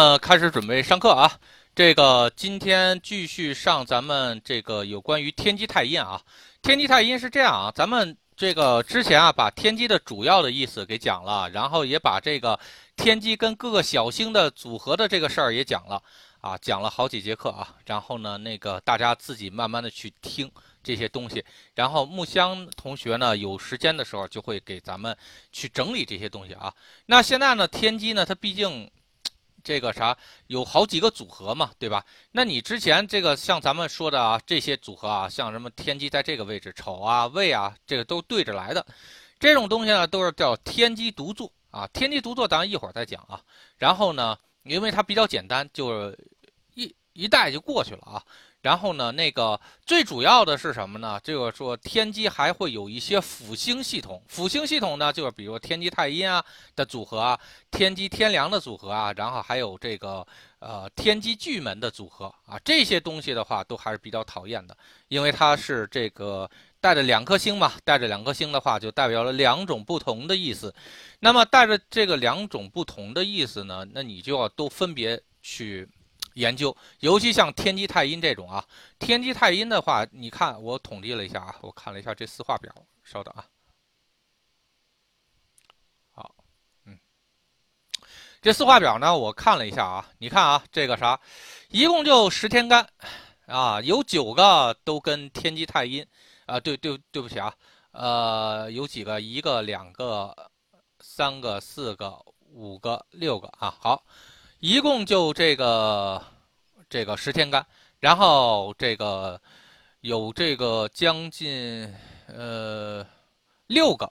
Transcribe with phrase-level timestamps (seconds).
[0.00, 1.30] 呃，开始准备上课啊。
[1.74, 6.18] 这个今天继续上咱们这个有关于天机太阴啊。
[6.62, 12.58] 天机太阴是这样啊，咱们这个之前啊把天机的主要的意思给讲了，然后也把这个
[12.96, 16.02] 天机跟各个小星的组合的这个事儿也讲了
[16.40, 17.76] 啊，讲了好几节课啊。
[17.84, 20.50] 然后呢，那个大家自己慢慢的去听
[20.82, 21.44] 这些东西。
[21.74, 25.14] 然后木香同学呢，有时间的时候就会给咱们
[25.52, 26.72] 去整理这些东西啊。
[27.04, 28.90] 那现在呢，天机呢，它毕竟。
[29.62, 30.16] 这个啥
[30.46, 32.04] 有好几个组合嘛，对吧？
[32.32, 38.84] 那你之前这个像咱们说的啊，这些组合啊，像什么天机在这个位置，丑啊、未啊，这个都对着来的。
[39.38, 41.86] 这种东西呢，都是叫天机独坐啊。
[41.92, 43.40] 天机独坐，咱一会儿再讲啊。
[43.76, 46.14] 然后呢，因为它比较简单，就
[46.74, 48.22] 一一带就过去了啊。
[48.62, 51.18] 然后呢，那个最主要的是什么呢？
[51.24, 56.44] 这个说天机还会有一些辅星系统，辅星系统呢，就是比如天机太阴啊
[56.76, 60.26] 的组合啊，天机天梁的组合啊，然后还有这个
[60.58, 64.76] 呃天机巨门的组合啊，这些东西的话都还是比较讨厌的，
[65.08, 66.48] 因为它是这个
[66.82, 70.74] 带着两颗星嘛，带着两颗星的话就代表了两种不同的意思。
[71.20, 75.88] 那么带着这个两种不同的意思呢，那你就要都分别去。
[76.40, 78.64] 研究，尤其像天机太阴这种啊，
[78.98, 82.74] 天机太阴的话，你看我统计了一下啊，我看了一下这四画表，
[83.04, 83.44] 稍等啊。
[86.12, 86.34] 好，
[86.86, 86.98] 嗯，
[88.40, 91.20] 这四画表呢，我看了一下啊，你看啊，这个啥，
[91.68, 92.88] 一共就十天干
[93.46, 96.04] 啊，有九个都跟天机太阴
[96.46, 97.54] 啊，对对对不起啊，
[97.92, 100.34] 呃，有几个，一个、两个、
[101.00, 102.18] 三个、四个、
[102.52, 104.02] 五个、六个啊，好。
[104.60, 106.22] 一共就这个
[106.90, 107.66] 这个十天干，
[107.98, 109.40] 然后这个
[110.02, 111.90] 有这个将近
[112.26, 113.04] 呃
[113.68, 114.10] 六个，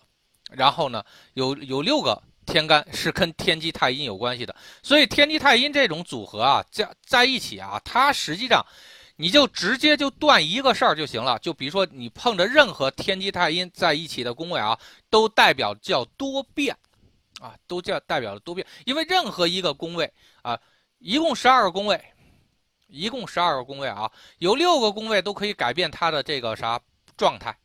[0.50, 1.04] 然后呢
[1.36, 8.66] 有有六个天干是跟天机太阴有关系的，所以天机太阴这种组合啊加在一起啊，它实际上
[9.18, 14.80] 你就直接就断一个事儿就行了，就比如说你碰着任何天机太阴在一起的宫位啊，
[15.12, 16.76] 都代表叫多变。
[17.40, 20.12] 啊，都叫代表了多变，因为任何一个宫位
[20.42, 20.60] 啊，
[21.00, 22.04] 一共十二个宫位，
[22.88, 26.80] 一共十二个宫位啊，有六个宫位都可以改变它的这个啥
[27.16, 27.58] 状态，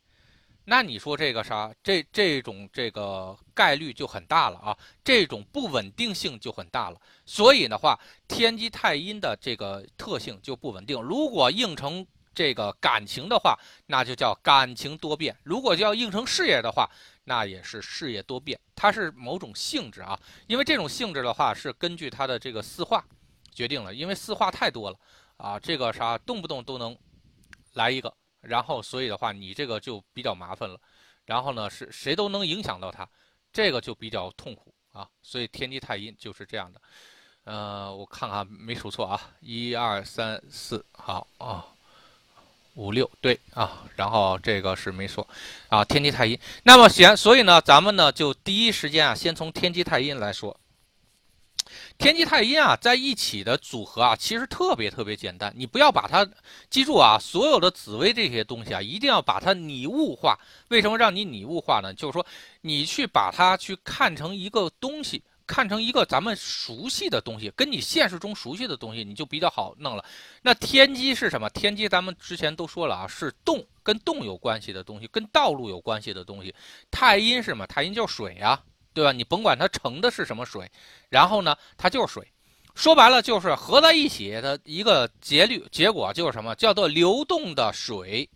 [0.63, 6.99] 那你说这个啥，这这种这个概率就很大了啊，这种不稳定性就很大了。
[7.25, 11.01] 所以的话，天机太阴的这个特性就不稳定。
[11.01, 16.89] 如果应成这个感情的话，那就叫感情多变；如果要应成事业的话，
[17.25, 23.03] 那也是事业多变，它是某种性质啊，因为这种性质的话是根据它的这个四化
[23.51, 24.99] 决定了，因为四化太多了
[25.37, 26.97] 啊，这个啥动不动都能
[27.73, 30.79] 来一个，然后所以的话你这个就比较麻烦了，
[31.25, 33.09] 然后呢是谁都能影响到它，
[33.51, 36.81] 这个就比较痛苦啊，所以天机太阴就是这样的，
[37.45, 41.74] 呃，我看看没数错啊，一二三四，好啊。
[42.75, 45.27] 五六对啊，然后这个是没说，
[45.69, 46.37] 啊，天机太阴。
[46.63, 50.57] 那么先，所以呢，咱们呢就第一时间啊，先从天机太阴来说。
[51.97, 55.51] 天机太阴啊，在一起的组合啊，其实特别特别简单。
[55.55, 56.27] 你不要把它
[56.69, 60.37] 记住啊，所有的紫薇这些东西啊，一定要把它拟物化。
[60.67, 61.93] 为什么让你拟物化呢？
[61.93, 62.25] 就是说，
[62.61, 65.23] 你去把它去看成一个东西。
[65.47, 70.03] 看成一个咱们熟悉的东西，跟你现实中熟悉的东西，你就比较好弄了。
[70.41, 71.49] 那天机是什么？
[71.49, 76.53] 天机咱们之前都说了啊，是动，跟动有关系的东西，跟道路有关系的东西。
[76.89, 77.67] 太阴是什么？
[77.67, 78.61] 太阴就是水啊，
[78.93, 79.11] 对吧？
[79.11, 80.69] 你甭管它盛的是什么水，
[81.09, 82.27] 然后呢，它就是水。
[82.73, 86.53] 说白了就是合在一起的一个节律，结果就是什么？
[86.55, 88.29] 叫做流动的水，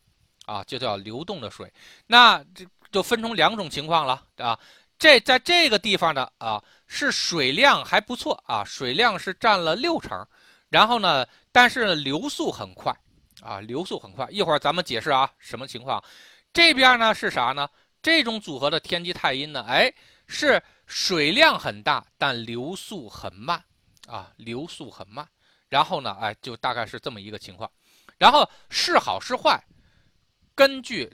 [0.45, 1.69] 啊，就叫流动的水。
[2.07, 4.57] 那这就分成两种情况了啊。
[4.97, 10.27] 这在这个地方的啊，是水量还不错啊，水量是占了六成，
[10.69, 12.93] 然后呢，但是流速很快
[13.41, 14.27] 啊，流速很快。
[14.29, 16.03] 一会儿咱们解释啊，什么情况？
[16.51, 17.69] 这边呢是啥呢？
[18.01, 19.93] 这种组合的天机太阴呢，哎，
[20.27, 23.63] 是水量很大，但流速很慢
[24.07, 25.25] 啊，流速很慢。
[25.69, 27.71] 然后呢，哎，就大概是这么一个情况。
[28.17, 29.63] 然后是好是坏，
[30.55, 31.09] 根据。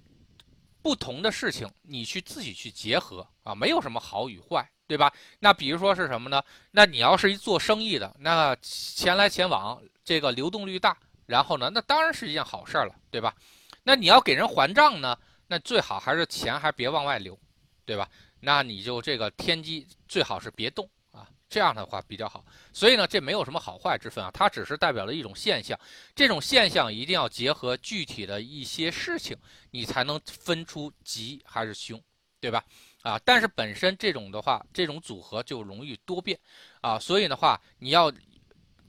[0.82, 5.14] 不同的事情，你去自己去结合啊，没有什么好与坏，对吧？
[5.40, 6.44] 那比如说是什么呢？
[6.72, 10.98] 那你要是一做生意的，那钱来钱往，这个流动率大，
[11.28, 13.36] 然后呢，那当然是一件好事儿了，对吧？
[13.84, 15.16] 那你要给人还账呢，
[15.46, 17.40] 那最好还是钱还别往外流，
[17.86, 18.10] 对吧？
[18.40, 21.28] 那你就这个天机最好是别动啊。
[21.48, 22.44] 这样的话比较好，
[22.74, 25.80] 所以呢，这没有什么好坏之分啊，它只是代表了一种现象。
[26.16, 29.38] 这种现象一定要结合具体的一些事情，
[29.70, 32.02] 你才能分出吉还是凶，
[32.40, 32.64] 对吧？
[33.06, 36.40] 啊，但是本身这种的话，这种组合就容易多变
[36.82, 38.12] 啊，所以的话，你要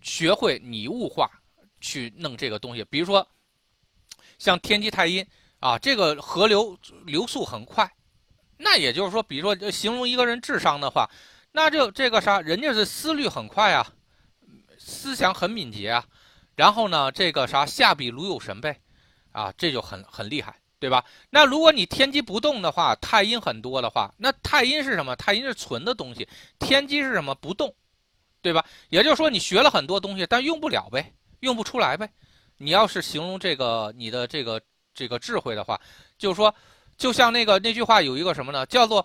[0.00, 1.30] 学会拟物化
[1.82, 2.82] 去弄这个东西。
[2.84, 3.28] 比如说，
[4.38, 5.26] 像天机太阴
[5.60, 6.74] 啊，这个河流
[7.04, 7.86] 流速很快，
[8.56, 11.06] 那也就是说，比如说形容一个人智商的话，
[11.52, 13.86] 那就这个啥，人家是思虑很快啊，
[14.78, 16.06] 思想很敏捷啊，
[16.54, 18.80] 然后呢，这个啥下笔如有神呗，
[19.32, 20.58] 啊，这就很很厉害。
[20.78, 21.04] 对吧？
[21.30, 25.16] 那如果你天机不动的话，太阴很多的话，那太阴是什么？
[25.16, 26.28] 太阴是存的东西，
[26.58, 27.34] 天机是什么？
[27.34, 27.74] 不动，
[28.42, 28.64] 对吧？
[28.90, 32.08] 也就是说，你学了很多东西，但用不了呗，用不出来呗。
[32.58, 34.60] 你要是形容这个你的这个
[34.94, 35.80] 这个智慧的话，
[36.18, 36.54] 就是说，
[36.96, 38.64] 就像那个那句话有一个什么呢？
[38.66, 39.04] 叫做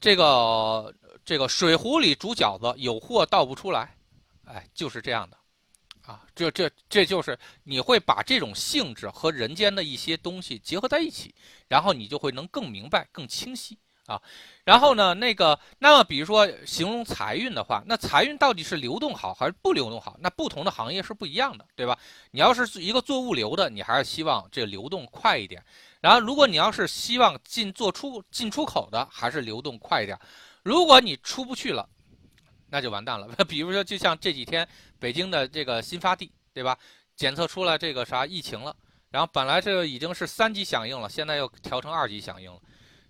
[0.00, 3.96] 这个这个水壶里煮饺子，有货倒不出来，
[4.44, 5.36] 哎，就是这样的。
[6.06, 11.34] 啊，这这这就是你会把这种性质和人间的一些东西结合在一起，
[11.66, 13.76] 然后你就会能更明白、更清晰
[14.06, 14.22] 啊。
[14.62, 20.16] 然后呢，那个那么比如说形容财运的话，那财运到底是流动好还是不流动好？
[20.20, 21.98] 那不同的行业是不一样的，对吧？
[22.30, 25.60] 你要是一个做物流的，你还是希望这流动快一点。
[26.00, 30.16] 然后如果你要是希望进做出进出口的，还是流动快一点。
[30.62, 31.88] 如果你出不去了。
[32.68, 33.26] 那就完蛋了。
[33.48, 34.66] 比如说，就像这几天
[34.98, 36.78] 北京的这个新发地，对吧？
[37.14, 38.76] 检测出来这个啥疫情了，
[39.10, 42.60] 然后本来这个已经是三级响应了，现在又调成二级响应了。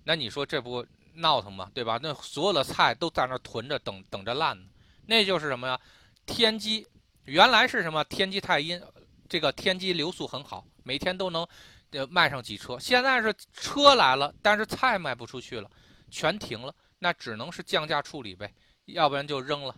[0.05, 1.71] 那你说这不闹腾吗？
[1.75, 1.99] 对吧？
[2.01, 4.69] 那所有的菜都在那囤着，等等着烂呢。
[5.07, 5.81] 那就是什么呀？
[6.25, 6.87] 天机
[7.25, 8.05] 原来是什么？
[8.05, 8.81] 天机太阴，
[9.29, 11.47] 这个天机流速很好，每天都能
[11.91, 12.79] 呃卖上几车。
[12.79, 15.69] 现在是车来了，但是菜卖不出去了，
[16.11, 18.53] 全停了，那只能是降价处理呗。
[18.87, 19.75] 要不然就扔了，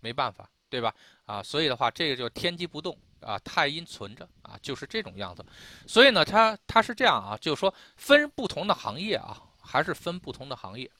[0.00, 0.94] 没办法，对吧？
[1.26, 5.44] 啊，所以的话，这个就天机不动啊，太阴存着啊，就是这种样子。
[5.86, 10.90] 所以呢，它它是这样啊，就是说分不同的行业啊，还是分不同的行业。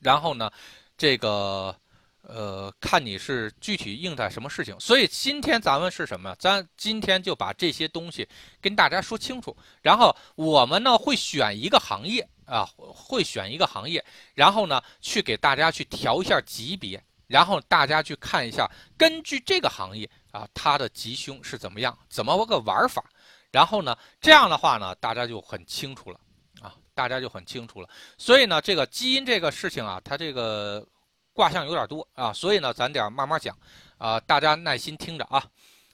[0.00, 0.50] 然后呢，
[0.96, 1.74] 这个
[2.22, 4.78] 呃，看你是具体应在什么事情。
[4.80, 6.34] 所以今天咱们是什么？
[6.38, 8.28] 咱今天就把这些东西
[8.60, 9.56] 跟大家说清楚。
[9.82, 12.28] 然后我们呢会选一个行业。
[12.46, 14.04] 啊，会选一个行业，
[14.34, 23.02] 然后呢，去给大家去调一下级别，然后大家去看一下，根据这个行业啊，它的吉凶是怎么样，怎么个玩法，
[23.50, 26.20] 然后呢，这样的话呢，大家就很清楚了
[26.60, 27.88] 啊，大家就很清楚了。
[28.18, 30.86] 所以呢，这个基因这个事情啊，它这个
[31.32, 33.56] 卦象有点多啊，所以呢，咱得慢慢讲
[33.96, 35.42] 啊，大家耐心听着啊。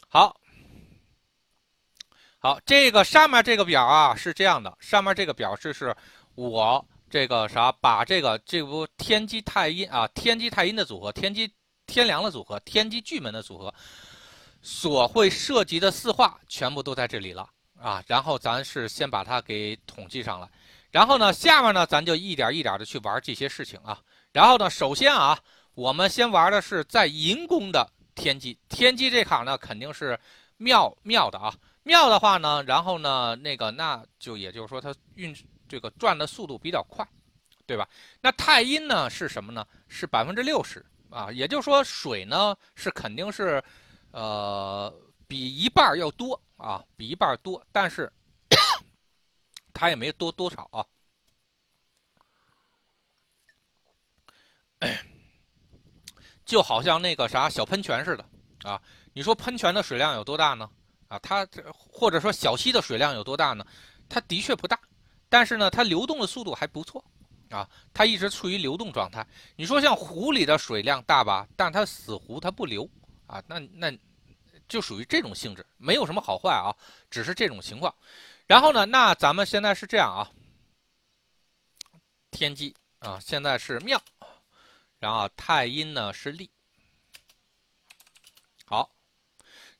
[0.08, 0.36] 好，
[2.38, 5.96] 好，这个上面这个表啊是这样的，上面这个表示是。
[6.34, 11.52] 我这个啥，把这个这不天机太阴啊，天机太阴的组合，天机
[11.86, 13.74] 天梁的组合，天机巨门的组合，
[14.62, 18.02] 所会涉及的四化全部都在这里了啊。
[18.06, 20.48] 然后咱是先把它给统计上来，
[20.92, 24.00] 然后呢，下面呢，咱就一点一点的去玩这些事情啊。
[24.32, 25.36] 然后呢，首先啊，
[25.74, 30.18] 我们先玩的是在寅宫的天机，天机这卡呢肯定是
[30.58, 31.52] 妙妙的啊，
[31.82, 35.36] 妙的话呢，然后呢，那个那就也就是说它运。
[35.70, 37.06] 这个转的速度比较快，
[37.64, 37.88] 对吧？
[38.20, 39.64] 那太阴呢是什么呢？
[39.86, 43.62] 是百分之六十啊，也就是说水呢是肯定是，
[44.10, 44.92] 呃，
[45.28, 48.12] 比一半要多啊，比一半多，但是
[49.72, 50.84] 它也没多多少啊，
[56.44, 58.24] 就好像那个啥小喷泉似的
[58.64, 58.82] 啊。
[59.12, 60.68] 你说喷泉的水量有多大呢？
[61.06, 63.64] 啊，它这或者说小溪的水量有多大呢？
[64.08, 64.76] 它的确不大。
[65.30, 67.02] 但是呢，它流动的速度还不错，
[67.48, 69.26] 啊，它一直处于流动状态。
[69.56, 72.86] 你说像湖里的水量大吧，但它死湖它不流，
[73.26, 73.96] 啊，那那
[74.68, 76.74] 就属于这种性质，没有什么好坏啊，
[77.08, 77.94] 只是这种情况。
[78.46, 80.28] 然后呢，那咱们现在是这样啊，
[82.32, 84.02] 天机啊，现在是妙，
[84.98, 86.50] 然后太阴呢是利，
[88.64, 88.90] 好，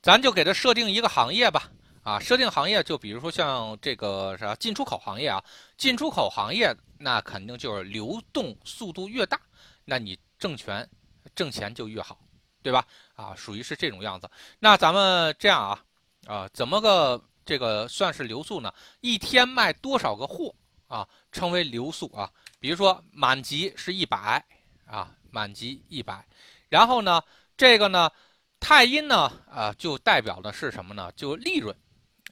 [0.01, 1.69] 咱就给它设定一个行业吧。
[2.11, 5.41] 啊，设定行业就比如说像这个啥进出口行业啊，
[5.77, 9.39] 进出口行业那肯定就是流动速度越大，
[9.85, 10.85] 那你挣钱
[11.33, 12.19] 挣钱就越好，
[12.61, 12.85] 对吧？
[13.15, 14.29] 啊，属于是这种样子。
[14.59, 15.85] 那咱们这样啊，
[16.27, 18.73] 啊，怎么个这个算是流速呢？
[18.99, 20.53] 一天卖多少个货
[20.87, 22.29] 啊，称为流速啊？
[22.59, 24.43] 比如说满级是一百
[24.85, 26.27] 啊，满级一百，
[26.67, 27.21] 然后呢，
[27.55, 28.11] 这个呢，
[28.59, 31.09] 太阴呢，啊，就代表的是什么呢？
[31.15, 31.73] 就利润。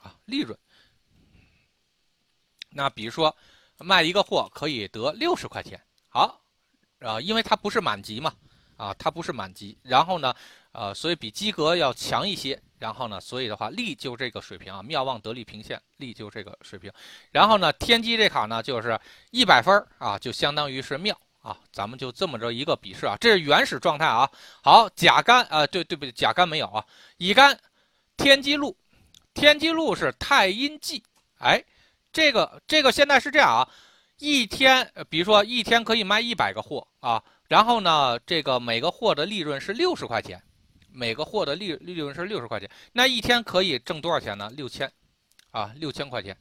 [0.02, 0.58] 啊，利润。
[2.72, 3.36] 那比如说，
[3.78, 6.40] 卖一个货可以得六十块钱，好，
[7.00, 8.34] 啊，因为它不是满级嘛，
[8.78, 10.34] 啊，它不是满级，然后呢，
[10.72, 16.92] 呃，所以比基格要强一些，然后呢，所以的话，利就这个水平啊，妙望得利平线，利就这个水平，
[17.32, 19.00] 然后呢，天机这卡呢就是
[19.32, 24.30] 一百分啊，就相当于是妙啊，咱们就这么着一个比试啊，这是原始状态啊。
[24.62, 26.12] 好，甲干啊，对对不对？
[26.12, 26.86] 甲干没有啊，
[27.18, 27.60] 乙干，
[28.18, 28.78] 天机禄，
[29.40, 31.02] 天机禄是太阴记。
[31.38, 31.64] 哎，
[32.12, 33.70] 这个这个现在是这样啊，
[34.18, 40.42] 一天，比如说一天可以卖一百个货啊，然后呢，这个每个货的利润是六十块钱，
[40.92, 44.52] 每个货的利利润是六十块钱，那一天可以挣多少钱呢？
[44.58, 44.92] 六千，
[45.52, 46.38] 啊，六千块钱，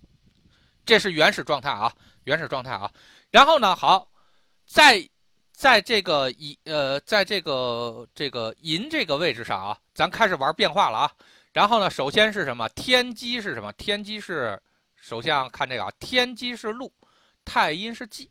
[0.85, 1.93] 这是原始状态啊，
[2.25, 2.91] 原始状态啊。
[3.31, 4.09] 然后呢，好。
[4.71, 5.09] 在，
[5.51, 11.13] 在这个银呃，在这个这个银这个位置上啊，咱开始玩变化了啊。
[11.53, 12.69] 然后呢，首先是什么？
[12.71, 13.73] 天机是什么？
[13.73, 14.61] 天机是，
[14.97, 16.93] 首先，看这个啊，天机是禄，
[17.45, 18.31] 太阴是忌，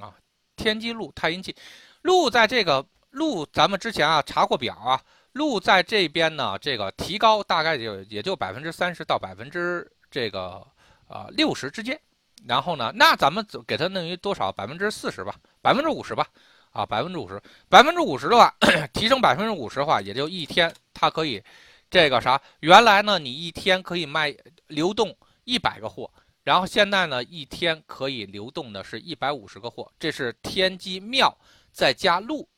[0.00, 0.14] 啊，
[0.56, 1.54] 天机禄，太阴忌，
[2.02, 5.00] 禄在这个禄，咱们之前啊查过表啊，
[5.32, 10.66] 禄在这边呢，这个提高大概就也就百分之三十到百分之这个
[11.06, 11.98] 啊六十之间。
[12.46, 14.52] 然后呢，那咱们给它弄于多少？
[14.52, 15.34] 百分之四十吧。
[15.60, 16.24] 百分之五十吧，
[16.70, 18.54] 啊，百分之五十，百分之五十的话，
[18.94, 21.42] 提升百分之五十的话，也就一天它可以，
[21.90, 22.40] 这个啥？
[22.60, 24.34] 原来呢，你一天可以卖
[24.66, 26.10] 流动一百个货，
[26.42, 31.36] 然后现在呢，一天可以流动的是一百五十个货，这是天机庙
[31.72, 32.48] 再加禄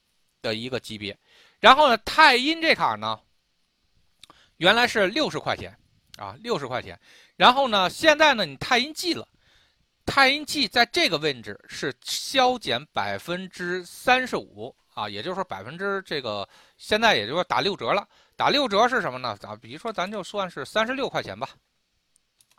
[0.43, 1.17] 的一个级别。
[1.61, 3.21] 然后呢，太阴这坎呢，
[4.57, 5.77] 原来是六十块钱
[6.17, 6.99] 啊，六十块钱。
[7.37, 9.27] 然后呢，现在呢，你太阴忌了。
[10.07, 18.09] 太阴气在这个位置是消减百分之三十五啊，也就是说百分之这个现在也就是说打六折了。
[18.41, 19.37] 打六折是什么呢？
[19.39, 21.51] 咱比如说咱就算是三十六块钱吧，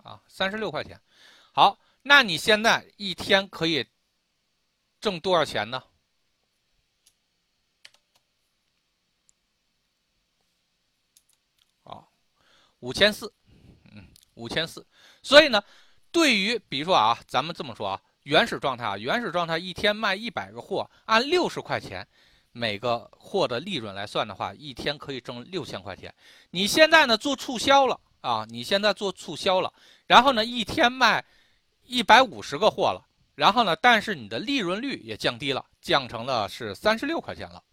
[0.04, 1.02] 啊，三十六块钱。
[1.52, 3.84] 好，那你现在一天可以
[5.00, 5.82] 挣多少钱呢？
[11.82, 12.06] 啊，
[12.82, 13.34] 五千四，
[13.96, 14.86] 嗯，五千四。
[15.24, 15.64] 所以呢？
[16.12, 22.08] 对于，比如说啊，咱们这么说啊，原始状态啊，原始状态一天卖一百个货，按六十块钱
[22.52, 26.14] 每个货的利润来算的话，一天可以挣六千块钱。
[26.50, 29.74] 你现在呢做促销了啊，你现在做促销了，
[30.06, 31.24] 然后呢一天卖
[31.86, 33.06] 一百五十个货了，
[33.36, 37.64] 然后呢，但是你的利润率也降低了，降成了是三十六块钱了。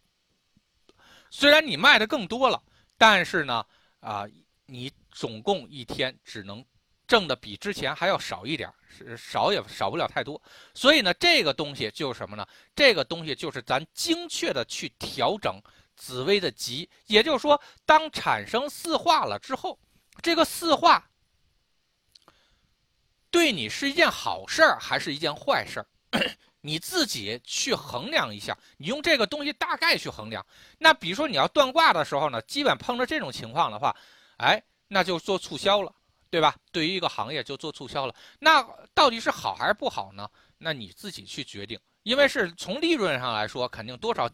[1.31, 2.63] 虽然你卖的更多了，
[2.97, 3.65] 但是呢，
[4.01, 4.25] 啊，
[4.67, 6.65] 你总共一天只能。
[7.09, 10.41] 挣的比之前还要少一点是少也少不了太多。
[10.75, 12.47] 所以呢，这个东西就是什么呢？
[12.77, 15.61] 这个东西就是咱精确的去调整
[15.97, 16.89] 紫微的吉。
[17.07, 19.79] 也就是说，当产生四化了之后，
[20.21, 21.09] 这个四化
[23.31, 25.87] 对你是一件好事儿还是一件坏事儿？
[26.61, 28.57] 你自己去衡量一下。
[28.77, 30.45] 你用这个东西大概去衡量。
[30.77, 33.97] 那比如说你要断卦的时候呢，基本碰着这种情况的话，
[34.39, 35.95] 哎，那就做促销了。
[36.31, 36.55] 对吧？
[36.71, 38.63] 对于一个行业就做促销了，那
[38.95, 40.29] 到底是好还是不好呢？
[40.59, 41.79] 那你自己去决定。
[42.03, 44.31] 因为是从利润上来说，肯定多少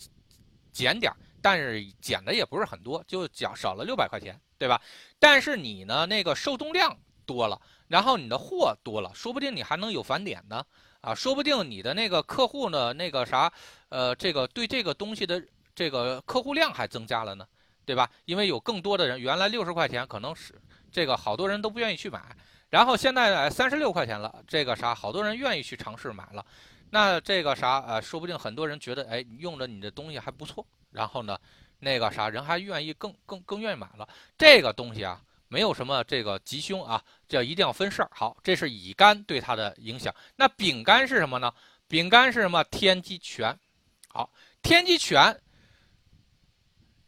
[0.73, 4.81] 减点但是减的也不是很多，就减少了六百块钱，对吧？
[5.19, 6.97] 但是你呢，那个受众量
[7.27, 10.65] 多了，然后你的货多了，说不定你还能有返点呢，
[11.01, 13.53] 啊，说不定你的那个客户呢，那个啥，
[13.89, 15.43] 呃，这个对这个东西的
[15.75, 17.47] 这个客户量还增加了呢，
[17.85, 18.09] 对吧？
[18.25, 20.55] 因为有更多的人，原来六十块钱可能是。
[20.95, 22.23] 这个好多人都不愿意去买，
[22.71, 26.47] 然后现在三十六块钱了，这个啥，好多人愿意去尝试买了，
[26.91, 31.37] 那这个啥，呃，说不定很多人觉得，哎，用着你的东西还不错，然后呢，
[31.81, 34.09] 那个啥人还愿意更更更愿意买了。
[34.39, 38.09] 这个东西啊，没有什么这个吉凶啊，这一定要分事儿。
[38.13, 40.15] 好，这是乙肝对它的影响。
[40.37, 41.53] 那丙肝是什么呢？
[41.89, 42.63] 丙肝是什么？
[42.71, 43.59] 天机全。
[44.07, 44.31] 好，
[44.63, 45.37] 天机全。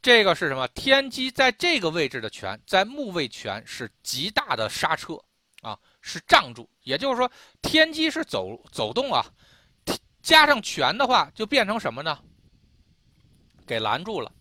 [0.06, 0.68] 这个是什么？
[0.68, 5.20] 天机在这个位置的权，在木位权是极大的刹车
[5.62, 6.70] 啊，是障住。
[6.82, 7.28] 也就是说，
[7.60, 9.26] 天机是走走动啊，
[10.22, 12.22] 加上权的话，就变成什么呢？
[13.66, 14.32] 给拦住了，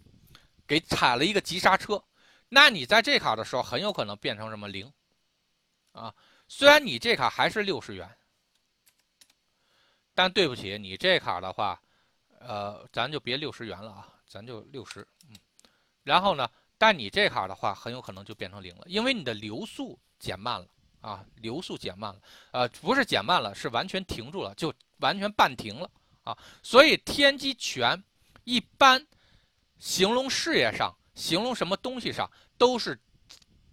[0.68, 2.00] 给踩了一个急刹车。
[2.48, 4.94] 那你在这卡的时候，很有可能变成什么零
[5.94, 6.14] 啊？
[6.48, 8.08] 虽然你这卡还是六十元，
[10.14, 11.82] 但对不起，你这卡的话，
[12.40, 15.36] 呃，咱就别六十元了啊，咱就六十，嗯。
[16.06, 16.50] 然后呢？
[16.78, 20.68] 但你这卡的话，很有可能就变成零了，因为你的流速减慢了
[21.00, 22.22] 啊，流速减慢了，
[22.52, 25.90] 呃，不是减慢了，是完全停住了，就完全半停了
[26.24, 26.38] 啊。
[26.62, 28.02] 所以天机全
[28.44, 29.04] 一般
[29.80, 33.00] 形容事业上，形容什么东西上，都是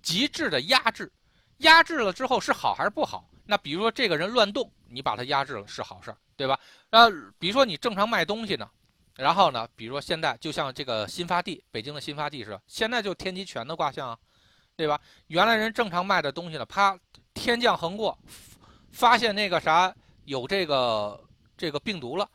[0.01, 1.13] 极致的压制。
[1.59, 3.29] 压制了之后是好还是不好？
[3.45, 6.59] 那比如说这个人乱动，你把他压制了是好事儿，对吧？
[6.89, 7.11] 那
[7.41, 8.71] 比如说你正常卖东西呢？
[9.17, 14.19] 然后呢，比如说现在就像这个新发地，北京的新发地是，现在就天机全的卦象，
[14.75, 15.01] 对吧？
[15.27, 16.99] 原来人正常卖的东西呢，啪，
[17.35, 18.19] 天降横过，
[18.91, 21.23] 发现那个啥有这个
[21.57, 22.29] 这个病毒了，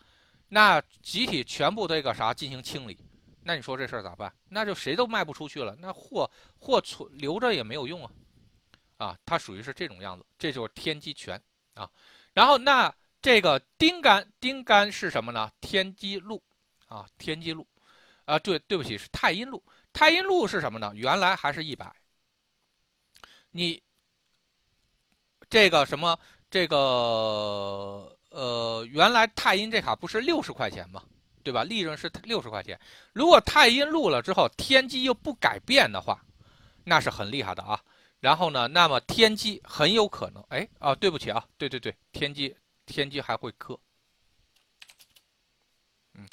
[0.48, 2.98] 那集体全部这个啥进行清理，
[3.44, 4.32] 那你说这事儿咋办？
[4.48, 6.30] 那就谁都卖不出去了，那货
[6.60, 8.12] 货存留着也没有用啊，
[8.98, 11.42] 啊，它属于是这种样子，这就是天机拳
[11.74, 11.90] 啊。
[12.34, 15.52] 然后那这个丁干丁干是什么呢？
[15.60, 16.42] 天机路
[16.88, 17.68] 啊，天机路
[18.26, 19.64] 啊，对，对不起，是太阴路。
[19.94, 20.92] 太阴路是什么呢？
[20.96, 21.92] 原来还是一百，
[23.52, 23.82] 你
[25.50, 28.14] 这个什么这个。
[28.30, 31.02] 呃，原来太阴这卡不是六十块钱吗？
[31.44, 31.64] 对吧？
[31.64, 32.80] 利润是六十块钱。
[33.14, 36.22] 如果太阴录了之后，天机又不改变的话，
[36.84, 37.82] 那是很厉害的啊。
[38.20, 43.80] 然后呢，那么天机很有可能，哎，啊，对不起啊，对对对，天机天机还会克。
[46.14, 46.28] 嗯，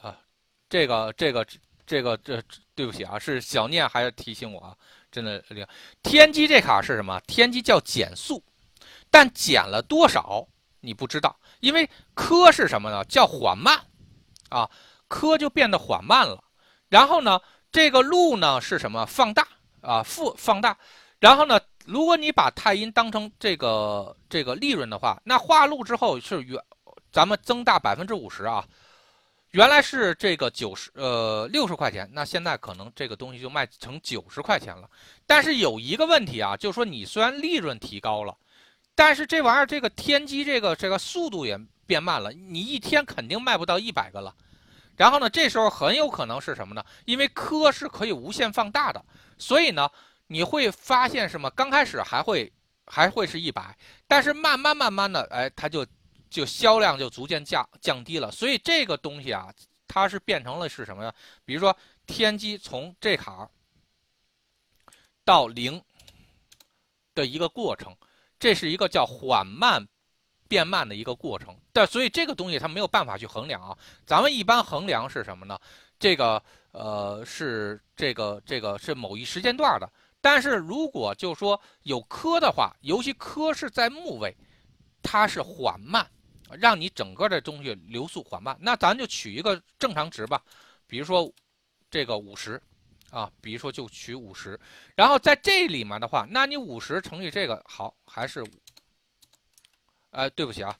[0.00, 0.18] 啊，
[0.68, 1.46] 这个这个
[1.86, 2.42] 这个这
[2.74, 4.76] 对不起啊，是小念还要提醒我啊，
[5.10, 5.42] 真的，
[6.02, 7.20] 天机这卡是什么？
[7.26, 8.42] 天机叫减速，
[9.10, 10.46] 但减了多少？
[10.80, 13.04] 你不知道，因为科是什么呢？
[13.06, 13.80] 叫缓慢，
[14.48, 14.70] 啊，
[15.08, 16.44] 科就变得缓慢了。
[16.88, 17.40] 然后呢，
[17.72, 19.04] 这个路呢是什么？
[19.04, 19.48] 放大
[19.80, 20.78] 啊，负放大。
[21.18, 26.62] 然后呢，如果你把太阴当成这个这个利润的话，那化禄之后是原
[27.10, 28.64] 咱们增大百分之五十啊。
[29.52, 34.88] 原来是这个九十呃六十块钱，那现在可能这个东西就卖成九十块钱了。
[35.26, 38.36] 但是有一个问题啊，就是说你虽然利润提高了。
[38.94, 42.32] 但是这玩意儿，这个天机，这个这个速度也变慢了。
[42.32, 44.34] 你一天肯定卖不到一百个了。
[44.96, 46.84] 然后呢，这时候很有可能是什么呢？
[47.04, 49.00] 因为科是可以无限放大的，
[49.38, 49.88] 所以呢，
[50.26, 51.48] 你会发现什么？
[51.50, 52.52] 刚开始还会
[52.86, 53.72] 还会是一百，
[54.08, 55.86] 但是慢慢慢慢的，哎，它就
[56.28, 58.30] 就销量就逐渐降降低了。
[58.30, 59.52] 所以这个东西啊，
[59.86, 61.14] 它是变成了是什么呀？
[61.44, 63.48] 比如说天机从这卡
[65.24, 65.82] 到零
[67.14, 67.96] 的一个过程。
[68.40, 69.84] 这是一个叫缓慢
[70.46, 73.76] 变慢的一个过程，但所以这个东西它没有办法去衡量啊。
[74.06, 75.58] 咱们一般衡量是什么呢？
[75.98, 79.92] 这个呃是这个这个是某一时间段的。
[80.20, 84.32] 但是如果就说有科的话，尤其科是在木位，
[85.02, 86.08] 它是缓慢，
[86.58, 88.56] 让你整个的东西流速缓慢。
[88.60, 90.42] 那咱就取一个正常值吧，
[90.86, 91.32] 比如说
[91.90, 92.60] 这个五十。
[93.10, 94.60] 啊，比如说就取五十，
[94.94, 98.44] 然后在这里面的话，那你五十乘以这个好还是？
[100.10, 100.78] 哎，对不起啊，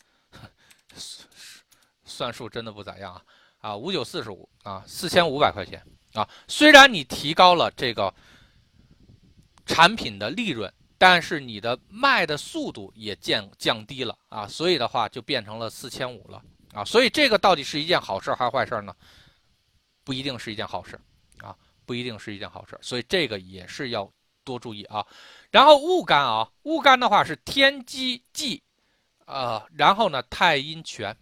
[2.05, 3.25] 算数真的不咋样啊
[3.61, 6.29] 啊，五九四十五啊，四千五百块钱啊。
[6.47, 8.15] 虽然你提高了这个
[9.65, 16.43] 产品的利润，但是你的卖的速度也降降低了啊，所以的话就变成了四千五了
[16.75, 16.85] 啊。
[16.85, 18.95] 所以这个到底是一件好事还是坏事呢？
[20.05, 21.01] 不一定是一件好事
[21.39, 21.57] 啊。
[21.87, 24.13] 不一定是一件好事，所以这个也是要
[24.45, 25.07] 多注意啊。
[25.51, 28.63] 然后戊干啊，戊干的话是天机忌，
[29.25, 31.17] 呃，然后呢太阴权。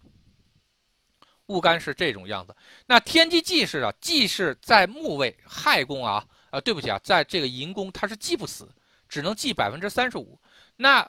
[1.46, 2.56] 戊干是这种样子。
[2.84, 8.68] 那天机忌是啊，忌是在木位亥宫啊，呃，对不起啊，在这个寅宫它是忌不死，
[9.09, 10.38] 只能记百分之三十五。
[10.77, 11.09] 那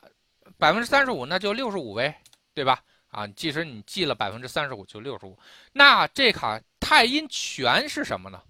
[0.57, 2.21] 百分之三十五那就六十五呗，
[2.53, 2.83] 对吧？
[3.09, 5.37] 啊，即使你记了百分之三十五就六十五。
[5.71, 8.41] 那这卡太阴全是什么呢？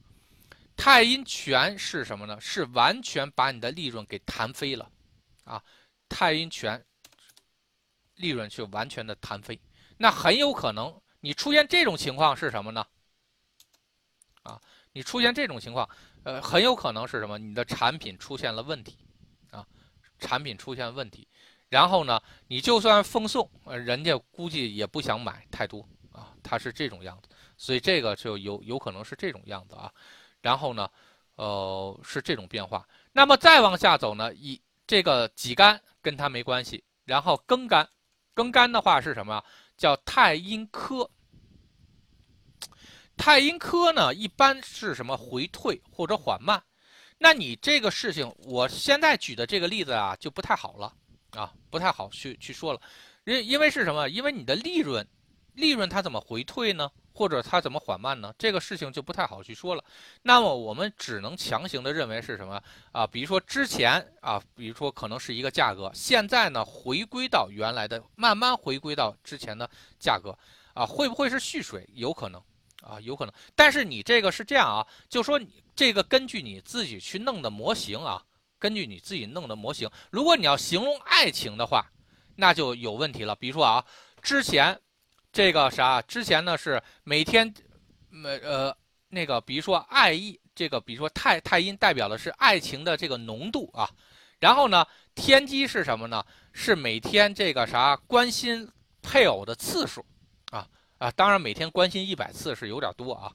[0.75, 2.39] 太阴全是什么呢？
[2.39, 4.89] 是完全把你的利润给弹飞了，
[5.43, 5.63] 啊，
[6.07, 6.83] 太阴全
[8.15, 9.59] 利润就完全的弹飞。
[9.97, 12.85] 那很有可能你出现这种情况是什么呢？
[14.43, 15.89] 啊，你出现这种情况，
[16.23, 17.37] 呃，很有可能是什么？
[17.37, 18.97] 你的产品出现了问题，
[20.19, 21.27] 产品出现问题，
[21.69, 29.91] 然后呢，你就算奉送，呃，人家估计也不想买太多，啊，它是这种样子，所以这个就有有可能是这种样子啊。
[30.41, 30.89] 然后呢，
[31.35, 32.87] 呃，是这种变化。
[33.11, 36.83] 那么再往下走呢，以这个己干跟它没关系。
[37.05, 37.87] 然后庚干，
[38.35, 39.43] 庚干的话是什么？
[39.77, 41.09] 叫太阴科。
[43.15, 46.61] 太阴科呢，一般是什么回退或者缓慢。
[47.17, 50.93] 那你这个事情，我现在举的这个例子啊，就不太好了
[51.31, 52.81] 啊，不太好去去说了。
[53.25, 54.07] 因因为是什么？
[54.07, 55.05] 因为你的利润，
[55.53, 56.89] 利润它怎么回退呢？
[57.13, 58.31] 或者它怎么缓慢呢？
[58.37, 59.83] 这个事情就不太好去说了。
[60.21, 63.07] 那么我们只能强行的认为是什么啊？
[63.07, 69.67] 比如说之前啊，比如说可能是一个价格，现在呢回归到原来的，慢慢回归到之前的
[69.99, 70.37] 价格
[70.75, 71.89] 啊，会不会是蓄水？
[71.93, 72.39] 有可能
[72.83, 73.33] 啊，有可能。
[73.55, 78.21] 但是你这个是这样啊，就说你这个根据你自己去弄的模型啊，
[78.59, 81.85] 根据你自己弄的模型，如果你要形容爱情的话，
[82.35, 83.33] 那就有问题了。
[83.35, 83.85] 比如说啊，
[84.21, 84.77] 之前。
[85.29, 86.01] 这个啥？
[86.01, 87.53] 之前呢是每天，
[88.23, 88.77] 呃呃，
[89.09, 93.87] 那个比如说爱意，这个比如说太太阴代表的是爱情的这个浓度啊。
[94.39, 96.25] 然后呢，天机是什么呢？
[96.53, 98.67] 是每天这个啥关心
[99.03, 100.03] 配偶的次数
[100.49, 101.11] 啊啊。
[101.11, 103.31] 当然每天关心一百次是有点多啊。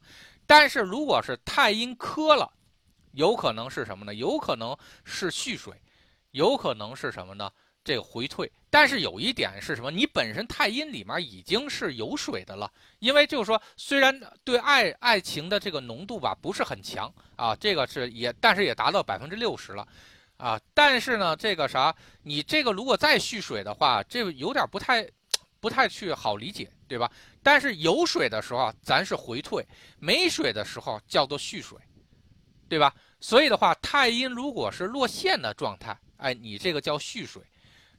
[0.46, 2.50] 但是如果是太阴磕了，
[3.12, 4.14] 有可能是什么呢？
[4.14, 5.74] 有可能是蓄水，
[6.30, 7.50] 有可能是什么呢？
[7.84, 8.50] 这个回退。
[8.70, 9.90] 但是有一点是什么？
[9.90, 19.86] 你本身太阴里面已经是有水的了，因为就是说，虽然对爱爱情的这个浓度吧不是很强啊，这个是也，但是也达到百分之六十了，
[20.38, 25.06] 啊，但是呢，这个啥，你这个如果再蓄水的话，这有点不太，
[25.60, 27.10] 不太去好理解，对吧？
[27.42, 29.66] 但是有水的时候咱是回退，
[29.98, 31.78] 没水的时候叫做蓄水，
[32.68, 32.94] 对吧？
[33.20, 37.42] 所以的话，太阴如果是落陷的状态，哎，你这个叫蓄水。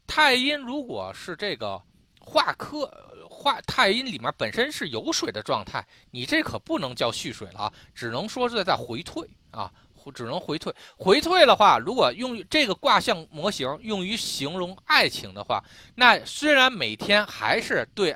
[0.05, 1.81] 太阴如果是这个
[2.19, 2.85] 化科
[3.29, 9.71] 化太阴里面本身是有水的状态，你这可不能叫蓄水了啊，只能说是在回退啊，
[10.13, 10.73] 只能回退。
[10.97, 15.63] 回退的话，如果用这个卦象模型用于形容爱情的话，
[15.95, 18.15] 那虽然每天还是对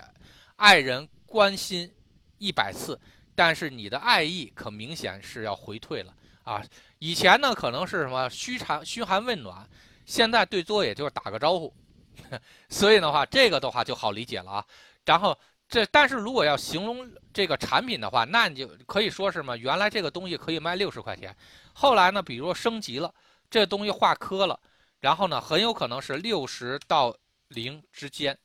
[0.58, 1.94] 爱人关心
[2.40, 3.00] 一百次，
[3.36, 6.12] 但是你的爱意可明显是要回退了
[6.44, 6.64] 啊。
[6.98, 9.70] 以前呢可能是什么嘘寒嘘寒问暖。
[10.06, 11.74] 现在最多也就是打个招呼，
[12.70, 14.66] 所以的话，这个的话就好理解了啊。
[15.04, 15.38] 然后
[15.68, 21.36] 这，但是如果要形容这个产品的话，那你就可以说是嘛，原来这个东西可以卖六十块钱，
[21.74, 23.14] 后来呢，比如说升级了，
[23.50, 24.58] 这东西化科了，
[25.02, 27.14] 然后呢，很有可能是六十到
[27.50, 28.38] 零之间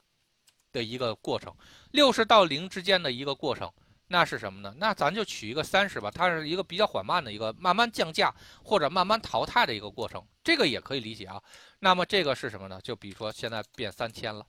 [0.72, 1.54] 的一个过程，
[1.92, 3.70] 六十到零之间的一个过程。
[4.08, 4.74] 那是什么呢？
[4.76, 11.42] 那咱就取一个三十吧，它是一个比较缓慢的一个慢慢降价或者慢慢淘汰的一个过程，这个也可以理解啊。
[11.78, 12.78] 那么这个是什么呢？
[12.82, 14.44] 就比如说现在变三千了，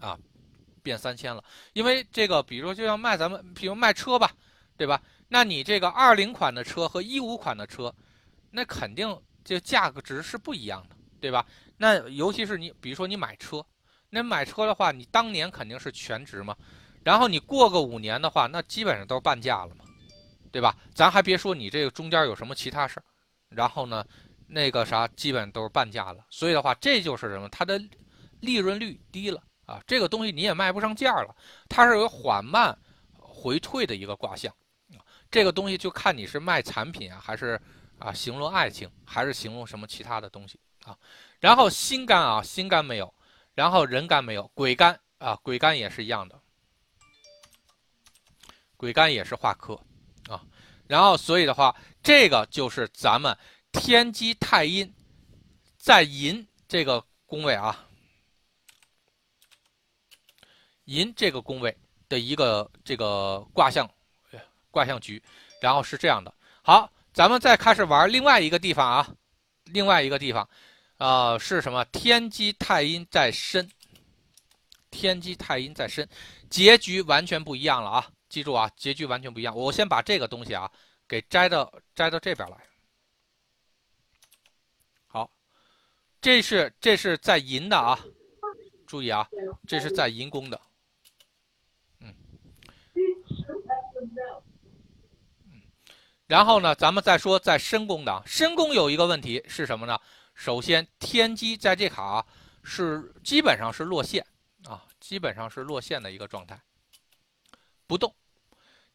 [0.00, 0.18] 啊，
[0.82, 1.44] 变三千了，
[1.74, 4.32] 因为这个比如说就像卖咱们，比如卖车吧，
[4.74, 5.02] 对吧？
[5.28, 7.94] 那你这个二零款的车和一五款的车，
[8.52, 11.44] 那肯定这价格值是不一样的，对吧？
[11.76, 13.62] 那尤其是你比如说你买车，
[14.10, 16.56] 那买车的话，你当年肯定是全值嘛。
[17.02, 19.84] 然后你过个五年的话，那基本上都是半价了嘛，
[20.50, 20.76] 对吧？
[20.94, 23.04] 咱还别说你这个中间有什么其他事儿，
[23.50, 24.04] 然后呢，
[24.48, 26.24] 那个啥基本都是半价了。
[26.30, 27.48] 所以的话，这就是什么？
[27.48, 27.80] 它的
[28.40, 31.34] 利润率低了啊，这个东西你也卖不上价了。
[31.68, 32.76] 它是有缓慢
[33.18, 34.52] 回退的一个卦象
[35.30, 37.60] 这个东西就看你是卖产品啊，还是
[37.98, 40.96] 啊形容爱情，还是形容什么其他的东西啊？
[41.40, 43.12] 然后心肝啊，心肝没有，
[43.56, 46.38] 然后人肝没有，鬼肝啊，鬼肝也是一样的。
[48.76, 49.74] 鬼干也是化科，
[50.28, 50.44] 啊，
[50.86, 53.34] 然后所以的话，这个就是咱们
[53.72, 54.94] 天机太阴
[55.78, 57.86] 在寅这个宫位啊，
[60.84, 61.74] 寅这个宫位
[62.10, 63.90] 的一个这个卦象
[64.70, 65.22] 卦象局，
[65.62, 66.30] 然后是这样的。
[66.60, 69.08] 好，咱们再开始玩另外一个地方啊，
[69.64, 70.46] 另外一个地方，
[70.98, 71.84] 啊是什么？
[71.86, 73.70] 天机太阴在身，
[74.90, 76.08] 天机太阴在身，
[76.48, 78.10] 结局完全不一样了啊。
[78.28, 79.54] 记住啊，结局完全不一样。
[79.54, 80.70] 我先把这个东西啊
[81.06, 82.56] 给摘到摘到这边来。
[85.06, 85.30] 好，
[86.20, 87.98] 这是这是在寅的啊，
[88.86, 89.28] 注意啊，
[89.66, 90.60] 这是在寅宫的。
[92.00, 92.14] 嗯，
[95.44, 95.62] 嗯，
[96.26, 98.22] 然后呢，咱们再说在申宫的。
[98.26, 100.00] 申宫有一个问题是什么呢？
[100.36, 102.24] 首先，天机在这卡
[102.62, 104.24] 是基本上是落线
[104.64, 106.60] 啊，基本上是落线的一个状态。
[107.86, 108.14] 不动，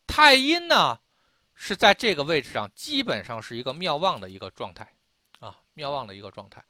[0.06, 0.97] 太阴呢
[1.56, 4.88] 是在这个位置上，基本上是一个妙望的一个状态，
[5.39, 6.63] 啊，妙望的一个状态。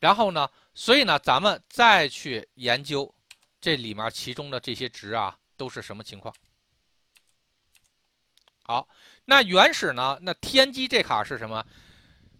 [0.00, 3.14] 然后呢，所以呢，咱们再去研究
[3.60, 6.34] 这里面其中的这些值啊，都是什么情况？
[8.64, 8.88] 好，
[9.24, 10.18] 那原始呢？
[10.20, 11.64] 那天机这卡是什么？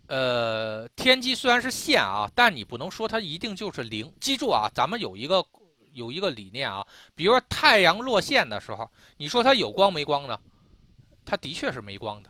[0.09, 4.12] 呃，天机虽然是线啊，但你不能说它一定就是零。
[4.21, 5.45] 记住啊，咱们有一个。
[5.92, 10.38] 有一个理念啊，比如说太阳落线的时候，你说它有光没光呢？
[11.25, 12.29] 它的确是没光的，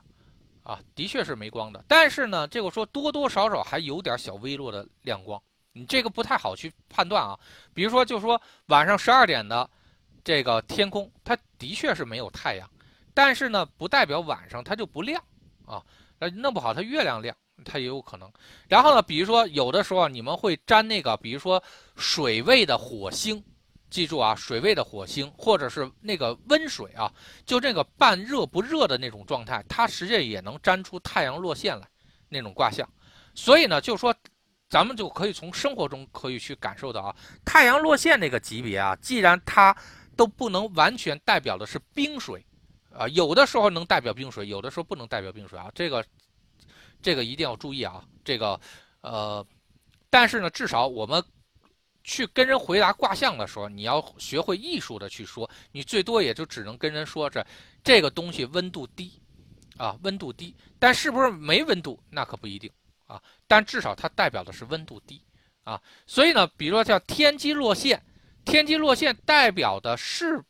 [0.63, 1.85] 啊，的确是没光的。
[1.89, 7.37] 但是呢，这个说多多少少还有点小微弱的亮光，你这个不太好去判断啊。
[7.75, 9.69] 比如说，就说晚上十二点的
[10.23, 12.71] 这个天空，它的确是没有太阳，
[13.13, 15.21] 但是呢，不代表晚上它就不亮
[15.67, 15.83] 啊。
[16.21, 18.31] 那弄不好它月亮亮，它也有可能。
[18.69, 21.63] 然后呢，比如说有的时候你们会沾那个，比如说
[21.97, 23.43] 水位的火星。
[23.89, 27.11] 记住啊，水位的火星，或者是那个温水啊，
[27.47, 31.87] 就这个半热不热的那种状态，它实际也能沾出太阳落线来
[32.29, 32.87] 那种卦象。
[33.33, 34.13] 所以呢，就说
[34.69, 39.75] 咱们就可以从生活中可以去感受到啊，太阳落线那个级别啊，既然它
[40.17, 42.45] 都不能完全代表的是冰水
[42.91, 46.05] 啊，有的时候能代表冰水，有的时候不能代表冰水啊，这个
[47.07, 48.61] 这个一定要注意啊，这个
[49.01, 49.47] 呃，
[50.11, 51.23] 但是呢，至少我们。
[52.09, 57.45] 去跟人回答卦象的时候，你要学会艺术的去说，你最多也就只能跟人说这
[57.83, 59.21] 这个东西温度低，
[59.77, 62.71] 啊，温度低，但是不是没温度，那可不一定
[63.09, 63.21] 啊。
[63.49, 65.21] 但至少它代表的是温度低，
[65.65, 68.01] 啊，所以呢，比如说叫天机落陷，
[68.45, 70.41] 天机落陷代表的是，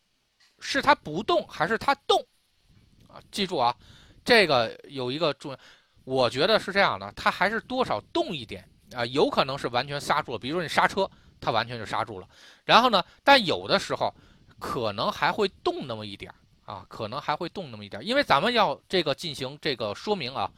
[0.59, 2.23] 是它不动还是它动，
[3.09, 3.75] 啊，记住啊，
[4.27, 5.59] 这个有一个重要，
[6.07, 8.67] 我觉得是这样的，它还是多少动一点。
[8.95, 12.29] 啊，有可能是完全刹住了，比如说你刹车，它完全就刹住了。
[12.65, 14.15] 然后呢，但有的时候
[14.61, 16.33] 可能还会动那么一点
[16.65, 20.49] 啊，可能还会动那么一点因为咱们要这个进行这个说明啊，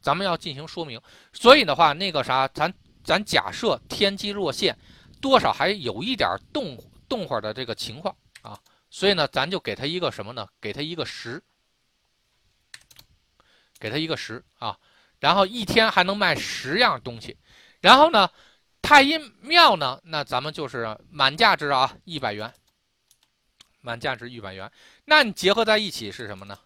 [0.00, 0.98] 咱们要进行说明。
[1.34, 2.72] 所以的话，那个啥，咱
[3.04, 4.74] 咱假设天机落陷，
[5.20, 10.48] 多少还有一点动动会的这个情况啊，所以呢，咱就给他一个什么呢？
[10.58, 11.42] 给他一个十，
[13.78, 14.78] 给他一个十啊，
[15.24, 17.34] 然后一天还能卖十样东西。
[17.80, 18.30] 然后呢，
[18.82, 22.52] 太阴庙呢，那咱们就是满价值啊，一百元，
[23.80, 24.70] 满价值一百元。
[25.06, 26.58] 那你结合在一起是什么呢？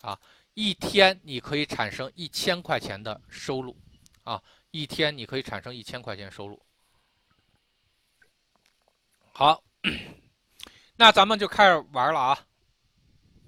[0.00, 0.18] 啊，
[0.54, 3.78] 一天你可以产生一千块钱的收入，
[4.24, 6.58] 啊，一天你可以产生一千块钱收入。
[9.30, 9.62] 好，
[10.96, 12.46] 那咱们就开始玩了啊，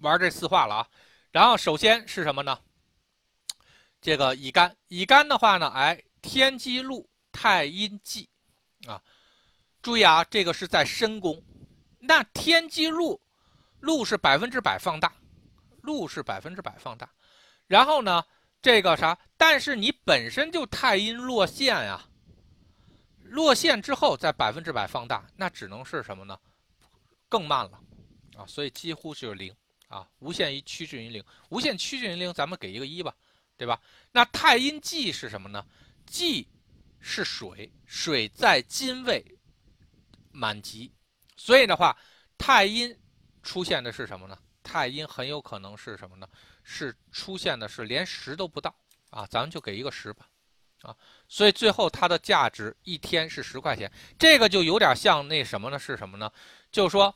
[0.01, 0.88] 玩这四化了啊。
[1.31, 2.59] 然后首先是什么呢？
[4.03, 5.99] 这个乙肝，乙肝的话呢，哎。
[6.25, 8.31] 天机禄太阴忌，
[8.87, 9.03] 啊，
[9.83, 11.43] 注意啊，这个是在申宫。
[11.99, 13.21] 那天机禄，
[13.81, 15.12] 禄是百分之百放大，
[15.81, 17.12] 禄是百分之百放大。
[17.67, 18.25] 然后呢，
[18.61, 19.19] 这个啥？
[19.37, 22.09] 但是你本身就太阴落陷啊，
[23.25, 26.38] 落陷之后再百分之百放大，那只能是什么呢？
[27.29, 27.81] 更慢了，
[28.37, 29.53] 啊，所以几乎就是零
[29.88, 33.12] 啊，无限于趋近于零，无限趋近于零，咱们给一个一吧，
[33.57, 33.81] 对吧？
[34.11, 35.65] 那太阴忌是什么呢？
[36.07, 36.49] 忌
[37.01, 39.25] 是水，水在金位
[40.31, 40.93] 满级，
[41.37, 41.97] 所以的话，
[42.37, 42.97] 太阴
[43.43, 44.38] 出现的是什么呢？
[44.62, 46.29] 太阴很有可能是什么呢？
[46.62, 48.75] 是出现的是连十都不到
[49.11, 50.29] 啊，咱们就给一个十吧，
[50.83, 50.97] 啊，
[51.29, 55.79] 所以最后它的价值一天是十块钱，这个就有点像那什么呢？
[55.79, 56.33] 是什么呢？
[56.71, 57.12] 就是说，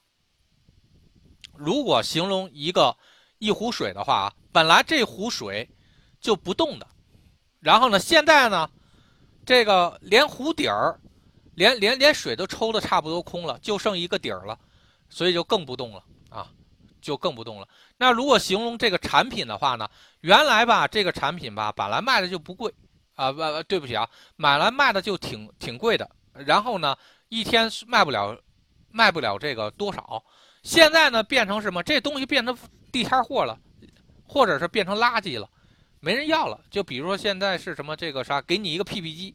[1.55, 2.97] 如果形容一个
[3.39, 5.69] 一壶水的话啊，本来这壶水
[6.21, 6.87] 就不动的，
[7.61, 8.69] 然后呢，现在呢？
[9.45, 10.99] 这个连壶底儿，
[11.55, 14.59] 连连连水都抽的差不多空了，就剩一个底儿了，
[15.09, 16.51] 所以就更不动了啊，
[17.01, 17.69] 就更不动了。
[17.97, 19.89] 那如果形容这个产品的话呢，
[20.23, 22.75] 原来吧，这个产品吧，本来卖的就不贵
[23.15, 26.11] 啊，不，对不起啊，买来卖的就挺挺贵的。
[26.33, 26.97] 然后呢，
[27.29, 28.37] 一天卖不了，
[28.91, 30.21] 卖不了这个多少。
[30.65, 31.85] 现在呢，变成什么？
[31.85, 32.59] 这东西变成
[32.91, 33.57] 地摊货了，
[34.27, 35.49] 或者是变成垃圾了。
[36.07, 39.35] 没人要了，就比如说现在是什么这个啥，给你一个 PP 机，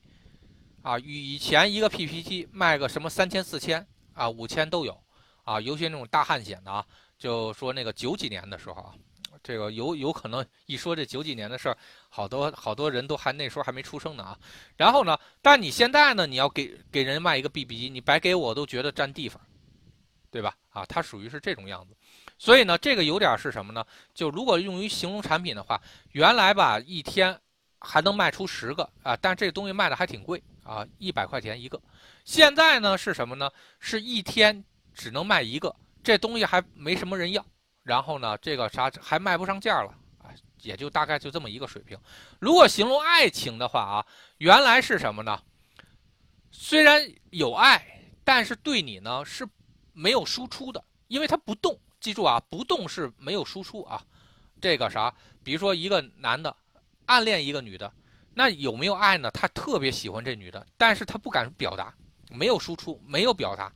[0.82, 4.98] 啊，以前一个 PP 机卖个什么三千四千啊五千都有，
[5.44, 6.86] 啊，尤其那种大汉显的啊，
[7.18, 8.96] 就说那个九几年的时候啊，
[9.44, 14.40] 这个有有可能一说这九几年的事儿，好多好多人都还那时候还没出生呢啊。
[14.78, 19.42] 然后呢，但你现在呢，你要给给人卖一个 BB 机，你白给我都觉得占地方，
[20.32, 20.56] 对吧？
[20.70, 21.98] 啊，它属于是这种样子。
[22.42, 23.86] 所以呢，这个有点是什么呢？
[24.16, 25.80] 就如果用于形容产品的话，
[26.14, 27.40] 原来吧一天
[27.78, 31.80] 还能卖出十个啊，但这东西卖的还挺贵啊，一百块钱一个。
[32.26, 33.48] 现在呢是什么呢？
[33.80, 37.46] 是一天只能卖一个，这东西还没什么人要。
[37.84, 41.96] 然后呢，这个啥还卖不上价了啊，也就大概就这么一个水平。
[42.40, 44.06] 如果形容爱情的话啊，
[44.40, 45.40] 原来是什么呢？
[46.50, 49.48] 虽然有爱，但是对你呢是
[49.94, 51.80] 没有输出的，因为它不动。
[52.02, 54.04] 记住啊，不动是没有输出啊。
[54.60, 56.54] 这个啥，比如说一个男的
[57.06, 57.92] 暗恋一个女的，
[58.34, 59.32] 那有没有爱呢？
[59.32, 61.94] 他特别喜欢这女的，但是他不敢表达，
[62.30, 63.72] 没有输出，没有表达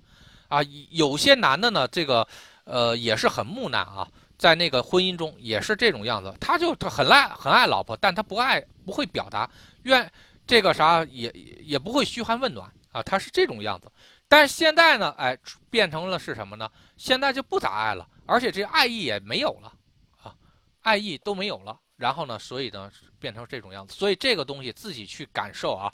[0.47, 0.61] 啊。
[0.89, 2.27] 有些男的呢，这个
[2.65, 4.07] 呃也是很木讷啊，
[4.37, 9.49] 在那个婚姻中也是这种样子，他就很爱很爱老婆，但他不爱不会表达，
[9.83, 10.11] 愿
[10.45, 11.31] 这个啥也
[11.63, 13.91] 也不会嘘寒问暖啊，他是这种样子。
[14.27, 15.37] 但是现在呢，哎，
[15.69, 16.69] 变成了是什么呢？
[16.95, 18.07] 现在就不咋爱了。
[18.27, 19.73] 而且这爱意也没有了，
[20.21, 20.35] 啊，
[20.81, 21.79] 爱意都没有了。
[21.95, 23.93] 然后呢，所以呢，变成这种样子。
[23.93, 25.93] 所以这个东西自己去感受啊，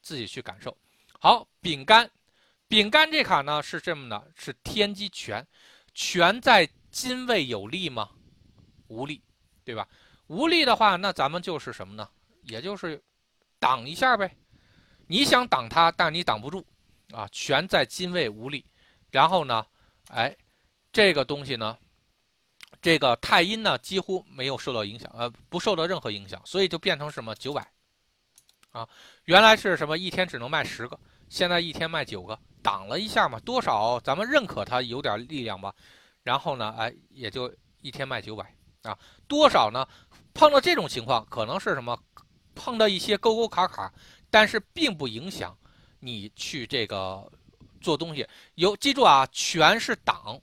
[0.00, 0.74] 自己去感受。
[1.20, 2.10] 好，丙干，
[2.68, 5.46] 丙干这卡呢是这么的，是天机全，
[5.92, 8.08] 全在金位有利吗？
[8.86, 9.22] 无力，
[9.64, 9.86] 对吧？
[10.28, 12.08] 无力的话，那咱们就是什么呢？
[12.42, 13.02] 也就是
[13.58, 14.34] 挡一下呗。
[15.06, 16.64] 你想挡它，但你挡不住
[17.12, 17.28] 啊。
[17.30, 18.64] 全在金位无力，
[19.10, 19.66] 然后呢，
[20.08, 20.34] 哎。
[20.92, 21.78] 这个东西呢，
[22.82, 27.66] 这个太阴呢几乎没有受到影响，呃，不受到任何影响，所以就变成什么九百，
[28.70, 28.86] 啊，
[29.24, 35.74] 原来是什么一天只能卖十个，现在一天卖九个，挡了一下嘛，多少咱们认可它有点力量吧，
[36.22, 39.88] 然后呢，哎，也就一天卖九百啊，多少呢？
[40.34, 41.98] 碰到这种情况，可能是什么？
[42.54, 43.90] 碰到一些沟沟坎坎，
[44.30, 45.56] 但是并不影响
[46.00, 47.26] 你去这个
[47.80, 48.28] 做东西。
[48.56, 50.38] 有记住啊，全是挡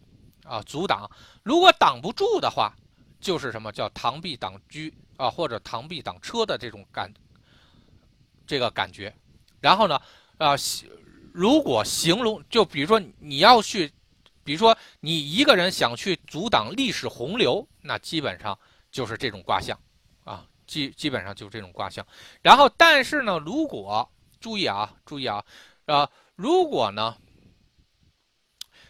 [0.49, 1.09] 啊，阻挡。
[1.43, 2.73] 如果挡不住的话，
[3.21, 7.13] 就是什么叫螳臂挡车啊，或者螳臂挡车的这种感，
[8.47, 9.13] 这个感觉。
[9.62, 10.01] 然后呢，
[10.38, 10.55] 啊，
[11.31, 13.91] 如果形容，就比如说你要去，
[14.43, 18.57] 比如说你一个人想去阻挡历史洪流，那基本上
[18.89, 19.77] 就是这种卦象，
[20.23, 22.05] 啊，基基本上就是这种卦象。
[22.41, 24.09] 然后，但是呢，如果
[24.39, 25.45] 注意啊，注意啊，
[25.85, 27.17] 啊，如果呢，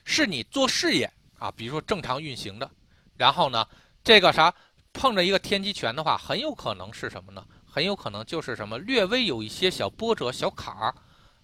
[0.06, 2.70] 是你做事业啊，比如说正常运行的，
[3.18, 3.66] 然后呢，
[4.04, 4.54] 这个啥
[4.94, 7.44] 碰着一个天机拳的话，很有可能是什么呢？
[7.66, 10.94] 很有可能就是什么略微有一些小波折、小坎儿，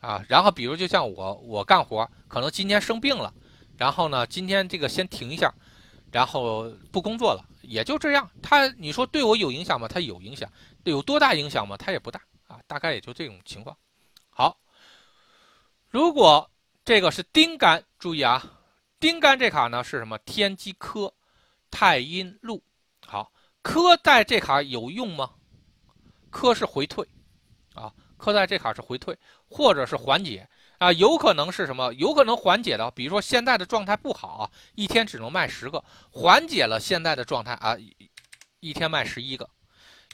[0.01, 3.33] 啊，然后比如就像我，我干活可能今天生病了，
[3.77, 5.53] 然后呢，今天这个先停一下，
[6.11, 8.29] 然后不工作了，也就这样。
[8.41, 9.87] 他你说对我有影响吗？
[9.87, 10.49] 他有影响，
[10.83, 11.77] 有多大影响吗？
[11.77, 13.77] 他也不大啊，大概也就这种情况。
[14.29, 14.57] 好，
[15.89, 16.49] 如果
[16.83, 18.43] 这个是丁干，注意啊，
[19.05, 20.17] 丁干这卡呢是什么？
[20.25, 21.13] 天机科，
[21.69, 22.63] 太阴禄。
[23.05, 25.29] 好，科在这卡有用吗？
[26.31, 27.07] 科是回退，
[27.75, 29.15] 啊，科在这卡是回退，
[29.47, 31.93] 或者是缓解啊，有可能是什么？
[31.93, 37.77] 有可能缓解的，比如说现在的状态不好啊，一天只能卖十个，缓解了现在的状态啊，
[38.59, 39.47] 一天卖十一个，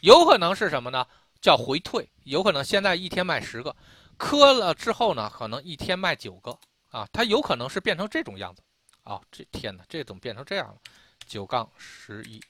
[0.02, 1.08] 有可能是什么呢？
[1.40, 3.74] 叫回退，有可能现在一天卖十个，
[4.18, 8.62] 磕了之后呢，可能一天卖九个啊，它有可能是变成这种样子
[9.04, 10.82] 啊，这天哪，这怎么变成这样了？
[11.26, 12.42] 九杠十一，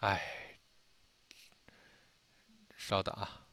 [0.00, 0.46] 哎。
[2.76, 3.46] 稍等啊，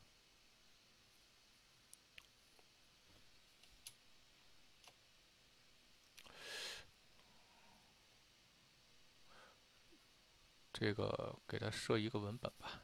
[10.73, 12.81] 这个给它设一个文本吧。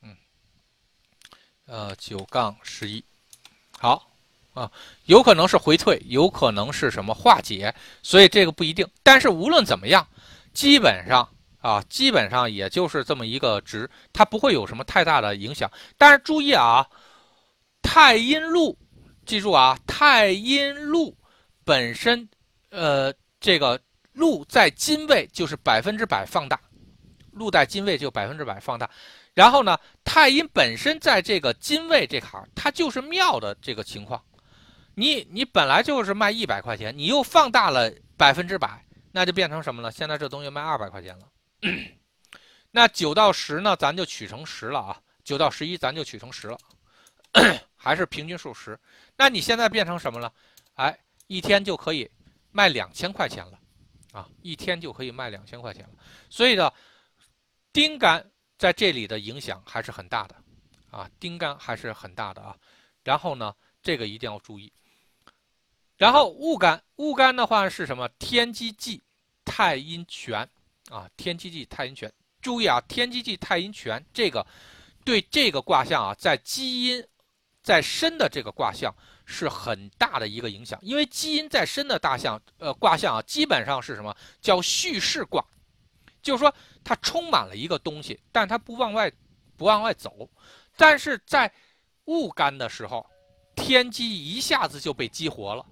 [0.00, 0.18] 嗯，
[1.64, 3.02] 呃，九杠十一，
[3.78, 4.15] 好
[4.56, 4.68] 啊，
[5.04, 8.84] 有可能是回退，有可能是什么化解，所以这个不一定。
[9.04, 10.04] 但是无论怎么样，
[10.52, 11.28] 基本上。
[11.62, 15.68] 啊，基本上也就是这么一个值，它不会有什么太大的影响。
[15.98, 16.86] 但是注意啊，
[17.82, 18.78] 太阴路，
[19.24, 21.16] 记住啊，太阴路
[21.64, 22.28] 本身，
[22.70, 23.80] 呃，这个
[24.12, 26.60] 路在金位就是百分之百放大，
[27.32, 28.88] 路在金位就百分之百放大。
[29.34, 34.22] 然后呢，太阴本身在这个金位这坎儿，它就是妙的这个情况。
[34.98, 38.82] 你你本来就是卖一百块钱，你又放大了百分之百，
[39.12, 39.92] 那就变成什么了？
[39.92, 41.28] 现在这东西卖二百块钱了。
[42.70, 43.76] 那九到十呢？
[43.76, 45.00] 咱就取成十了啊。
[45.22, 46.58] 九到十一，咱就取成十了，
[47.76, 48.78] 还是平均数十。
[49.16, 50.32] 那你现在变成什么了？
[50.74, 52.10] 哎，一天就可以
[52.50, 53.58] 卖两千块钱了
[54.12, 54.26] 啊！
[54.40, 55.90] 一天就可以卖两千块钱了。
[56.30, 56.72] 所以呢，
[57.72, 58.24] 丁干
[58.56, 60.36] 在这里的影响还是很大的
[60.90, 62.56] 啊，丁干还是很大的啊。
[63.02, 64.72] 然后呢，这个一定要注意。
[65.96, 68.08] 然后戊干，戊干的话是什么？
[68.18, 69.02] 天机忌，
[69.44, 70.48] 太阴全。
[70.88, 72.08] 啊，天机忌太阴全，
[72.40, 74.46] 注意啊，天机忌太阴全这个，
[75.04, 77.04] 对这个卦象啊，在基因
[77.60, 85.44] 在身的这个卦象是很大的一个影响，因为基因在身的大象呃卦象啊，基本上是什么叫蓄势卦，
[86.22, 86.54] 就是说
[86.84, 89.10] 它充满了一个东西，但它不往外
[89.56, 90.30] 不往外走，
[90.76, 91.52] 但是在
[92.04, 93.04] 戊干的时候，
[93.56, 95.66] 天机一下子就被激活了，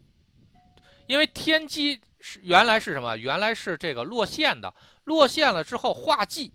[1.06, 3.16] 因为天机是原来是什么？
[3.16, 4.72] 原来是这个落线的。
[5.04, 6.50] 落线了之后化忌，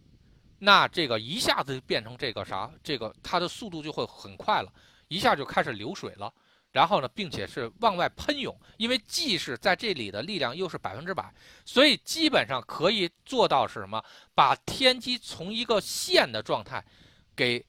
[0.58, 2.72] 那这个一下子变成这个啥？
[2.84, 4.74] 这个它的速度就会很快了，
[5.08, 6.34] 一下就开始流水了。
[6.72, 11.34] 然后呢，并且是往外喷涌，因为既是在这里的力量又是百分之百，
[11.66, 14.04] 所以基本上可以做到是什么？
[14.36, 16.84] 把天机从一个线的状态，
[17.36, 17.64] 给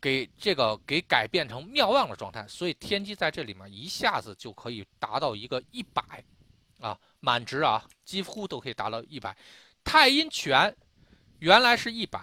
[0.00, 2.46] 给这个给改变成妙望的状态。
[2.48, 6.02] 所以天机在这里面一下子就可以达到一个一百
[6.80, 9.36] 啊，满值啊，几乎都可以达到一百。
[9.84, 10.74] 太阴拳，
[11.38, 12.20] 原来是一百，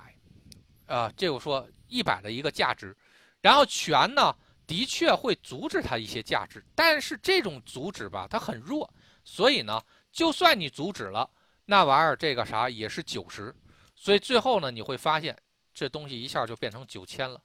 [0.86, 2.95] 啊，这我说一百的一个价值，
[3.41, 4.36] 然后全呢，
[4.67, 8.88] 的确会阻止它一些价值，但是这种阻止吧，它很弱，
[9.23, 11.28] 所以呢，就算你阻止了，
[11.65, 13.53] 那玩意儿这个啥也是九十，
[13.95, 15.36] 所以最后呢，你会发现
[15.73, 17.41] 这东西一下就变成九千了，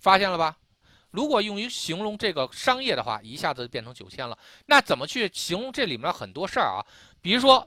[0.00, 0.56] 发现了吧？
[1.12, 4.36] 如果用于形容这个商业的话，一下子就变成九千了。
[4.66, 6.84] 那怎么去形容这里面很多事儿啊？
[7.20, 7.64] 比如说，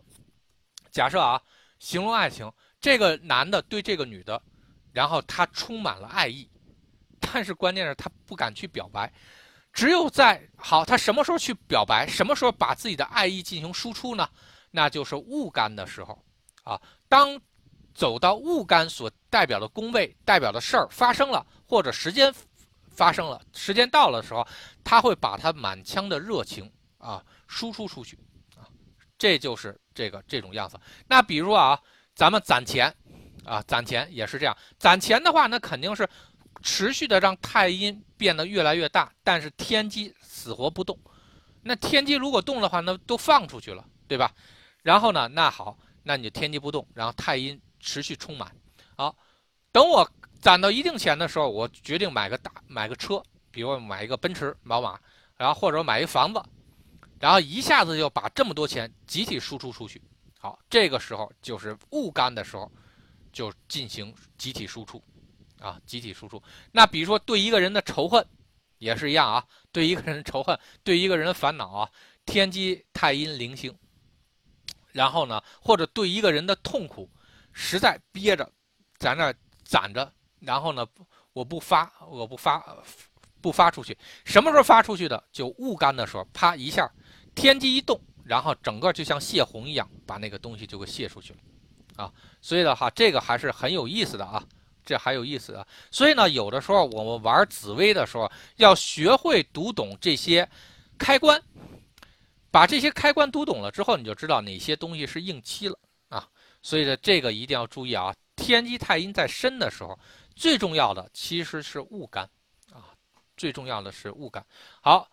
[0.92, 1.42] 假设啊。
[1.80, 4.42] 形容爱情，这个男的对这个女的，
[4.94, 6.50] 然后他充满了爱意，
[7.20, 9.12] 但是关键是他不敢去表白。
[9.74, 14.30] 只有在好，他什么时候去表白，什么时候把自己的爱意进行输出呢？
[14.72, 16.18] 那就是戊干的时候，
[16.64, 17.38] 啊，当
[17.94, 22.34] 走到戊干所代表的宫位、代表的事儿发生了，或者时间
[22.92, 24.48] 发生了、时间到了的时候，
[24.84, 28.18] 他会把他满腔的热情啊输出出去，
[28.56, 28.68] 啊，
[29.18, 30.80] 这就是这个这种样子。
[31.08, 31.80] 那比如啊，
[32.16, 32.94] 咱们攒钱，
[33.44, 36.10] 啊，攒钱也是这样，攒钱的话，那肯定是。
[36.62, 40.98] 持续的让太阴变得越来越大，但是天机死活不动。
[41.62, 44.32] 那天机如果动的话，那都放出去了，对吧？
[44.82, 48.50] 然后呢，那好，那你就天机不动，然后太阴持续充满。
[48.96, 49.14] 好，
[49.74, 50.10] 等我
[50.44, 55.00] 攒到一定钱的时候，我决定买个大买个车，比如买一个奔驰、宝马，
[55.38, 56.44] 然后或者买一房子，
[57.18, 60.02] 然后一下子就把这么多钱集体输出出去。
[60.38, 62.70] 好，这个时候就是物干的时候，
[63.32, 65.02] 就进行集体输出。
[65.62, 66.44] 啊，集体输出。
[66.74, 68.28] 那比如说，对一个人的仇恨，
[68.80, 69.46] 也是一样啊。
[69.72, 71.90] 对一个人的仇恨，对一个人的烦恼啊，
[72.26, 73.74] 天机太阴灵星。
[74.92, 77.10] 然后呢，或者对一个人的痛苦，
[77.54, 78.52] 实在憋着，
[78.98, 79.34] 在那
[79.64, 80.12] 攒着，
[80.46, 80.86] 然后呢，
[81.34, 82.64] 我不发，我不发，
[83.42, 83.98] 不发出去。
[84.26, 85.24] 什么时候发出去的？
[85.32, 86.90] 就雾干的时候，啪一下，
[87.34, 91.40] 天机一动，然后整个就像泄洪一样，把那个东西就给泄出去了。
[92.04, 94.44] 啊，所以的话，这个还是很有意思的啊。
[94.86, 95.66] 这还有意思啊！
[95.92, 100.46] 所以呢，有的时候我们玩紫薇的时候，要学会读懂这些
[100.98, 101.42] 开关，
[102.52, 105.80] 把这些开关读懂了之后，你就知道哪些东西是应期了
[106.10, 106.28] 啊！
[106.62, 108.14] 所以呢，这个一定要注意啊！
[108.36, 109.98] 天机太阴在身的时候，
[110.36, 112.30] 最重要的其实是戊干
[112.72, 112.90] 啊，
[113.38, 114.46] 最重要的是戊干。
[114.82, 115.10] 好，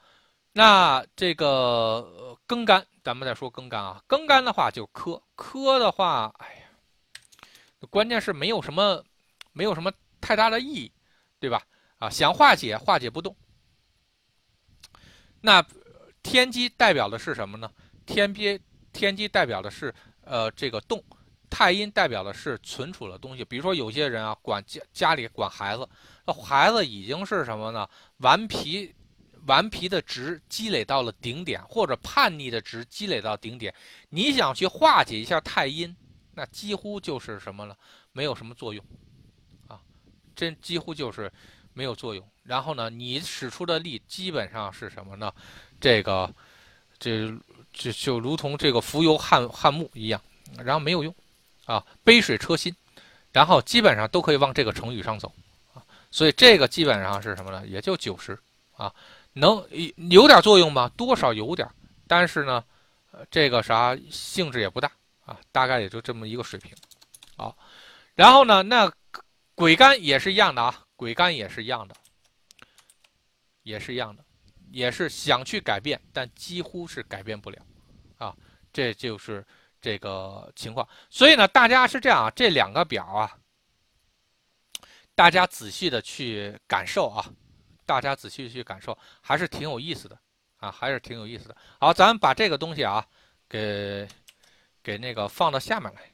[0.53, 7.49] 那这个庚干，咱们再说庚干啊，庚干的话就科，科的话，哎呀，
[7.91, 9.05] 关键是没有什么。
[9.53, 10.93] 没有什么太大的意义，
[11.41, 11.61] 对吧？
[11.99, 13.37] 啊，想化解化解不动。
[15.41, 15.61] 那
[16.23, 17.69] 天机代表的是什么呢？
[18.07, 18.61] 天机
[18.93, 21.03] 天机代表的是呃这个动，
[21.51, 23.45] 太阴代表的是存储的东西。
[23.45, 25.87] 比如说有些人啊，管家家里管孩子，
[26.25, 27.87] 那孩子已经是什么呢？
[28.19, 28.95] 顽皮
[29.47, 33.75] 顽皮的值积累到了顶点，或者叛逆的值积累到顶点。
[34.11, 35.95] 你想去化解一下太阴，
[36.35, 37.77] 那几乎就是什么呢？
[38.13, 38.85] 没有什么作用。
[39.67, 39.81] 啊
[40.37, 41.31] 真几乎就是
[41.75, 42.27] 没有作用。
[42.45, 45.33] 然后呢，你使出的力基本上是什么呢？
[45.81, 46.33] 这个，
[46.99, 47.33] 这
[47.73, 50.21] 就就如同这个浮游汉汉木一样，
[50.59, 51.15] 然后没有用
[51.73, 52.75] 啊，杯水车薪。
[53.33, 55.33] 然后基本上都可以往这个成语上走
[55.73, 55.83] 啊。
[56.11, 57.67] 所以这个基本上是什么呢？
[57.67, 58.39] 也就九十
[58.77, 58.93] 啊，
[59.35, 59.65] 能
[60.11, 60.91] 有点作用吗？
[60.97, 61.69] 多少有点，
[62.07, 62.65] 但是呢，
[63.31, 64.91] 这个啥性质也不大
[65.25, 66.75] 啊，大概也就这么一个水平。
[67.37, 67.57] 好，
[68.15, 68.93] 然后呢，那。
[69.57, 71.95] 鬼干也是一样的啊，鬼干也是一样的，
[73.63, 74.25] 也是一样的，
[74.71, 77.59] 也是想去改变，但几乎是改变不了，
[78.17, 78.35] 啊，
[78.73, 79.47] 这就是
[79.81, 80.87] 这个情况。
[81.09, 83.39] 所以呢，大家是这样啊，这两个表啊，
[85.15, 87.25] 大家仔细的去感受啊，
[87.87, 90.19] 大家仔细去感受，还是挺有意思的
[90.59, 91.57] 啊，还是挺有意思的。
[91.79, 93.07] 好，咱们把这个东西啊，
[93.49, 94.07] 给
[94.83, 96.13] 给那个放到下面来。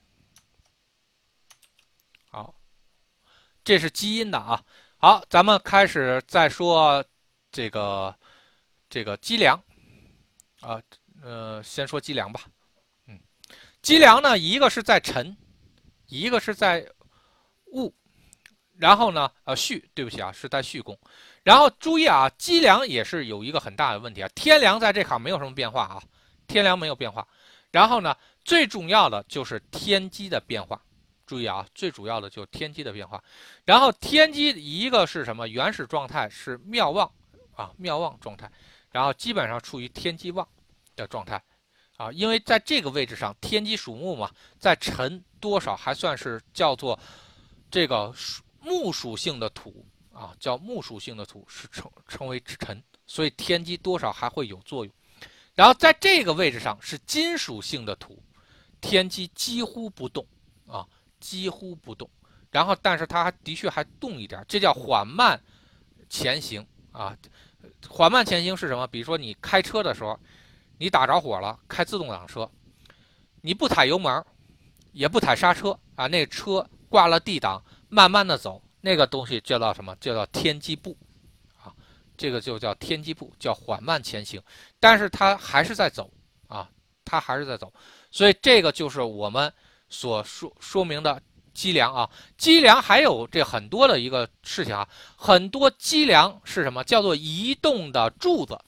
[2.31, 2.55] 好
[3.65, 4.63] 这是基因的啊，
[4.99, 7.05] 好，咱们开始再说
[7.51, 8.15] 这个
[8.89, 9.61] 这个积粮
[10.61, 10.81] 啊，
[11.23, 12.41] 呃，先说积粮吧，
[13.87, 15.37] 积粮呢，一个是在辰，
[16.09, 16.85] 一个是在
[17.67, 17.95] 戊，
[18.79, 20.99] 然后呢，呃，戌，对不起啊，是在戌宫，
[21.45, 26.03] 然后注意啊，积粮也是有一个很大的问题啊，天梁在这行没有什么变化啊，
[26.49, 27.25] 天梁没有变化，
[27.71, 28.13] 然后呢，
[28.43, 30.83] 最重要的就是天机的变化。
[31.25, 33.23] 注意啊，最主要的就是天机的变化，
[33.65, 35.47] 然后天机一个是什么？
[35.47, 37.09] 原始状态是妙旺
[37.55, 38.51] 啊，妙旺状态，
[38.91, 40.45] 然后基本上处于天机旺
[40.97, 41.41] 的状态。
[41.97, 46.99] 啊，因为在这个位置上，天机属木嘛，在辰多少还算是叫做
[47.71, 48.15] 这个
[48.61, 54.95] 木属性的土啊，叫木属性的土是称称为辰，所以天机多少还会有作用。
[55.55, 58.23] 然后在这个位置上是金属性的土，
[58.81, 60.27] 天机几乎不动
[60.67, 60.87] 啊。
[61.19, 62.09] 几乎不动，
[62.51, 65.41] 然后但是它还的确还动一点，这叫缓慢
[66.11, 67.17] 前行啊。
[67.89, 68.87] 缓慢前行是什么？
[68.87, 70.21] 比如说你开车的时候，
[70.79, 72.51] 你打着火了，开自动挡车，
[73.41, 74.25] 你不踩油门，
[74.93, 79.97] 也不踩刹车啊，那车挂了 D 档，慢慢的走，那个东西叫到什么？
[80.01, 80.97] 叫做天机步
[81.63, 81.75] 啊，
[82.17, 84.43] 这个就叫天机步，叫缓慢前行，
[84.79, 86.11] 但是它还是在走
[86.49, 86.69] 啊，
[87.05, 87.73] 它还是在走，
[88.11, 89.53] 所以这个就是我们。
[89.89, 91.23] 所说说明的
[91.55, 96.83] 积粮啊，积粮还有这很多的一个事情啊，很多积粮是什么？
[96.83, 98.59] 叫做移动的柱子，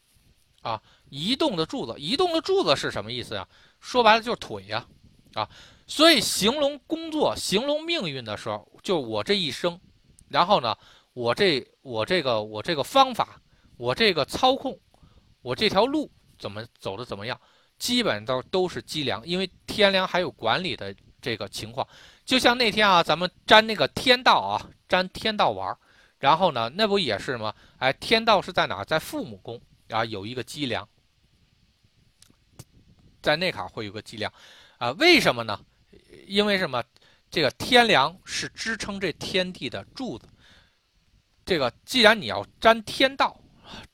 [0.63, 0.81] 啊，
[1.11, 3.49] 移动的柱子，移动的柱子是什么意思啊？
[3.81, 4.87] 说白了就是腿呀，
[5.35, 5.49] 啊，
[5.87, 9.81] 所以形容工作、形容命运的时候，就我这一生，
[10.29, 10.77] 然后呢，
[11.13, 13.41] 我这我这个我这个方法，
[13.77, 14.79] 我这个操控，
[15.43, 17.41] 我这条路怎么走的怎么样，
[17.79, 21.87] 基本都都是积粮，因为天梁还有管理的这个情况。
[22.25, 25.75] 就像那天啊，咱们占那个天道啊，占天道玩
[26.19, 27.55] 然后呢，那不也是吗？
[27.79, 28.85] 哎，天道是在哪？
[28.85, 30.87] 在父母宫啊，有一个积粮，
[33.23, 34.33] 在那卡会有个计量，
[34.79, 35.59] 啊，为什么呢？
[36.27, 36.83] 因为什么？
[37.31, 40.27] 这个天梁是支撑这天地的柱子。
[41.45, 43.39] 这个既然你要沾天道，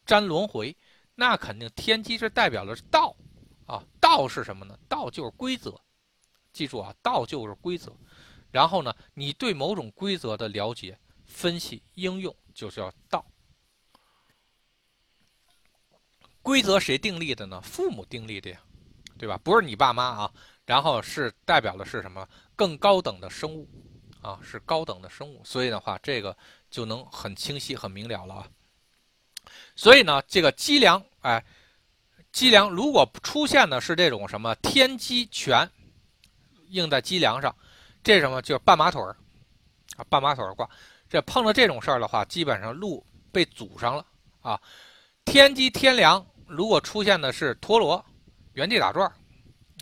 [0.07, 0.77] 沾轮回，
[1.17, 3.17] 那肯定天机是代表的是道
[3.67, 3.83] 啊。
[4.01, 4.79] 道是什么呢？
[4.89, 5.81] 道就是规则。
[6.53, 7.93] 记住啊，道就是规则。
[8.53, 10.97] 然后呢，你对某种规则的了解、
[11.27, 13.27] 分析、应用，就是要道。
[16.41, 17.61] 规则谁定立的呢？
[17.63, 18.61] 父母定立的呀，
[19.19, 19.39] 对吧？
[19.43, 20.31] 不是你爸妈啊。
[20.67, 22.27] 然后是代表的是什么？
[22.57, 23.69] 更高等的生物，
[24.23, 25.43] 啊，是高等的生物。
[25.45, 26.35] 所以的话，这个
[26.71, 28.49] 就能很清晰、很明了了啊。
[29.77, 31.45] 所以呢，这个积粮，哎，
[32.33, 35.69] 积粮如果出现的是这种什么天机权，
[36.69, 37.55] 应在积粮上。
[38.03, 39.15] 这什么就是半马腿儿
[39.97, 40.67] 啊，半马腿儿卦，
[41.11, 44.07] 这碰到这种事儿的话，基本上路被阻上了
[44.41, 44.59] 啊。
[45.27, 48.03] 天机天梁如果出现的是陀螺，
[48.55, 49.11] 原地打转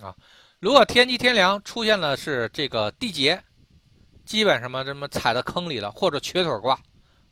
[0.02, 0.14] 啊。
[0.58, 3.42] 如果天机天梁出现了是这个地劫，
[4.24, 6.78] 基本什么什么踩到坑里了，或者瘸腿卦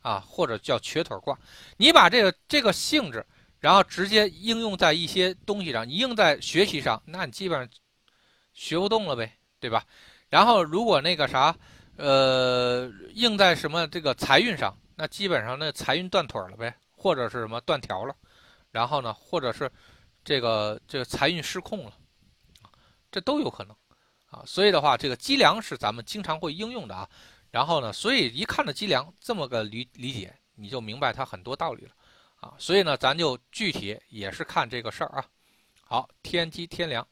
[0.03, 1.39] 啊，或者叫瘸腿卦。
[1.77, 3.25] 你把这个这个性质，
[3.59, 7.69] 然后直接应用在一些东西上，你应在学习上，那你基本上
[8.53, 9.85] 学不动了呗，对吧？
[10.29, 11.55] 然后，如果那个啥，
[11.97, 18.15] 呃，应在什么这个财运上，那基本上那财运断腿了呗，或者是什么断条了，
[18.71, 19.71] 然后呢，或者是
[20.25, 21.93] 这个这个财运失控了，
[23.11, 23.77] 这都有可能
[24.27, 24.43] 啊。
[24.47, 27.09] 所以的话，这个积粮是咱们经常会应用的啊。
[27.51, 31.93] 然后呢，所以一看到积粮这么个理理解，你就明白它很多道理了
[32.41, 32.55] 啊。
[32.59, 35.27] 所以呢，咱就具体也是看这个事儿啊。
[35.83, 37.07] 好，天机天梁。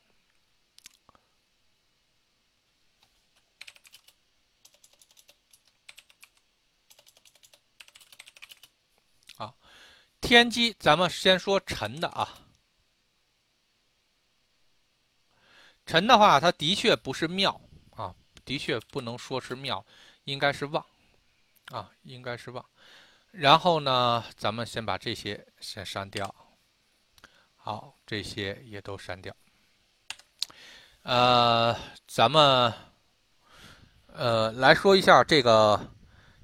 [10.21, 12.29] 天机，咱们先说沉的啊。
[15.89, 17.59] 辰的话，它的确不是妙
[17.97, 18.15] 啊，
[18.45, 19.83] 的确不能说是妙，
[20.25, 20.85] 应该是旺
[21.71, 22.63] 啊，应该是旺。
[23.31, 26.33] 然后呢，咱们先把这些先删掉，
[27.57, 29.35] 好，这些也都删掉。
[31.05, 31.75] 呃，
[32.07, 32.71] 咱们
[34.09, 35.81] 呃来说一下这个。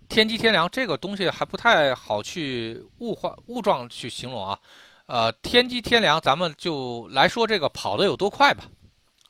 [0.07, 4.61] 天机天梁这个东西还不太好去物化物状去形容啊，
[5.07, 8.65] 呃，天机天梁，咱们就来说这个跑的有多快吧，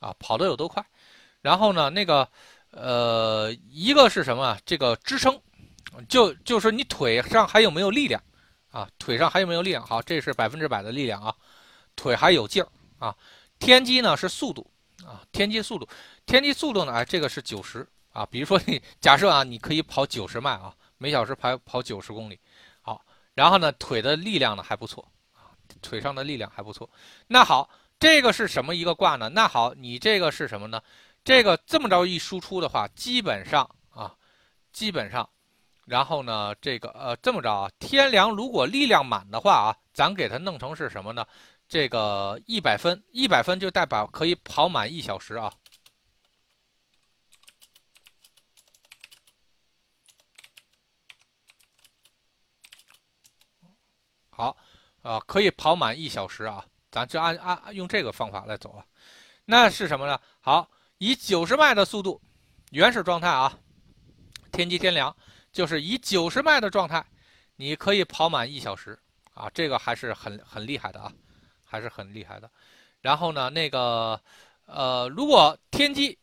[0.05, 0.85] 啊，跑的有多快，
[1.41, 2.29] 然后呢，那个，
[2.69, 4.55] 呃，一个是什么？
[4.63, 5.41] 这个支撑，
[6.07, 8.21] 就就是你腿上还有没有力量
[8.69, 8.87] 啊？
[8.99, 9.83] 腿上还有没有力量？
[9.83, 11.35] 好，这是百分之百的力量啊，
[11.95, 13.15] 腿还有劲儿啊。
[13.57, 14.69] 天机呢是速度
[15.03, 15.87] 啊，天机速度，
[16.27, 17.87] 天机速度呢，哎，这个是九十。
[18.11, 22.39] 啊，比如说你假设啊，你可以跑九十迈啊，每小时跑跑九十公里，
[22.81, 23.03] 好，
[23.33, 25.51] 然后呢，腿的力量呢还不错啊，
[25.81, 26.89] 腿上的力量还不错。
[27.27, 27.69] 那好，
[27.99, 29.29] 这个是什么一个卦呢？
[29.29, 30.81] 那好，你这个是什么呢？
[31.23, 34.15] 这个这么着一输出的话，基本上啊，
[34.71, 35.27] 基本上，
[35.85, 41.25] 然后呢，这个呃这么着啊，天梁如果力量满的话啊，咱给它弄成是什么呢？
[41.67, 45.51] 这个一百分，一百分就代表可以跑满一小时啊。
[54.29, 54.55] 好，
[55.01, 56.63] 啊，可以跑满一小时啊，
[56.95, 58.85] 咱就按按用这个方法来走啊。
[59.43, 60.17] 那是什么呢？
[60.39, 62.21] 好，以九十迈的速度，
[62.71, 63.59] 原始状态啊，
[64.53, 65.13] 天机天梁，
[65.51, 67.05] 就是以九十迈的状态，
[67.57, 68.97] 你可以跑满一小时
[69.33, 71.11] 啊，这个还是很很厉害的啊，
[71.65, 72.49] 还是很厉害的。
[73.01, 74.17] 然后呢，那个
[74.65, 76.17] 呃，如果天机，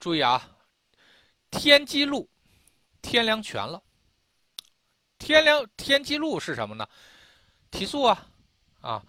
[0.00, 0.48] 注意啊，
[1.50, 2.26] 天机路，
[3.02, 3.82] 天梁全了，
[5.18, 6.88] 天梁天机路是什么呢？
[7.70, 8.26] 提速啊，
[8.80, 9.02] 啊，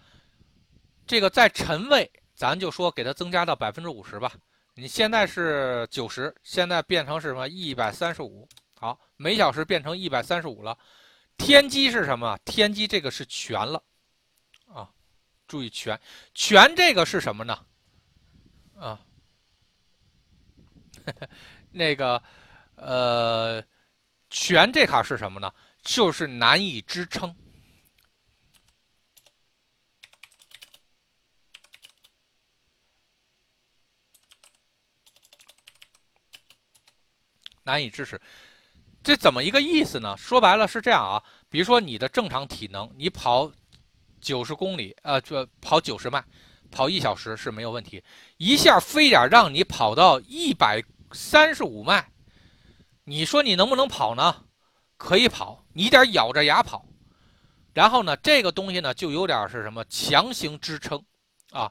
[1.06, 4.32] 这个在辰位，咱就说给它增加到百分之五十吧。
[4.74, 7.48] 你现在是九十，现在变成是什么？
[7.48, 8.48] 一百三十五。
[8.74, 10.76] 好，每小时变成一百三十五了。
[11.36, 12.38] 天机是什么？
[12.44, 13.82] 天机这个是全了，
[14.66, 14.90] 啊，
[15.46, 15.98] 注意全
[16.34, 17.58] 全这个是什么呢？
[18.76, 19.00] 啊，
[21.70, 22.22] 那个
[22.76, 23.62] 呃，
[24.30, 25.52] 权这卡是什么呢？
[25.82, 27.34] 就是难以支撑，
[37.64, 38.20] 难以支持。
[39.02, 40.16] 这怎么一个意思呢？
[40.16, 43.50] 说白了是这样啊，比如说你的正常体能，你跑
[44.20, 46.24] 九十公里，呃，就跑九十迈，
[46.70, 48.02] 跑一小时是没有问题。
[48.38, 52.10] 一下非得让你跑到一百三十五迈，
[53.04, 54.44] 你说你能不能跑呢？
[54.96, 56.86] 可以跑，你得咬着牙跑。
[57.74, 61.04] 然后呢，这个东西呢，就有点是什么强行支撑
[61.50, 61.70] 啊。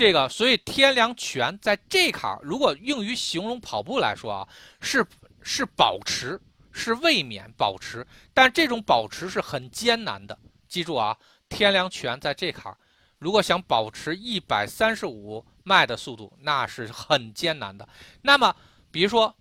[0.00, 4.48] 这个，所以天良泉在这卡如果用于形容跑步来说啊，
[4.80, 5.06] 是。
[5.42, 6.38] 是保持，
[6.70, 10.38] 是卫冕保持，但这种保持是很艰难的。
[10.68, 11.16] 记住啊，
[11.48, 12.76] 天良泉在这坎儿，
[13.18, 17.88] 如果想保持一百三十五迈的速度，那是很艰难的。
[18.20, 18.54] 那么，
[18.90, 19.34] 比如说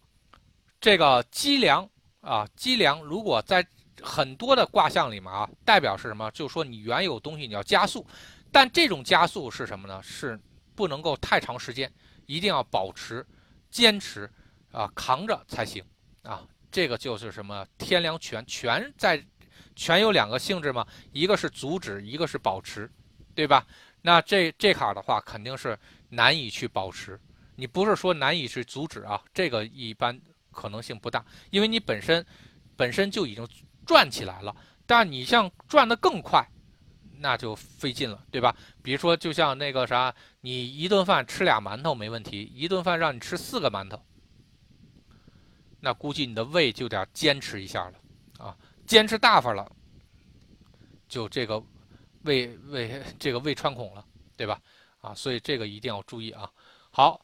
[0.80, 1.86] 这个积粮
[2.22, 3.68] 啊，积粮如果在
[4.02, 6.32] 很多的卦象里面啊，代表是什么？
[6.32, 8.08] 就说你原有东西你要加速，
[8.54, 10.02] 但这种加速是什么呢？
[10.02, 10.40] 是
[10.80, 11.92] 不能够太长时间，
[12.26, 13.26] 一定要保持
[13.70, 14.32] 坚持。
[14.72, 15.84] 啊，扛着才行，
[16.22, 19.20] 啊，这个就是什么天良权，权在，
[19.76, 22.88] 权有两个性质嘛，一个是阻止，一个是保持，
[23.34, 23.66] 对吧？
[24.04, 25.76] 那这这卡的话，肯定是
[26.08, 27.20] 难以去保持。
[27.56, 30.22] 你不是说难以去阻止啊，这个一般
[30.52, 32.24] 可能性不大，因为你本身
[32.78, 33.48] 本身就已经
[33.88, 34.56] 转起来了，
[34.86, 36.48] 但你像转得更快，
[37.20, 38.56] 那就费劲了，对吧？
[38.82, 44.02] 比如说，就像那个啥，你一顿饭吃俩馒头没问题，一顿饭让你吃四个馒头。
[45.82, 47.94] 那估计你的胃就得坚持一下了，
[48.46, 49.70] 啊，坚持大发了，
[51.08, 51.62] 就这个
[52.24, 54.04] 胃胃这个胃穿孔了，
[54.36, 54.60] 对吧？
[55.02, 56.50] 啊，所以这个一定要注意啊。
[56.90, 57.22] 好，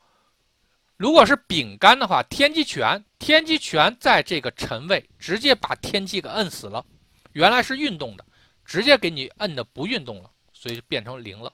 [0.95, 6.85] 如果是丙干的话，天机拳，天机拳在这个辰位直接把天机给摁死了，
[7.33, 8.25] 原来是运动的，
[8.65, 11.53] 直接给你摁的不运动了，所以就变成零了。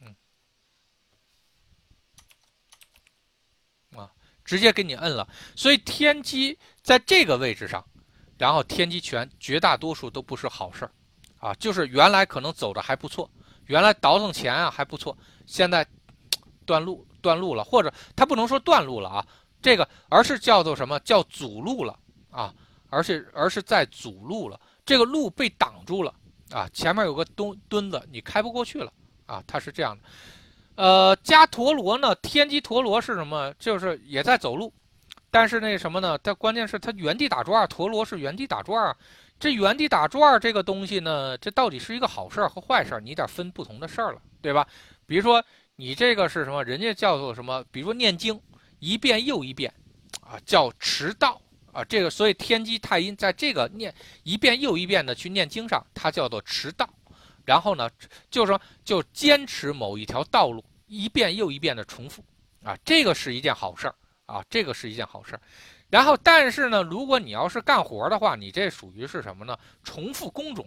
[0.00, 0.14] 嗯。
[4.44, 7.84] 直接给你摁了，所以天机在这个位置上，
[8.38, 10.92] 然后天机拳绝大多数都不是好事儿，
[11.40, 13.28] 啊，就是原来可能走的还不错，
[13.64, 15.84] 原来倒腾钱啊还不错，现在
[16.64, 19.26] 断路断路了，或者他不能说断路了啊，
[19.60, 21.00] 这个而是叫做什么？
[21.00, 21.98] 叫阻路了。
[22.30, 22.54] 啊，
[22.90, 26.14] 而是而是在阻路了，这个路被挡住了
[26.50, 28.90] 啊，前面有个墩墩子你开不过去了
[29.26, 30.02] 啊，它是这样的。
[30.76, 32.14] 呃，加陀螺呢？
[32.16, 33.52] 天机陀螺是什么？
[33.58, 34.72] 就是也在走路，
[35.30, 36.16] 但是那什么呢？
[36.18, 38.96] 它关键是它原地打转，陀螺是原地打转。
[39.40, 43.00] 这原地打转这个东西呢，这到底是一个好事和坏事？
[43.02, 44.66] 你得分不同的事儿了，对吧？
[45.06, 45.44] 比如说
[45.76, 46.62] 你这个是什么？
[46.62, 47.64] 人家叫做什么？
[47.70, 48.40] 比如说念经
[48.78, 49.72] 一遍又一遍，
[50.20, 51.40] 啊，叫持道
[51.76, 51.84] 啊。
[51.84, 56.88] 这个所以天机太阴在这个念一遍又一遍的去念经上，它叫做持道。
[57.44, 57.88] 然后呢，
[58.30, 62.24] 就是说，就坚持某一条道路，一遍又一遍的重复，
[62.64, 63.94] 啊，这个是一件好事儿
[64.26, 65.40] 啊，这个是一件好事儿。
[65.88, 69.56] 然后，但是呢，如果你要是干活的话，你这属于是什么呢？
[69.84, 70.66] 重复工种。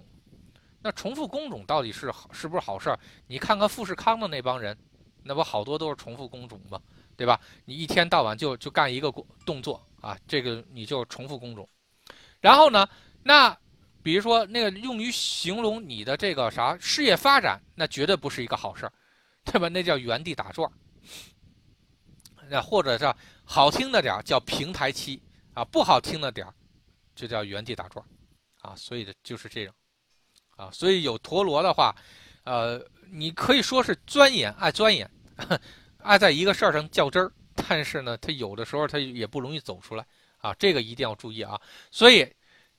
[0.82, 2.98] 那重复工种到底是好是不是好事儿？
[3.28, 4.78] 你看看富士康的那帮人，
[5.24, 6.80] 那不好多都是重复工种吗？
[7.18, 7.38] 对吧？
[7.66, 11.68] 你一天到晚就就干一个工动作啊，这个你就重复工种。
[12.40, 12.88] 然后呢，
[13.24, 13.58] 那。
[14.02, 18.94] 比如说，那个用于形容你的这个啥事业发展，那绝对不是一个好事儿，
[19.44, 19.68] 对吧？
[19.68, 20.72] 那叫原地打转
[22.48, 25.22] 那或者是好听的点儿叫平台期
[25.54, 26.54] 啊，不好听的点儿
[27.14, 28.04] 就叫原地打转
[28.62, 28.74] 啊。
[28.74, 29.76] 所以的就是这种
[30.56, 30.72] 啊。
[30.72, 31.94] 所以有陀螺的话，
[32.46, 32.82] 呃，
[33.12, 35.12] 你可以说是钻研，爱钻研，
[36.00, 37.32] 爱在一个事儿上较真儿，
[37.70, 40.04] 但是呢，它有的时候它也不容易走出来
[40.40, 40.52] 啊。
[40.58, 41.62] 这个一定要注意啊。
[41.92, 42.28] 所以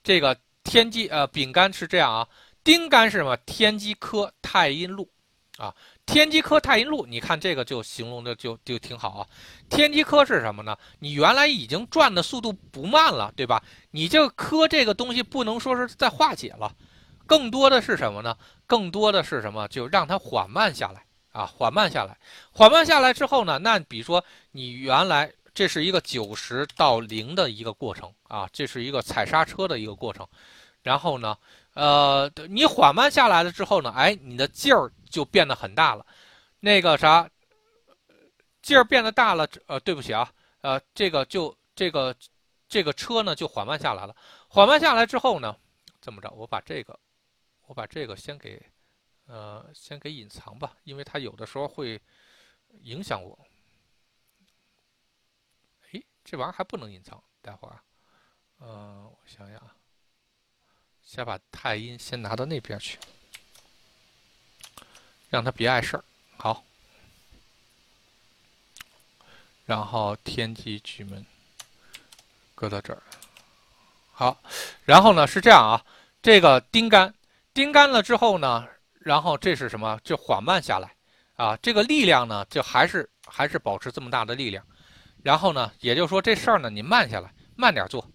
[0.03, 0.37] 这个。
[0.63, 2.27] 天机呃，丙干是这样啊，
[2.63, 3.35] 丁干是什么？
[3.47, 5.09] 天机科太阴路，
[5.57, 5.73] 啊，
[6.05, 9.27] 天机科太阴路，你看这个就形容的就就挺好啊。
[9.71, 10.77] 天机科是什么呢？
[10.99, 13.63] 你原来已经转的速度不慢了，对吧？
[13.89, 16.71] 你这个科这个东西不能说是在化解了，
[17.25, 18.37] 更多的是什么呢？
[18.67, 19.67] 更多的是什么？
[19.67, 22.17] 就让它缓慢下来啊，缓慢下来，
[22.51, 25.31] 缓慢下来之后呢，那比如说你原来。
[25.53, 30.25] 这是一个九十到零的一个过程啊，这是一个踩刹车的一个过程。
[30.81, 31.37] 然后呢，
[31.73, 36.05] 呃，你缓慢下来了之后呢，哎，你的劲儿就变得很大了。
[36.61, 37.29] 那个啥，
[38.61, 42.15] 劲儿变得大了，呃，对不起啊，呃，这个就这个
[42.69, 44.15] 这个车呢就缓慢下来了。
[44.47, 45.53] 缓慢下来之后呢，
[45.99, 46.31] 这么着？
[46.31, 46.97] 我把这个，
[47.67, 48.65] 我把这个先给，
[49.31, 51.99] 呃，先给隐藏吧，因为它有的时候会
[52.81, 53.39] 影响我。
[56.23, 57.21] 这玩意儿还不能隐藏。
[57.41, 57.81] 待会儿，
[58.59, 59.73] 嗯，我想想啊，
[61.03, 62.99] 先把太阴先拿到那边去，
[65.29, 66.03] 让他别碍事儿。
[66.37, 66.63] 好，
[69.65, 71.25] 然后天机巨门
[72.53, 73.01] 搁到这儿。
[74.11, 74.39] 好，
[74.85, 75.83] 然后呢是这样啊，
[76.21, 77.13] 这个丁干，
[77.53, 78.69] 丁干了之后呢，
[79.03, 79.99] 然后这是什么？
[80.03, 80.95] 就缓慢下来
[81.35, 84.63] 啊，这个力量呢就还是还是保持这么大的力量。
[85.23, 88.07] 然后呢，也就是说这事儿呢你慢下来，慢点做。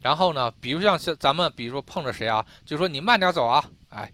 [0.00, 4.12] 然后呢，比如像像咱们比如说碰着谁啊，就说你慢点走啊，哎，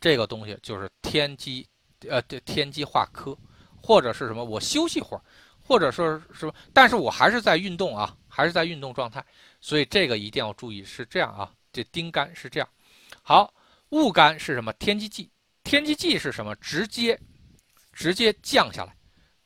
[0.00, 1.66] 这个东西就是天机，
[2.08, 3.36] 呃，对天机化科，
[3.80, 4.44] 或者是什么？
[4.44, 5.22] 我休息会儿，
[5.62, 6.54] 或者说是么？
[6.72, 9.24] 但是我还是在运动啊，还是在运动状态。
[9.60, 12.68] 所以这个一定要注意，是这样啊，这丁干是这样。
[13.22, 13.52] 好，
[13.90, 14.72] 戊干是什么？
[14.74, 15.30] 天机忌，
[15.68, 16.56] 天机忌是什么？
[16.56, 17.18] 直接，
[17.92, 18.96] 直接降下来，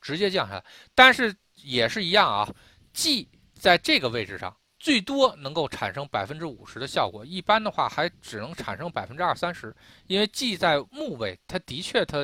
[0.01, 0.65] 直接降下来。
[0.95, 2.49] 但是也是一样啊，
[2.93, 9.75] 忌在这个位置上，最多能够产生百分之五十的效果，一般的话还只能产生百分之二三十，
[10.07, 12.19] 因为忌在木位，它的确它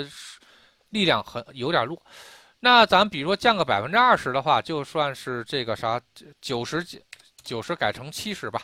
[0.91, 2.01] 力量很有点弱。
[2.61, 6.01] 那咱比如说降个百分之二十的话，就算是这个啥
[6.41, 6.87] 九十。
[7.45, 8.61] 九十改成七十吧，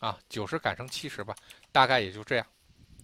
[0.00, 1.34] 啊，九十改成七十吧，
[1.72, 2.46] 大概也就这样，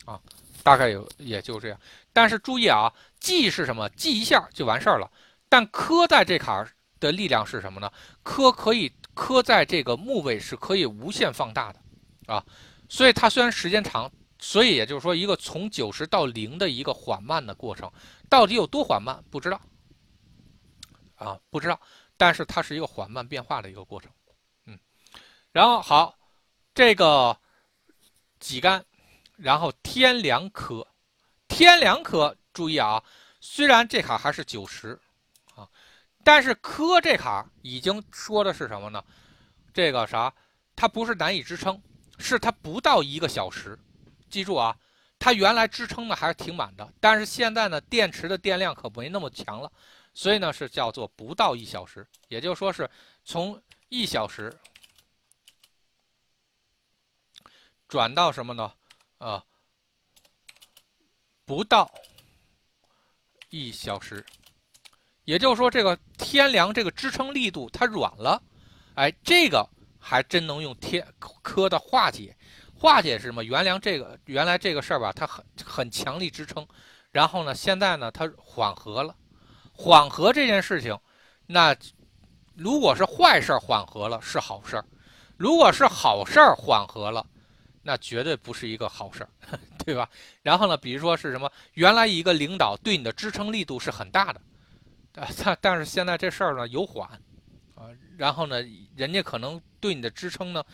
[0.04, 0.20] 啊，
[0.64, 1.78] 大概有也就这样。
[2.12, 3.88] 但是注意啊，记是什么？
[3.90, 5.08] 记一下就完事儿了。
[5.48, 7.92] 但磕在这坎儿的力量是什么呢？
[8.24, 11.80] 磕可以磕在这个木位是可以无限放大的，
[12.34, 12.44] 啊，
[12.88, 14.10] 所以它虽然时间长，
[14.40, 17.88] 所以也就是说一个从九十到零的一个缓慢的过程，
[18.28, 19.60] 到底有多缓慢不知道，
[21.14, 21.78] 啊，不知道。
[22.16, 24.10] 但是它是一个缓慢变化的一个过程。
[24.66, 24.78] 嗯
[25.52, 26.16] 然后好，
[26.74, 27.36] 这个
[28.40, 28.84] 几干，
[29.36, 30.86] 然后天梁科，
[31.48, 33.02] 天梁科注意啊，
[33.40, 34.98] 虽然这卡还是九十
[35.54, 35.68] 啊，
[36.22, 39.04] 但是科这卡已经说的是什么呢？
[39.72, 40.32] 这个啥，
[40.76, 41.80] 它不是难以支撑，
[42.18, 43.78] 是它不到一个小时。
[44.30, 44.76] 记住啊，
[45.18, 49.70] 它原来支撑的还是挺满的，但是现在呢，电池的电量可没那么强了，
[50.12, 52.88] 所以呢是叫做不到一小时，也就是说是
[53.24, 54.56] 从一小时。
[57.88, 58.72] 转到什么呢？
[59.18, 59.42] 啊，
[61.44, 61.90] 不到
[63.50, 64.24] 一小时，
[65.24, 68.42] 也就是说，这个天梁这个支撑力度它软了，
[68.94, 72.36] 哎，这个还真能用天科的化解。
[72.76, 73.42] 化解是什么？
[73.44, 76.66] 原梁这个原来这个事儿吧，它很很强力支撑，
[77.10, 79.16] 然后呢，现在呢，它缓和了。
[79.72, 80.98] 缓和这件事情，
[81.46, 81.74] 那
[82.54, 84.84] 如果是坏事儿缓和了是好事儿，
[85.36, 87.24] 如果是好事儿缓和了。
[87.86, 89.28] 那绝对不是一个好事儿，
[89.84, 90.08] 对吧？
[90.42, 91.52] 然后呢，比如说是什么？
[91.74, 94.40] 原来一个领导对你的支撑力度是很大的，
[95.20, 97.06] 啊，但但是现在这事儿呢有缓，
[97.74, 98.62] 啊，然后呢，
[98.96, 100.64] 人家可能对你的支撑呢，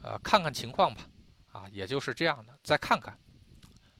[0.00, 1.02] 呃，看看情况吧，
[1.50, 3.18] 啊，也就是这样的，再看看，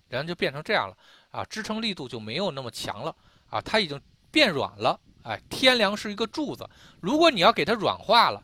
[0.09, 0.97] 然后就变成这样了，
[1.33, 3.15] 啊，支撑力度就没有那么强了，
[3.51, 4.01] 啊，它已经
[4.31, 6.65] 变软了，哎，天梁是一个柱子，
[7.01, 8.41] 如果你要给它软化了。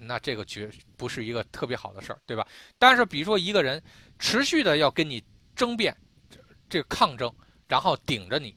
[0.00, 2.46] 那这个绝不是一个特别好的事儿，对吧？
[2.78, 3.82] 但是比如说一个人
[4.18, 5.22] 持续的要跟你
[5.56, 5.96] 争辩，
[6.68, 7.32] 这个抗争，
[7.66, 8.54] 然后顶着你，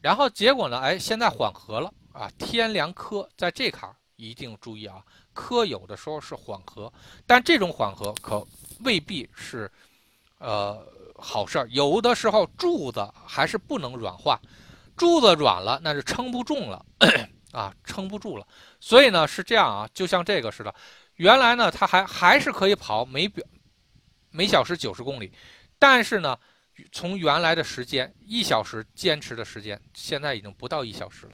[0.00, 0.78] 然后结果呢？
[0.78, 2.30] 哎，现在缓和了啊！
[2.38, 6.92] 天梁科在这坎儿一定注意啊，科有的时候是缓和，
[7.26, 8.46] 但这种缓和可
[8.80, 9.70] 未必是
[10.38, 10.84] 呃
[11.16, 11.68] 好事儿。
[11.70, 14.40] 有的时候柱子还是不能软化，
[14.96, 16.84] 柱子软了那是撑不住了。
[17.52, 18.46] 啊，撑不住了，
[18.78, 20.74] 所以呢是这样啊，就像这个似的，
[21.16, 23.44] 原来呢它还还是可以跑每表
[24.30, 25.32] 每小时九十公里，
[25.78, 26.38] 但是呢，
[26.92, 31.32] 从原来的时间一小时坚持的时间，现在已经不到一小时了，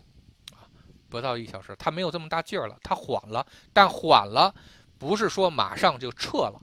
[0.53, 0.65] 啊，
[1.11, 4.55] 不到一小时，它没有这么大劲儿了，它缓了，但缓了
[4.99, 6.61] 不是说马上就撤了，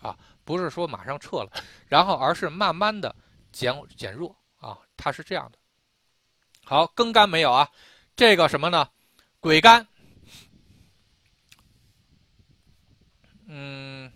[0.00, 1.50] 啊，不是说马上撤了，
[1.88, 3.12] 然后而是慢慢的
[3.50, 5.58] 减减弱啊，它是这样的。
[6.64, 7.68] 好，更干没有啊？
[8.22, 8.88] 这个什么呢？
[9.40, 9.84] 鬼干，
[13.48, 14.12] 嗯，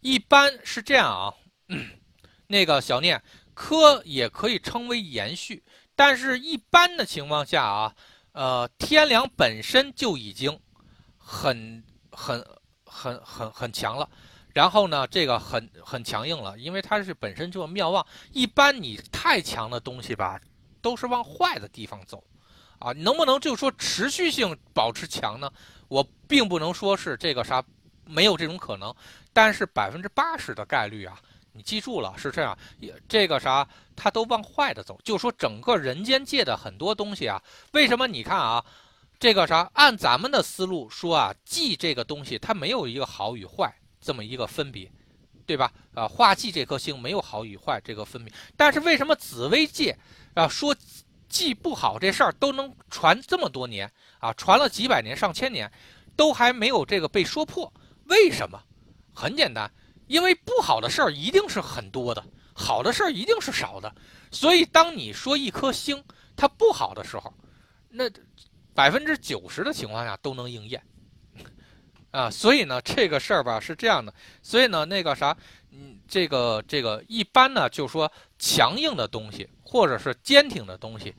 [0.00, 1.32] 一般是这样啊。
[2.48, 3.22] 那个小念，
[3.54, 5.62] 科也可以称为延续，
[5.94, 7.94] 但是一般的情况下啊，
[8.32, 10.58] 呃，天梁本身就已经
[11.16, 12.44] 很很
[12.86, 14.10] 很很很强了，
[14.52, 18.04] 然后呢，这个很很强硬了，因为它是本身就是妙望。
[18.32, 20.40] 一般你太强的东西吧，
[20.82, 22.24] 都是往坏的地方走。
[22.78, 25.50] 啊，能不能就说持续性保持强呢？
[25.88, 27.62] 我并不能说是这个啥，
[28.04, 28.94] 没有这种可能。
[29.32, 31.18] 但是百分之八十的概率啊，
[31.52, 32.56] 你记住了是这样。
[33.08, 33.66] 这个啥，
[33.96, 34.98] 它都往坏的走。
[35.02, 38.64] 就说整个人间界的很多东西啊，为什么你看啊，
[39.18, 39.70] 这个啥？
[39.74, 44.90] 按咱们的思路说啊，忌这个东西它没有一个好与坏这么一个分别，
[45.46, 45.72] 对吧？
[45.94, 48.32] 啊，化忌这颗星没有好与坏这个分别。
[48.56, 49.96] 但是为什么紫微界
[50.34, 50.74] 啊说
[51.28, 55.70] 记不好这事儿都能传这么多年啊，传了几百年、上千年，
[56.16, 57.72] 都还没有这个被说破？
[58.04, 58.60] 为什么？
[59.14, 59.70] 很简单，
[60.06, 62.24] 因为不好的事儿一定是很多的，
[62.54, 63.94] 好的事儿一定是少的。
[64.30, 66.02] 所以当你说一颗星
[66.36, 67.32] 它不好的时候，
[67.88, 68.10] 那。
[68.74, 70.80] 百分之九十的情况下都能应验，
[72.12, 75.36] 啊，所以呢，这个事儿吧是这样的，所以呢，那个啥，
[75.72, 78.08] 嗯，这个这个一般呢，就说
[78.38, 81.14] 强硬的东西或者是坚挺的东西，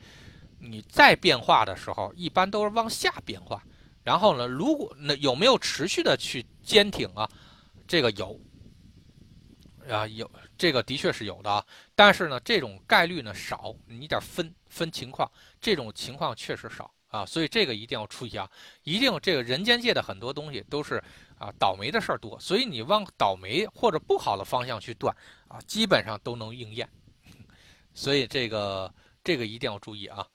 [0.57, 3.63] 你再变化的时候，一般都是往下变化。
[4.03, 7.29] 然后呢，如果那有没有持续的去坚挺啊？
[7.87, 8.39] 这个有，
[9.87, 11.63] 啊有，这个的确是有的啊。
[11.93, 15.31] 但是呢，这种概率呢少，你得分分情况，
[15.61, 16.91] 这种情况确实少。
[17.09, 18.47] 啊，所以这个一定要注意啊！
[18.83, 21.03] 一定这个人间界的很多东西都是
[21.39, 25.11] 啊倒霉的事儿多，所以你往倒霉或者不好的方向去断
[25.47, 26.87] 啊，基本上都能应验。
[27.99, 28.89] 所以这个
[29.25, 30.25] 这个一定要注意啊。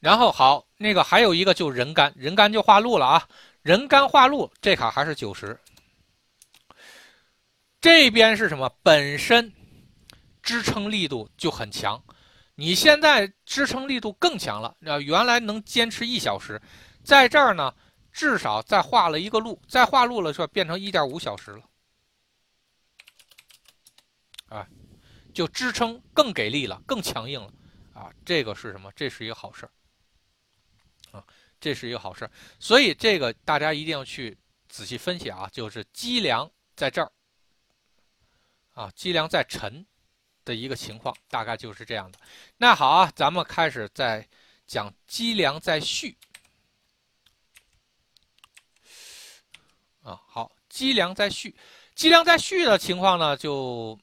[0.00, 3.26] 然后好，那个还有一个就人干，人干就化禄了啊，
[3.62, 5.58] 人干化禄这卡还是九十。
[7.80, 8.70] 这边是什么？
[8.82, 9.50] 本身
[10.42, 12.02] 支撑力度就很强。
[12.54, 16.60] 你现在支撑力度更强了，啊，原来能坚持一小时，
[17.02, 17.74] 在这儿呢，
[18.12, 21.62] 至少再画了一个路，再画路了就变成一点五小时了，
[24.48, 24.68] 啊，
[25.36, 27.52] 就支撑更给力了，更强硬了，
[27.92, 28.90] 啊，这个是什么？
[28.96, 29.70] 这是一个好事儿，
[31.18, 31.22] 啊，
[31.60, 34.34] 这是一个好事儿，所以这个大家一定要去
[34.66, 37.12] 仔细分析啊，就是积粮在这儿，
[38.72, 39.86] 啊，积粮在沉。
[40.46, 42.20] 的一个情况大概就是这样的。
[42.56, 44.24] 那好啊，咱们开始在
[44.64, 46.16] 讲积粮在续
[50.02, 50.22] 啊。
[50.28, 51.52] 好，积粮在续，
[51.96, 53.98] 积粮在续的情况呢，就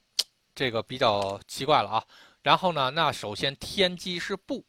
[0.55, 2.05] 这个比较奇怪了啊。
[2.41, 4.65] 然后呢，那首先天机是布，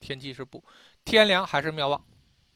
[0.00, 0.64] 天机是布，
[1.04, 2.04] 天梁还是妙望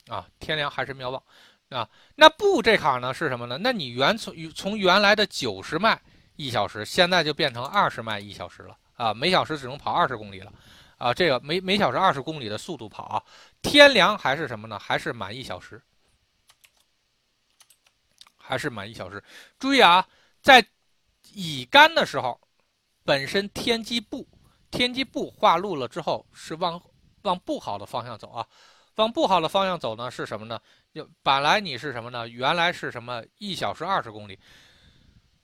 [0.09, 0.27] 啊？
[0.41, 1.23] 天梁还是妙望
[1.69, 1.89] 啊？
[2.15, 3.59] 那布这卡呢是什么呢？
[3.59, 6.01] 那你原从从原来的九十迈。
[6.37, 9.13] 一小时现在就变成二十迈一小时了啊！
[9.13, 10.53] 每小时只能跑二十公里了，
[10.97, 13.23] 啊，这个每每小时二十公里的速度跑啊！
[13.61, 14.79] 天凉还是什么呢？
[14.79, 15.81] 还是满一小时，
[18.39, 19.23] 还是满一小时。
[19.59, 20.05] 注意啊，
[20.41, 20.67] 在
[21.35, 22.41] 乙干的时候，
[23.05, 24.27] 本身天机不
[24.71, 26.81] 天机不化禄了之后，是往
[27.23, 28.47] 往不好的方向走啊！
[28.97, 30.61] 往不好的方向走呢是什么呢？
[30.93, 32.29] 就本来你是什么呢？
[32.29, 33.23] 原来是什么？
[33.39, 34.39] 一小时二十公里。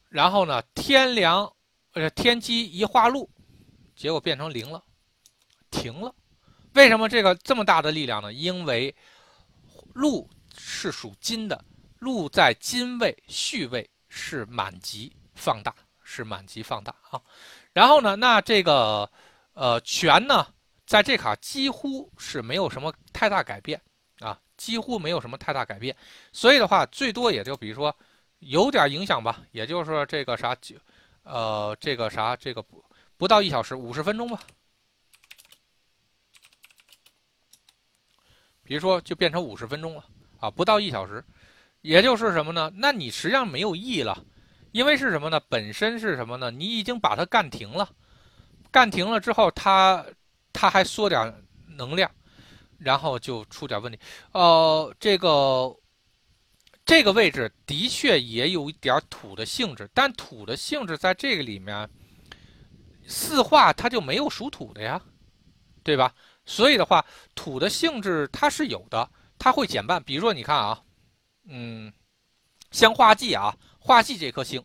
[0.08, 1.50] 然后呢，天梁，
[1.92, 3.28] 呃，天机一化禄，
[3.94, 4.82] 结果变成零了，
[5.70, 6.14] 停了。
[6.74, 8.32] 为什么这个这么大的力量呢？
[8.32, 8.94] 因为
[9.94, 11.64] 禄是属金的，
[11.98, 17.22] 禄在金位戌位是满级放大，是满级放大啊。
[17.72, 19.10] 然后呢，那这个
[19.54, 20.46] 呃权呢，
[20.84, 23.80] 在这卡几乎是没有什么太大改变
[24.18, 25.96] 啊，几乎没有什么太大改变。
[26.32, 27.94] 所以的话，最多也就比如说。
[28.40, 30.56] 有点影响吧，也就是说这个啥，
[31.24, 32.84] 呃，这个啥，这个不
[33.16, 34.40] 不到一小时，五十分钟吧。
[38.62, 40.04] 比如说就变成五十分钟了
[40.38, 41.24] 啊，不到一小时，
[41.80, 42.70] 也就是什么呢？
[42.76, 44.24] 那你实际上没有意义了，
[44.72, 45.40] 因为是什么呢？
[45.48, 46.50] 本身是什么呢？
[46.50, 47.88] 你已经把它干停了，
[48.70, 50.04] 干停了之后，它
[50.52, 51.34] 它还缩点
[51.76, 52.10] 能量，
[52.78, 53.98] 然后就出点问题。
[54.32, 55.74] 呃，这个。
[56.84, 61.86] 这个位置的确也有一点土的性质，但土的性质在这个里面，
[63.06, 64.98] 四化它就没有属土的呀，
[65.82, 66.14] 对吧？
[66.46, 67.04] 所以的话，
[67.34, 69.06] 土的性质它是有的，
[69.38, 70.02] 它会减半。
[70.02, 70.82] 比如说，你看啊，
[71.46, 71.92] 嗯，
[72.70, 73.54] 像化忌啊，
[73.88, 74.62] 化忌这颗星，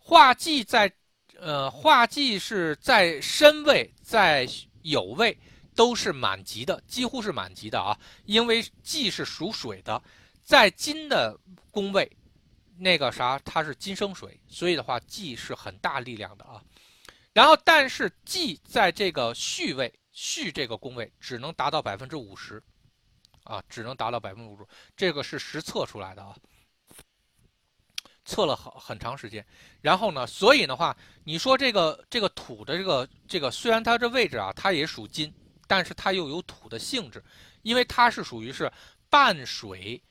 [0.00, 0.92] 化忌在，
[1.38, 4.44] 呃，化忌是在申位、在
[4.82, 5.38] 酉位
[5.76, 10.02] 都是满级的，几乎是满级的啊，因为忌是属水的。
[10.42, 11.38] 在金的
[11.70, 12.10] 宫位，
[12.76, 16.60] 那个啥，它是金生水，所以的话，忌是很大力量的啊。
[17.32, 22.60] 然后，但是忌在这个戌位，戌这个宫位只能达到百分之五十，
[23.44, 24.66] 啊，只能达到百分之五十，
[24.96, 26.34] 这个是实测出来的啊，
[28.24, 29.44] 测了很很长时间。
[29.80, 35.32] 然后呢，所以的话，你说这个这个土的这个这个，虽然它这位置啊，它也属金，
[35.66, 37.22] 但是它又有土的性质，
[37.62, 38.70] 因为它是属于是
[39.08, 40.02] 半水。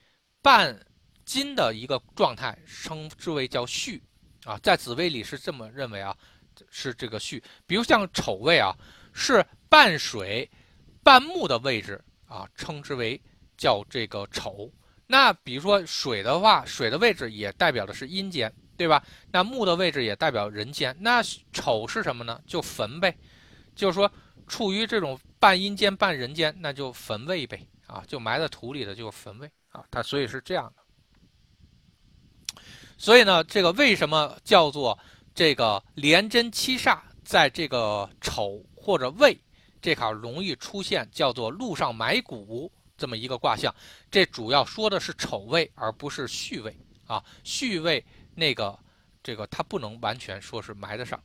[0.44, 0.78] 半
[1.24, 4.04] 金的一个状态，称之为叫戌，
[4.44, 6.14] 啊，在紫微里是这么认为啊，
[6.70, 7.42] 是这个戌。
[7.66, 8.76] 比如像丑位啊，
[9.14, 10.52] 是半水
[11.02, 13.18] 半木的位置啊，称之为
[13.56, 14.70] 叫这个丑。
[15.08, 19.04] 那比如说水的话，水的位置也代表的是阴间，对吧？
[19.32, 20.96] 那木的位置也代表人间。
[21.00, 22.42] 那丑是什么呢？
[22.48, 23.16] 就坟呗，
[23.76, 24.12] 就是说
[24.48, 29.84] 处于这种半阴间半人间，那就坟位呗，啊，就埋在土里的就是坟位啊。
[29.92, 30.84] 它所以是这样的。
[32.98, 34.98] 所以呢，这个为什么叫做
[35.36, 39.38] 这个连贞七煞在这个丑或者未
[39.82, 43.74] 这卡容易出现叫做路上埋骨这么一个卦象？
[44.12, 46.76] 这主要说的是丑位，而不是戌位
[47.08, 47.24] 啊。
[47.44, 48.04] 戌位
[48.36, 48.78] 那个
[49.24, 51.22] 这个它不能完全说是埋得上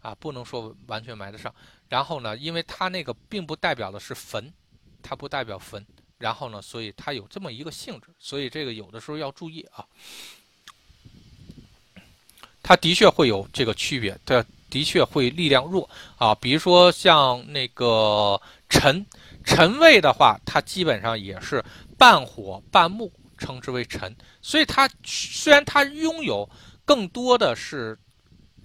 [0.00, 1.54] 啊，不能说完全埋得上。
[1.88, 4.52] 然后呢，因为它那个并不代表的是坟，
[5.02, 5.84] 它不代表坟。
[6.18, 9.84] 然后呢，所以它有这么一个性质，所以这个有的时候要注意啊。
[12.62, 16.32] 它的确会有这个区别，它的确会力量弱啊。
[16.36, 18.40] 比如说像那个
[18.70, 19.04] 辰
[19.44, 21.62] 辰位的话，它基本上也是
[21.98, 24.14] 半火半木，称之为辰。
[24.40, 26.48] 所以它虽然它拥有
[26.84, 27.98] 更多的是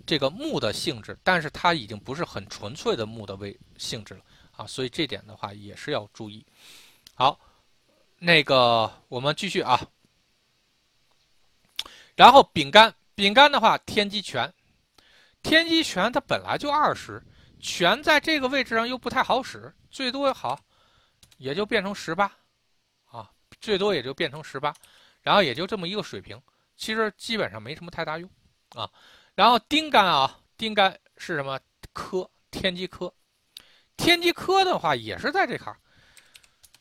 [0.06, 4.22] 这个木的性质，但是它已经不是很纯粹的木的位性质了
[4.56, 4.66] 啊。
[4.66, 6.46] 所以这点的话也是要注意。
[7.16, 7.40] 好，
[8.20, 9.80] 那个我们继续啊，
[12.16, 12.94] 然后丙干。
[13.16, 14.54] 丙干的话，天机权，
[15.42, 17.20] 天机权它本来就二十，
[17.60, 20.60] 权在这个位置上又不太好使，最多好，
[21.38, 22.32] 也就变成十八，
[23.06, 23.32] 啊，
[23.62, 24.74] 最多也就变成十八，
[25.22, 26.42] 然后也就这么一个水平，
[26.76, 28.30] 其实基本上没什么太大用，
[28.76, 28.90] 啊，
[29.36, 31.60] 然后丁干啊，丁干是什么
[31.94, 32.30] 科？
[32.52, 33.14] 天机科，
[33.96, 35.76] 天机科的话也是在这坎，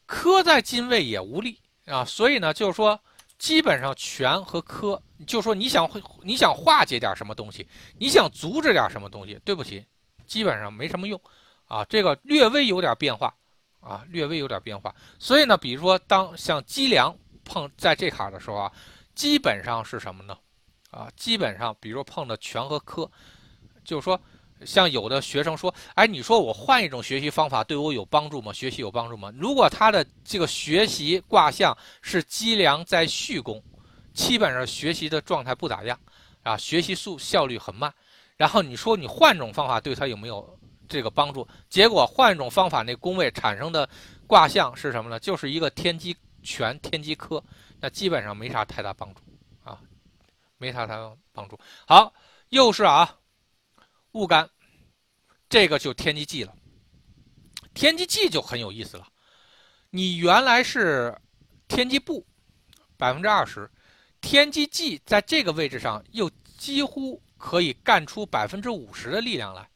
[0.06, 3.00] 科在金位也无力啊，所以呢，就是说。
[3.38, 9.84] 基本上权和科，就说你想会你想化解点什么东西，你想阻止点什么东西，对不起，
[10.26, 11.20] 基本上没什么用，
[11.66, 13.36] 啊，这个略微有点变化，
[13.86, 14.94] 啊，略微有点变化。
[15.18, 18.72] 所以呢，比如说当像积粮碰在这卡的时候啊，
[19.14, 20.36] 基本上是什么呢？
[20.90, 23.10] 啊，基本上比如说碰的全和科，
[23.84, 24.20] 就是说。
[24.64, 28.50] 像有的学生说：“哎，你说我换一种学习方法对我有帮助吗？
[28.54, 29.30] 学习有帮助吗？
[29.36, 33.62] 如果他的这个学习卦象是积粮在戌宫，
[34.14, 36.00] 基本上学习的状态不咋样，
[36.42, 37.92] 啊，学习速效率很慢。
[38.38, 40.58] 然后你说你换种方法对他有没有
[40.88, 41.46] 这个帮助？
[41.68, 43.88] 结果换一种方法，那宫位产生的
[44.26, 45.20] 卦象是什么呢？
[45.20, 47.42] 就是一个天机全、天机科，
[47.80, 49.20] 那基本上没啥太大帮助，
[49.64, 49.78] 啊，
[50.58, 51.58] 没啥太大帮助。
[51.86, 52.12] 好，
[52.48, 53.16] 又是啊。”
[54.12, 54.48] 戊干，
[55.46, 56.54] 这个就天机忌了。
[57.74, 59.06] 天机忌就很有意思了。
[59.90, 61.14] 你原来是
[61.68, 62.26] 天机布
[62.96, 63.70] 百分之二十，
[64.22, 69.68] 天机忌在这个位置上又几乎可以干出百分之五十的力量来，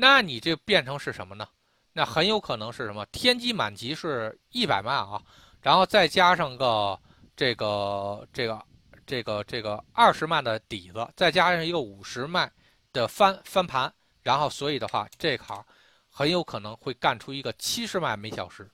[0.00, 1.46] 那你这变成是什么呢？
[1.92, 3.04] 那很有可能是什么？
[3.06, 5.20] 天机满级是一百万啊，
[5.60, 6.98] 然后再加上个
[7.34, 8.62] 这个这个
[9.04, 12.50] 这个这个二十万的底子，再加上一个五十万。
[12.90, 13.92] 的翻翻盘，
[14.22, 15.62] 然后所以的话，这行
[16.08, 18.68] 很有可能会干出一个七十万每小时，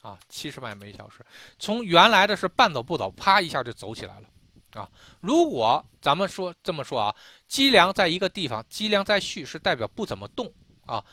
[0.00, 1.24] 啊，七十万每小时，
[1.60, 7.14] 从原来的是半走不走，啪一下就走起来了，啊，如果咱们说这么说啊，
[7.46, 10.52] 积粮在一个地方，积粮在戌是代表不怎么动
[10.86, 11.04] 啊，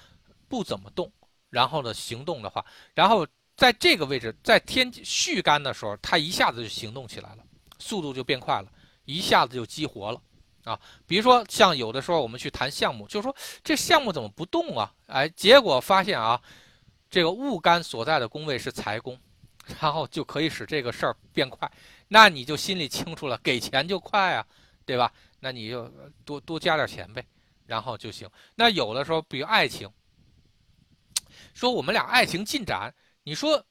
[0.47, 1.11] 不怎么动，
[1.49, 7.43] 然后呢行动的话，然后在这个位置，在天戌干的时候，它一下子就行动起来了，
[7.77, 8.71] 速度就变快了，
[9.05, 10.21] 一下子就激活了。
[10.65, 14.93] 啊，比如说像有的时候我们去谈项目，就说这项目怎么不动啊？
[15.07, 16.39] 哎，结果发现啊，
[17.09, 19.17] 这个戊干所在的宫位是财宫，
[19.79, 21.71] 然后就可以使这个事儿变快。
[22.09, 24.45] 那你就心里清楚了，给钱就快啊，
[24.85, 25.11] 对吧？
[25.39, 25.89] 那你就
[26.25, 27.25] 多多加点钱呗，
[27.69, 28.29] 然后就行。
[28.55, 29.89] 那有的时候，比如爱情，
[31.53, 32.93] 说我们俩爱情进展，
[33.23, 33.63] 你说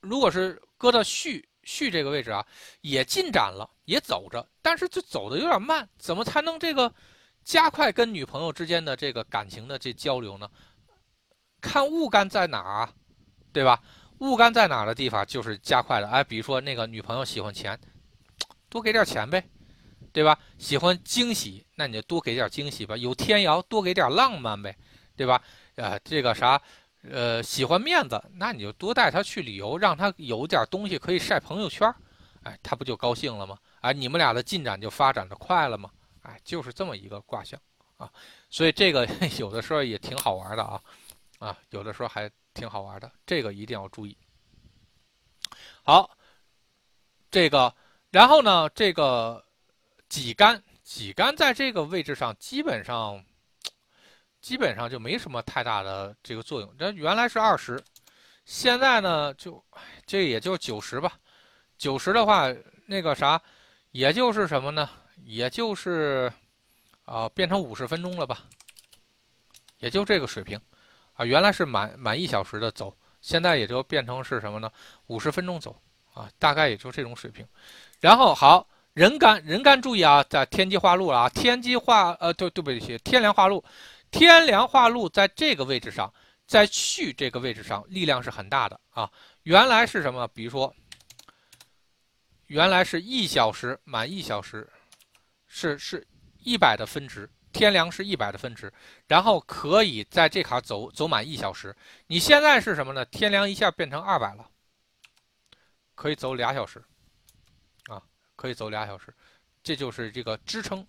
[0.00, 1.44] 如果是搁到戌。
[1.62, 2.44] 戌这个位置啊，
[2.80, 6.92] 也进展了，也走着，但是就走的有点慢，怎么才能这个
[7.44, 10.50] 加快跟女朋友之间的这个感情的这交流呢？
[11.60, 12.92] 看物干在哪啊，
[13.52, 13.80] 对吧？
[14.20, 16.08] 物干在哪的地方就是加快了。
[16.08, 17.78] 哎，比如说那个女朋友喜欢钱，
[18.70, 19.46] 多给点钱呗，
[20.12, 20.38] 对吧？
[20.58, 22.96] 喜欢惊喜，那你就多给点惊喜吧。
[22.96, 24.76] 有天姚，多给点浪漫呗，
[25.16, 25.42] 对吧？
[25.76, 26.60] 呃，这个啥？
[27.02, 31.90] 呃，喜欢面子，那你就多带他去旅游，让他有点东西可以晒朋友圈，
[32.42, 33.56] 哎，他不就高兴了吗？
[33.80, 35.90] 哎，你们俩的进展就发展的快了吗？
[36.22, 37.58] 哎，就是这么一个卦象
[37.96, 38.12] 啊，
[38.50, 40.82] 所以这个 有的时候也挺好玩的啊，
[41.38, 44.14] 啊，有的时候还挺好玩的，这个一定要注意。
[45.82, 46.10] 好，
[47.30, 47.74] 这个，
[48.10, 49.42] 然后呢，这个
[50.10, 53.24] 己干，己干在这个位置上基本上。
[54.42, 56.76] 基本上就没什么太大的这个作用。
[56.78, 57.78] 这原来是二十，
[58.46, 59.62] 现在呢，就
[60.06, 61.12] 这也就九十吧。
[61.76, 62.46] 九十的话，
[62.86, 63.38] 那个啥，
[63.90, 64.88] 也就是什么呢？
[65.26, 66.32] 也就是
[67.04, 68.46] 啊，变成五十分钟了吧？
[69.76, 70.58] 也就这个水平
[71.12, 71.22] 啊。
[71.22, 74.72] 原来是满满一小时的走，现在也就变成是什么呢？
[75.08, 75.78] 五十分钟走
[76.14, 77.46] 啊，大概也就这种水平。
[78.00, 78.66] 然后好。
[78.92, 83.64] 人干人干，注意啊，在天机化禄了啊，天机化呃，对对不起，天梁化禄，
[84.10, 86.12] 天梁化禄在这个位置上，
[86.46, 89.08] 在戌这个位置上，力量是很大的啊。
[89.44, 90.26] 原来是什么？
[90.28, 90.74] 比如说，
[92.46, 94.68] 原来是一小时满一小时，
[95.46, 96.04] 是是
[96.40, 98.72] 一百的分值，天梁是一百的分值，
[99.06, 101.74] 然后可以在这卡走走满一小时。
[102.08, 103.04] 你现在是什么呢？
[103.04, 104.44] 天梁一下变成二百了，
[105.94, 106.82] 可以走俩小时。
[108.40, 109.14] 可以走俩小时，
[109.62, 110.86] 这就是这个支撑，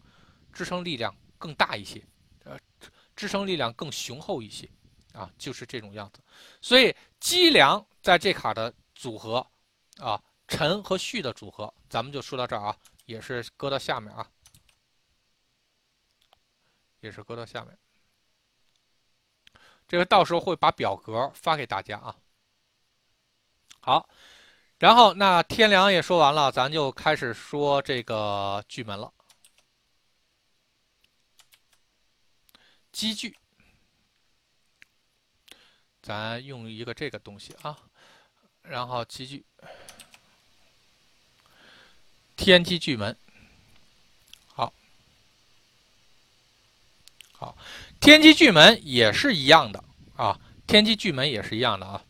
[0.53, 2.01] 支撑力量更大一些，
[2.45, 2.57] 呃，
[3.13, 4.69] 支撑力量更雄厚一些，
[5.11, 6.21] 啊，就是这种样子。
[6.61, 9.45] 所以积粮在这卡的组合，
[9.97, 14.25] 啊，辰和旭的组合，咱们就说到这儿啊，也是搁到下面啊，
[17.01, 17.77] 也是搁到下面。
[19.89, 22.15] 这个到时候会把表格发给大家啊。
[23.81, 24.09] 好。
[24.81, 29.13] 然后，那天梁也说完了，咱就开始说这个巨门了。
[32.91, 33.37] 积聚，
[36.01, 37.77] 咱用一个这个东西啊，
[38.63, 39.45] 然后积聚，
[42.35, 43.15] 天机巨门，
[44.47, 44.73] 好，
[47.33, 47.55] 好，
[47.99, 49.83] 天机巨门也是一样的
[50.15, 52.03] 啊，天机巨门也是一样的啊，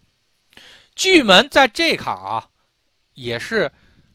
[0.95, 2.47] 巨门在这卡啊。
[3.14, 3.72] 也是，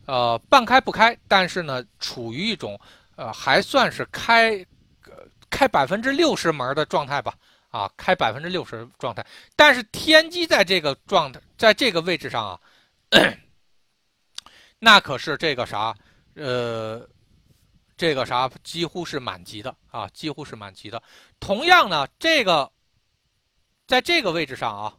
[0.06, 2.78] 呃，半开不开，但是呢，处于一种，
[3.16, 4.64] 呃，还算是开，
[5.50, 7.34] 开百分之六十门的状态吧，
[7.70, 9.24] 啊，开百分之六十状态。
[9.54, 12.60] 但是天机在这个状态，在这个位置上啊，
[14.78, 15.94] 那可是这个啥，
[16.34, 17.08] 呃，
[17.96, 21.02] 这个啥，几乎是满级的啊，几乎是满级的。
[21.38, 22.70] 同样呢，这个，
[23.86, 24.94] 在这个位置上啊。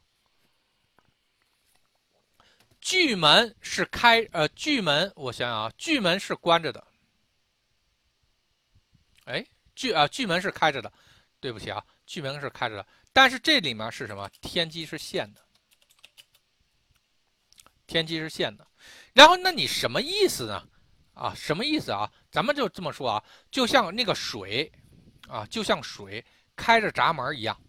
[2.88, 6.82] 巨门是开，呃，巨门，我想想啊，巨门是关着的。
[9.26, 10.90] 哎，巨啊，巨门是开着的，
[11.42, 12.88] 对不起啊，巨门是开着的。
[13.12, 14.30] 但是这里面是什么？
[14.40, 15.42] 天机是现的，
[17.88, 18.66] 天机是现的。
[19.12, 20.66] 然后，那你什么意思呢？
[21.14, 22.10] 啊，什么意思啊？
[22.32, 24.72] 咱们就这么说啊，就像那个水，
[25.28, 26.26] 啊，就像水
[26.56, 27.62] 开着闸门一样，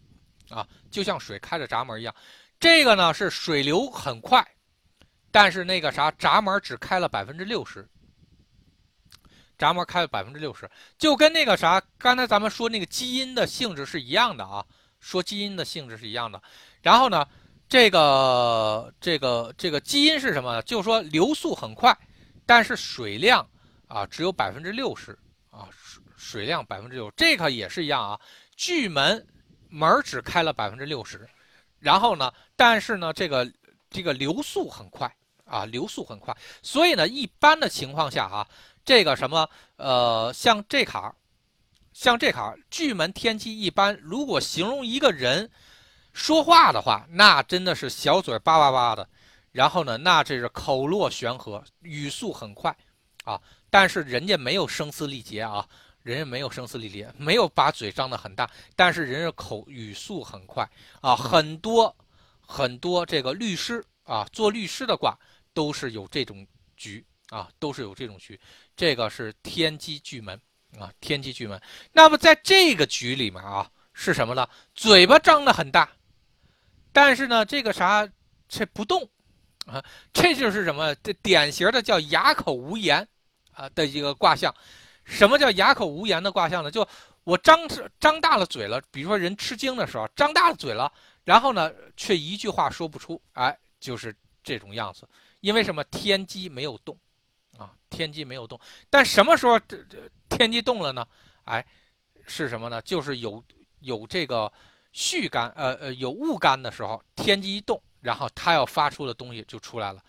[0.48, 2.14] 啊，就像水开着闸门一样。
[2.60, 4.48] 这个呢是水流很快。
[5.31, 7.87] 但是那个啥闸门只开了百分之六十，
[9.59, 14.64] 闸门开了百分之六十，就跟那个啥刚才咱们说那个基因的性质是一样的啊，
[15.01, 16.41] 说基因的性质是一样的。
[16.81, 17.26] 然后呢，
[17.68, 20.62] 这个这个这个基因是什么？
[20.62, 21.97] 就是说流速很快，
[22.47, 23.47] 但是水量
[23.89, 25.18] 啊只有百分之六十
[25.51, 28.20] 啊，水水量百分之六，这个也是一样啊。
[28.57, 29.26] 巨门
[29.68, 31.29] 门只开了百分之六十，
[31.79, 33.53] 然后呢，但是呢这个
[33.91, 35.12] 这个流速很快。
[35.49, 38.46] 啊，流速很快，所以呢，一般的情况下啊，
[38.84, 41.14] 这个什么，呃，像这卡，
[41.92, 45.51] 像这卡巨门天机一般，如果形容一个人
[46.12, 49.09] 说话的话，那真的是小嘴叭叭叭的，
[49.53, 52.76] 然后呢，那这是口若悬河，语速很快
[53.24, 53.40] 啊，
[53.70, 55.66] 但是人家没有声嘶力竭啊，
[56.03, 60.68] 人家没有声嘶力竭，没有把嘴张得很大，但是人家口语速很快
[61.00, 61.95] 啊，很多
[62.46, 65.16] 很多这个律师啊，做律师的卦。
[65.53, 66.46] 都是有这种
[66.76, 68.38] 局啊，都是有这种局，
[68.76, 70.41] 这个是天机巨门
[70.79, 71.61] 啊，天机巨门。
[71.92, 74.49] 那么在这个局里面啊，是什么呢？
[74.75, 75.91] 嘴巴张得很大，
[76.92, 78.08] 但是呢，这个啥，
[78.49, 79.08] 这不动
[79.66, 80.95] 啊，这就是什么？
[80.96, 83.07] 这典型的叫哑口无言
[83.53, 84.54] 啊的一个卦象。
[85.04, 86.70] 什么叫哑口无言的卦象呢？
[86.70, 86.87] 就
[87.25, 87.58] 我张
[87.99, 90.91] 张大了嘴了，比如说人吃惊的时候，张大了嘴了，
[91.25, 95.08] 然后呢，却一句话说不出，哎，就是这种样子。
[95.40, 95.84] 因为什么？
[95.84, 96.96] 天机没有动，
[97.56, 98.58] 啊，天机没有动。
[98.90, 99.98] 但什么时候这这
[100.28, 101.06] 天机动了呢？
[101.44, 101.64] 哎，
[102.26, 102.82] 是什么呢？
[102.82, 103.42] 就是有
[103.80, 104.52] 有这个
[104.92, 110.02] 戌干，呃呃，有物干的时候，天机一动，然后它要发出的东西就出来了。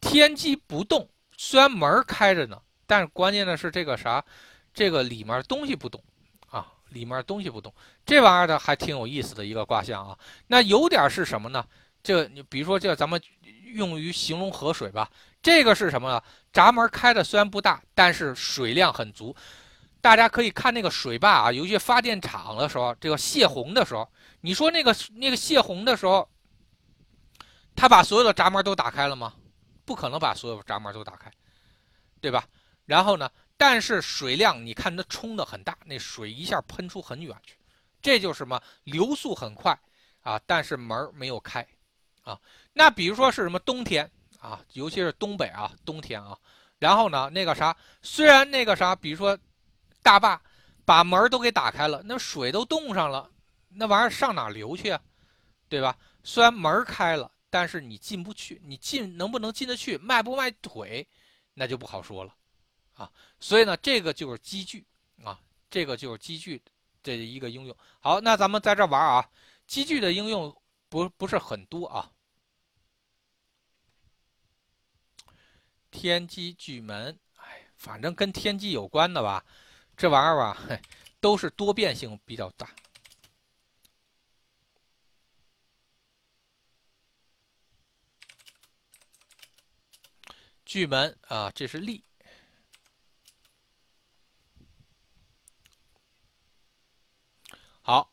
[0.00, 4.24] 天机不动，虽然门开着呢，但是关键的是这个啥，
[4.72, 6.02] 这个里面东西不动，
[6.48, 7.72] 啊，里面东西不动。
[8.04, 10.18] 这玩意儿呢还挺有意思的一个卦象啊。
[10.48, 11.66] 那有点是什么呢？
[12.04, 13.20] 这你比如说这咱们。
[13.74, 15.10] 用于形容河水吧，
[15.42, 16.22] 这个是什么呢？
[16.52, 19.34] 闸门开的虽然不大，但是水量很足。
[20.00, 24.08] 大家可以看那个水坝啊，有些发电厂的时候，这个泄洪的时候，
[24.42, 26.30] 你说那个那个泄洪的时候，
[27.74, 29.34] 他把所有的闸门都打开了吗？
[29.84, 31.28] 不可能把所有闸门都打开，
[32.20, 32.46] 对吧？
[32.86, 37.56] 然后呢，但是水量你看它冲的很大，那水一下喷出很远去，
[38.00, 38.62] 这就是什么？
[38.84, 39.76] 流速很快
[40.20, 41.66] 啊，但是门没有开
[42.24, 42.40] 啊。
[42.72, 44.10] 那比如说是什么冬天
[44.40, 46.36] 啊，尤其是东北啊，冬天啊，
[46.78, 49.38] 然后呢，那个啥，虽然那个啥，比如说
[50.02, 50.40] 大坝
[50.84, 53.30] 把门都给打开了，那水都冻上了，
[53.68, 55.00] 那玩意儿上哪流去啊？
[55.68, 55.96] 对吧？
[56.22, 61.06] 虽然门开了，但是你进不去，你进能不能进得去，迈不迈腿，
[61.54, 62.34] 那就不好说了，
[62.94, 63.10] 啊，
[63.40, 64.84] 所以呢，这个就是积聚
[65.24, 65.40] 啊，
[65.70, 66.62] 这个就是积聚
[67.02, 67.76] 的一个应用。
[67.98, 69.28] 好，那咱们在这玩啊，
[69.66, 70.54] 积聚的应用
[70.88, 72.10] 不不是很多啊。
[75.94, 79.44] 天机巨门，哎，反正跟天机有关的吧，
[79.96, 80.80] 这玩意儿吧，
[81.20, 82.68] 都是多变性比较大。
[90.64, 92.02] 巨门啊，这是力。
[97.82, 98.12] 好，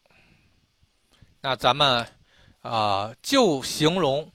[1.40, 2.08] 那咱们
[2.62, 4.32] 啊，就形容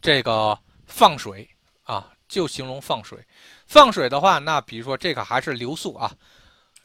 [0.00, 1.46] 这个放水
[1.82, 3.18] 啊，就形容放水。
[3.66, 6.10] 放水的话，那比如说这个还是流速啊，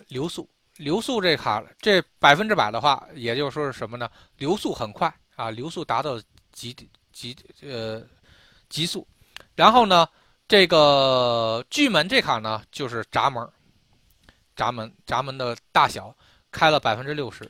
[0.08, 4.10] 流速，流速这卡这百分之百的话，也就是说是什么呢？
[4.38, 6.76] 流速很快啊，流速达到极
[7.12, 8.02] 极呃
[8.70, 9.08] 极速，
[9.56, 10.08] 然后呢？
[10.48, 13.50] 这个巨门这卡呢，就是闸门，
[14.54, 16.14] 闸门闸门的大小
[16.52, 17.50] 开了百分之六十，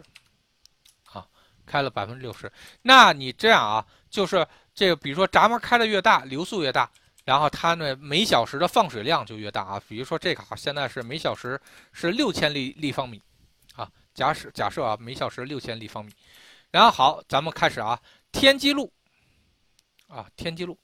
[1.11, 1.26] 啊，
[1.65, 2.51] 开了百分之六十。
[2.84, 4.45] 那你这样啊，就是
[4.76, 6.88] 这个，比如说闸门开的越大，流速越大，
[7.23, 9.81] 然后它呢每小时的放水量就越大啊。
[9.88, 11.60] 比如说这卡现在是每小时
[11.91, 13.22] 是六千立立方米，
[13.76, 16.11] 啊，假使假设啊每小时六千立方米，
[16.69, 17.99] 然后好，咱们开始啊，
[18.31, 18.91] 天机路，
[20.07, 20.77] 啊，天机路，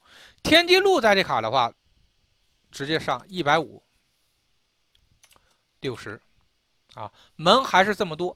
[0.43, 1.71] 天机路在这卡的话。
[2.69, 3.81] 直接上一百五，
[5.79, 6.21] 六十，
[6.95, 8.35] 啊，门还是这么多，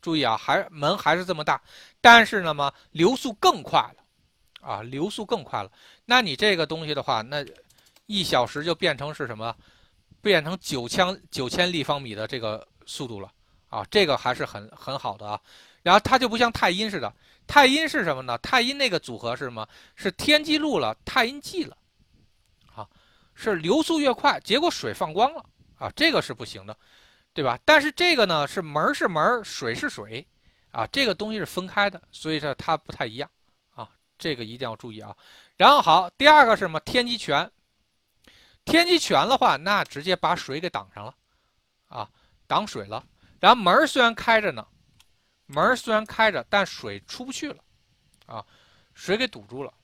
[0.00, 1.60] 注意啊，还门还是这么大，
[2.00, 5.70] 但是呢嘛，流速更快了，啊，流速更快了。
[6.04, 7.44] 那你这个东西的话，那
[8.06, 9.54] 一小时就变成是什么？
[10.20, 13.30] 变成九千九千立方米的这个速度了，
[13.68, 15.40] 啊，这个还是很很好的啊。
[15.82, 17.12] 然后它就不像太阴似的，
[17.46, 18.38] 太阴是什么呢？
[18.38, 19.66] 太阴那个组合是什么？
[19.96, 21.76] 是天机路了，太阴记了。
[22.74, 22.88] 啊
[23.34, 25.44] 是流速越快，结果水放光了
[25.78, 26.76] 啊，这个是不行的，
[27.32, 27.58] 对吧？
[27.64, 30.24] 但是这个呢是门是门，水是水，
[30.70, 33.28] 啊，这个东西是分开的，所以说它不太一样，
[34.22, 35.16] 这个一定要注意啊。
[35.56, 36.78] 然后好，第二个是什么？
[36.80, 37.50] 天机泉，
[38.64, 41.12] 天机泉的话，那直接把水给挡上了，
[41.88, 42.08] 啊，
[42.46, 43.04] 挡水了。
[43.40, 44.64] 然后门虽然开着呢，
[45.46, 47.64] 门虽然开着，但水出不去了，
[48.26, 48.46] 啊，
[48.94, 49.74] 水给堵住了，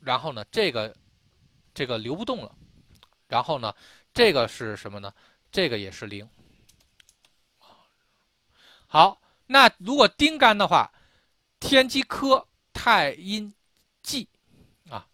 [0.00, 0.94] 然后呢，这个
[1.74, 2.54] 这个流不动了。
[3.26, 3.74] 然后呢，
[4.14, 5.12] 这个是什么呢？
[5.50, 6.28] 这个也是零。
[8.86, 10.90] 好，那如果丁干的话，
[11.58, 13.52] 天机科太阴
[14.02, 14.28] 忌
[14.88, 15.06] 啊，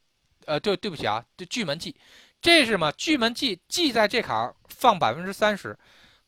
[0.46, 1.94] 呃，对，对不起啊，这巨门忌，
[2.40, 2.92] 这是什么？
[2.92, 5.76] 巨门忌忌在这坎放百分之三十，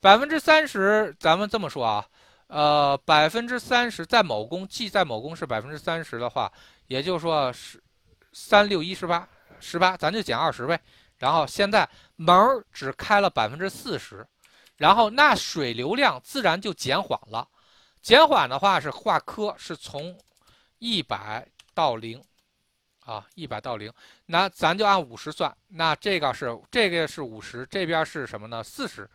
[0.01, 2.07] 百分之三十，咱们这么说啊，
[2.49, 6.53] 呃，百分之三十在某宫忌在某宫是百分之三十的话，
[6.87, 7.83] 也就是说是
[8.33, 9.29] 三六一十八，
[9.61, 10.81] 十八，咱就减二十呗。
[11.19, 14.27] 然后现在门儿只开了百分之四十，
[14.77, 17.47] 然后那水流量自然就减缓了。
[18.01, 20.17] 减缓的话是化科，是从
[20.79, 21.45] 一百
[21.75, 22.23] 到零，
[23.09, 23.91] 啊，一百到零。
[24.27, 28.63] 那咱就按五十算，那这个是这个是五十，这边是什么呢？
[28.63, 29.09] 四十，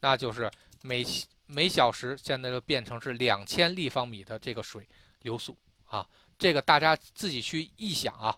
[0.00, 0.50] 那就是
[0.80, 1.04] 每
[1.44, 4.88] 每小时现在就变成是两千立方米的这个水
[5.20, 5.54] 流速
[5.84, 6.08] 啊。
[6.38, 8.34] 这个大家自己去臆想啊，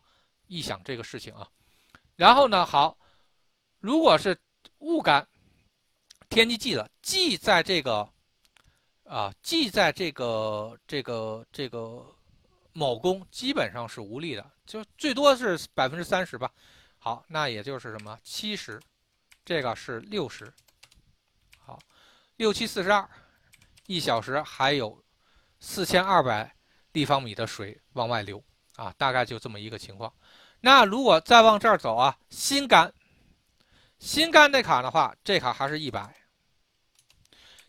[0.48, 1.48] 臆想这个事情啊。
[2.16, 2.98] 然后呢，好。
[3.78, 4.36] 如果是
[4.78, 5.24] 雾干，
[6.28, 8.08] 天机忌了，忌在这个，
[9.04, 12.04] 啊，忌在这个这个这个
[12.76, 16.52] 某宫基本上是无力的，就最多是百分之三十吧。
[16.98, 18.78] 好，那也就是什么七十，
[19.46, 20.52] 这个是六十，
[21.58, 21.78] 好，
[22.36, 23.08] 六七四十二，
[23.86, 25.02] 一小时还有
[25.58, 26.54] 四千二百
[26.92, 28.44] 立方米的水往外流
[28.76, 30.12] 啊，大概就这么一个情况。
[30.60, 32.92] 那如果再往这儿走啊，心肝。
[33.98, 36.14] 新干这卡的话，这卡还是一百。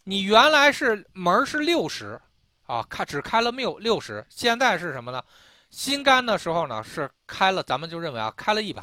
[0.04, 2.20] 你原来是门是六十
[2.68, 5.24] 啊，开只开了六六十，现在是什么呢？
[5.72, 8.82] 新干的时候呢是开了，咱们就认为啊开了一百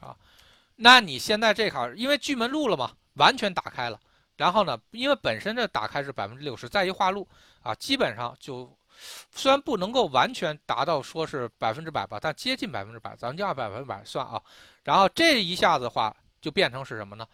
[0.00, 0.14] 啊。
[0.76, 3.98] 那你现在这卡因为巨门路了嘛，完全打开了。
[4.36, 7.28] 然后呢，因为本身这打开是百分之六十，再一化路
[7.62, 8.70] 啊，基本上就
[9.32, 14.42] 虽然不能够完全达到说是百分之百吧，但接近百分之百，咱们就按百分之百算啊。
[14.82, 17.26] 然后这一下子的话，就变成是什么呢？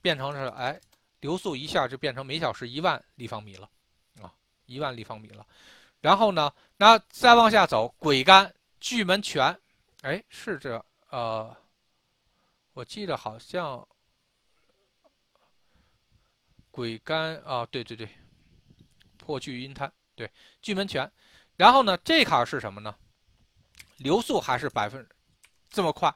[0.00, 0.80] 变成是哎，
[1.20, 3.68] 流速一下就变成每小时一万立方米了，
[4.66, 5.46] 一万立方米了。
[6.00, 9.56] 然后呢，那再往下走，鬼干、巨门泉，
[10.02, 11.56] 哎，是这呃，
[12.72, 13.86] 我记得好像
[16.70, 18.08] 鬼干啊，对对对，
[19.16, 20.30] 破巨阴滩，对，
[20.60, 21.10] 巨门泉。
[21.56, 22.94] 然后呢，这坎是什么呢？
[23.98, 25.06] 流速还是百分
[25.70, 26.12] 这么快，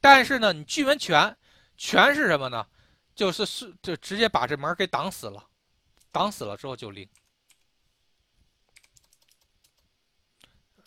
[0.00, 1.36] 但是呢，你巨门泉，
[1.76, 2.64] 泉是什么呢？
[3.16, 5.44] 就是是就直接把这门给挡死了，
[6.12, 7.08] 挡死了之后就零。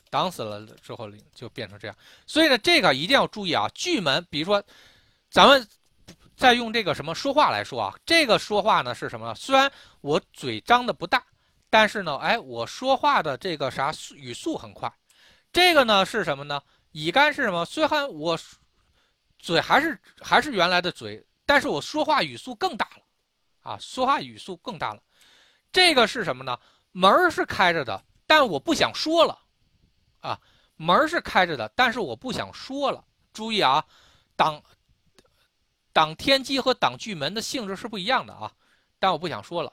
[0.09, 1.95] 挡死了之后，就变成这样。
[2.25, 3.69] 所以呢，这个一定要注意啊。
[3.73, 4.63] 巨门，比如说，
[5.29, 5.67] 咱们
[6.35, 9.33] 再用这个什么说话来说啊，这个说话呢是什么？
[9.35, 9.71] 虽然
[10.01, 11.23] 我嘴张的不大，
[11.69, 14.91] 但是呢，哎，我说话的这个啥语速很快。
[15.51, 16.61] 这个呢是什么呢？
[16.91, 17.65] 乙肝是什么？
[17.65, 18.37] 虽然我
[19.39, 23.03] 嘴还是还是原来的嘴，但是我说话语速更大了
[23.61, 25.01] 啊，说话语速更大了。
[25.71, 26.57] 这个是什么呢？
[26.91, 29.37] 门是开着的，但我不想说了。
[30.19, 30.39] 啊，
[30.75, 33.03] 门是开着的，但是我不想说了。
[33.33, 33.85] 注意啊，
[34.35, 34.61] 挡
[35.93, 38.51] 挡天机和挡巨门的性质是不一样的啊。
[38.99, 39.71] 但我不想说了，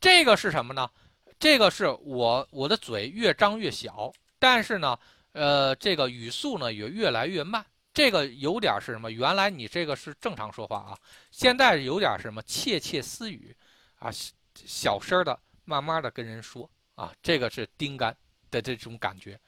[0.00, 0.90] 这个是什么呢？
[1.38, 4.98] 这个是我我的嘴越张越小，但是呢，
[5.32, 7.64] 呃，这个语速呢也越来越慢。
[7.94, 9.10] 这个有点是什么？
[9.10, 10.98] 原来你这个是正常说话啊，
[11.30, 13.56] 现在有点什么窃窃私语
[13.98, 14.10] 啊，
[14.54, 18.16] 小声的慢慢的跟人说啊，这个是丁干
[18.50, 19.38] 的这种感觉。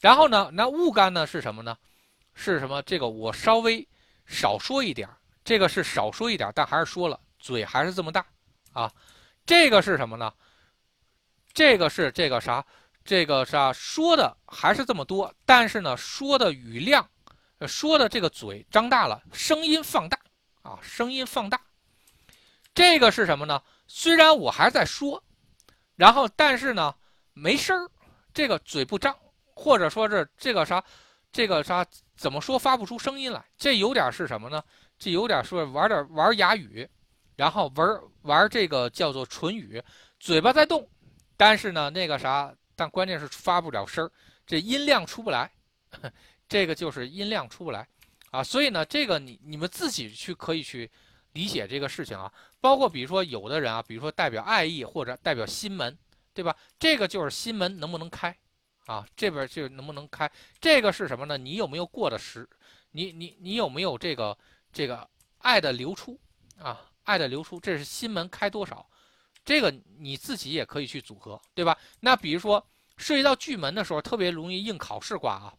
[0.00, 1.76] 然后呢，那物干呢是什么呢？
[2.34, 2.82] 是什么？
[2.82, 3.86] 这个我稍微
[4.26, 5.08] 少说一点
[5.42, 8.26] 这个是少说一点但还是说了，嘴还是这么大
[8.72, 8.92] 啊。
[9.46, 10.32] 这个是什么呢？
[11.54, 12.64] 这个是这个啥？
[13.04, 13.72] 这个啥？
[13.72, 17.08] 说的还是这么多，但是呢，说的语量，
[17.66, 20.18] 说的这个嘴张大了，声音放大
[20.62, 21.58] 啊，声音放大。
[22.74, 23.62] 这个是什么呢？
[23.86, 25.22] 虽然我还在说，
[25.94, 26.94] 然后但是呢，
[27.32, 27.88] 没声儿，
[28.34, 29.16] 这个嘴不张。
[29.56, 30.84] 或者说是这个啥，
[31.32, 31.84] 这个啥
[32.14, 33.42] 怎么说发不出声音来？
[33.56, 34.62] 这有点是什么呢？
[34.98, 36.88] 这有点说玩点玩哑语，
[37.36, 39.82] 然后玩玩这个叫做唇语，
[40.20, 40.88] 嘴巴在动，
[41.36, 44.08] 但是呢那个啥，但关键是发不了声
[44.46, 45.50] 这音量出不来，
[46.48, 47.88] 这个就是音量出不来
[48.30, 48.44] 啊。
[48.44, 50.90] 所以呢，这个你你们自己去可以去
[51.32, 52.30] 理解这个事情啊。
[52.60, 55.96] 包括比如说有的人啊，比如说代表爱意或者代表心门，
[56.34, 56.54] 对吧？
[56.78, 58.36] 这个就是心门能不能开？
[58.86, 60.30] 啊，这边就能不能开？
[60.60, 61.36] 这个是什么呢？
[61.36, 62.48] 你有没有过的时？
[62.92, 64.36] 你你你有没有这个
[64.72, 65.06] 这个
[65.38, 66.18] 爱的流出
[66.58, 66.80] 啊？
[67.02, 68.88] 爱的流出，这是心门开多少？
[69.44, 71.76] 这个你自己也可以去组合，对吧？
[72.00, 72.64] 那比如说
[72.96, 75.54] 涉及到巨门的时候，特别容易应考试卦啊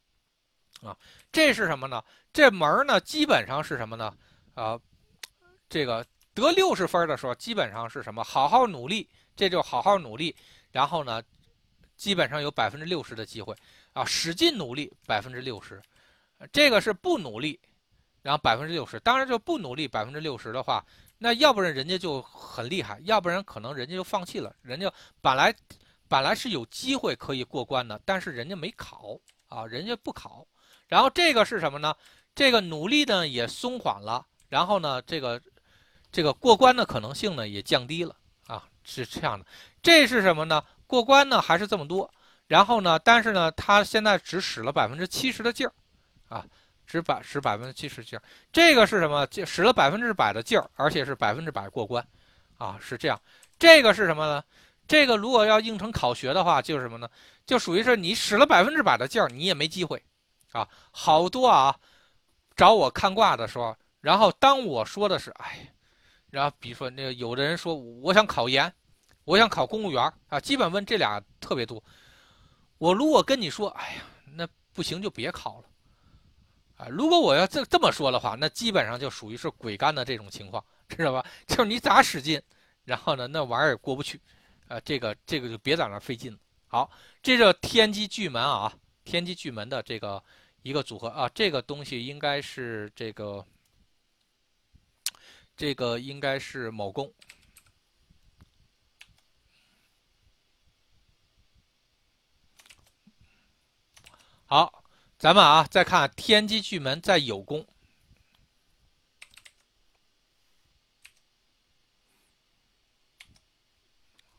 [0.81, 0.97] 啊，
[1.31, 2.03] 这是什么呢？
[2.33, 4.13] 这门呢，基本上是什么呢？
[4.55, 4.79] 啊，
[5.69, 8.23] 这个得六十分的时候，基本上是什么？
[8.23, 10.35] 好好努力，这就好好努力，
[10.71, 11.21] 然后呢？
[11.97, 13.53] 基本上有百分之六十的机会
[13.91, 15.81] 啊，使劲努力百分之六十，
[16.53, 17.59] 这个是不努力，
[18.21, 18.99] 然后百分之六十。
[18.99, 20.85] 当然就不努力百分之六十的话，
[21.17, 24.55] 那要不然人家就很厉害，要不然可能人家就放弃了。
[24.61, 25.53] 人家本来
[26.07, 30.47] 本来是有机会可以过关的，但是人家没考啊，人家不考。
[30.87, 31.93] 然后这个是什么呢？
[32.35, 35.41] 这个努力呢也松缓了，然后呢这个
[36.11, 38.15] 这个过关的可能性呢也降低了
[38.45, 39.45] 啊，是这样的。
[39.81, 40.63] 这是什么呢？
[40.87, 42.09] 过关呢还是这么多，
[42.47, 45.73] 然后呢，但是呢，他现在只使了百分之七十的劲儿，
[46.29, 46.45] 啊，
[46.85, 48.21] 只百使百分之七十劲儿，
[48.53, 49.27] 这个是什么？
[49.27, 52.05] 就使了百分之百的劲儿，而且是百分之百过关，
[52.57, 53.21] 啊，是这样。
[53.59, 54.43] 这个是什么呢？
[54.87, 57.09] 这个如果要应成考学的话，就是什么呢？
[57.45, 60.01] 就属于是你使了百分之百的劲儿，你也没机会，
[60.53, 61.75] 啊，好多啊，
[62.55, 65.69] 找我看卦的时候，然后当我说的是，哎，
[66.29, 68.73] 然后比如说那个有的人说我想考研。
[69.27, 71.83] 我想考公务员啊，基本问这俩特别多。
[72.77, 75.65] 我如果跟你说，哎呀，那不行就别考了，
[76.77, 81.25] 啊，如果我要这这么说的话，那基本上就属于是鬼干的这种情况，知道吧？
[81.45, 82.41] 就是你咋使劲，
[82.85, 84.17] 然后呢，那玩意儿也过不去，
[84.69, 86.39] 啊，这个这个就别在那费劲了。
[86.67, 86.89] 好，
[87.21, 88.73] 这是天机巨门啊，
[89.03, 90.23] 天机巨门的这个
[90.61, 93.45] 一个组合啊，这个东西应该是这个，
[95.57, 97.13] 这个应该是某宫。
[104.49, 104.81] 好，
[105.19, 107.67] 咱们啊再看天机巨门在有功。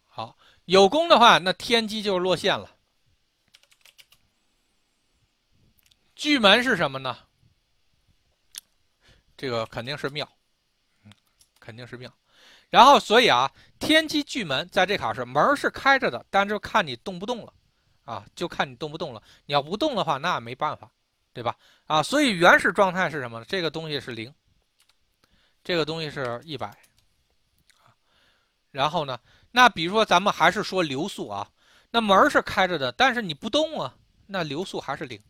[0.07, 2.75] 好，有功的话，那天机就落线了。
[6.17, 7.19] 巨门是什么呢？
[9.37, 10.27] 这个肯定是庙，
[11.05, 11.13] 嗯，
[11.61, 12.11] 肯定是庙。
[12.71, 17.53] 然后所以啊，天机巨门在这卡是门是开着的，但是就看你动不动了。
[18.09, 19.23] 啊，就看你动不动了。
[19.45, 20.91] 你要不动的话，那没办法，
[21.35, 21.55] 对吧？
[21.87, 23.45] 啊，所以原始状态是什么呢？
[23.47, 24.33] 这个东西是零，
[25.63, 26.75] 这个东西是一百。
[28.71, 29.19] 然后呢，
[29.51, 31.51] 那比如说咱们还是说流速啊，
[31.91, 33.95] 那门是开着的，但是你不动啊，
[34.27, 35.21] 那流速还是零，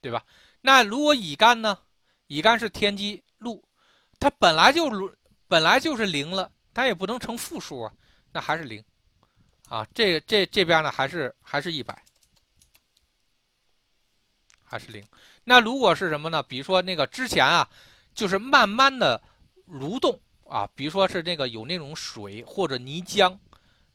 [0.00, 0.22] 对吧？
[0.60, 1.78] 那如果乙干呢？
[2.26, 3.64] 乙干是天机路，
[4.18, 4.90] 它本来就
[5.46, 7.92] 本来就是零了，它也不能成负数啊，
[8.32, 8.84] 那还是零，
[9.68, 12.00] 啊，这这这边呢还是还是一百，
[14.64, 15.04] 还是零。
[15.44, 16.42] 那如果是什么呢？
[16.42, 17.68] 比如说那个之前啊，
[18.14, 19.20] 就是慢慢的
[19.68, 23.36] 蠕动啊，比如说是那个有那种水或者泥浆，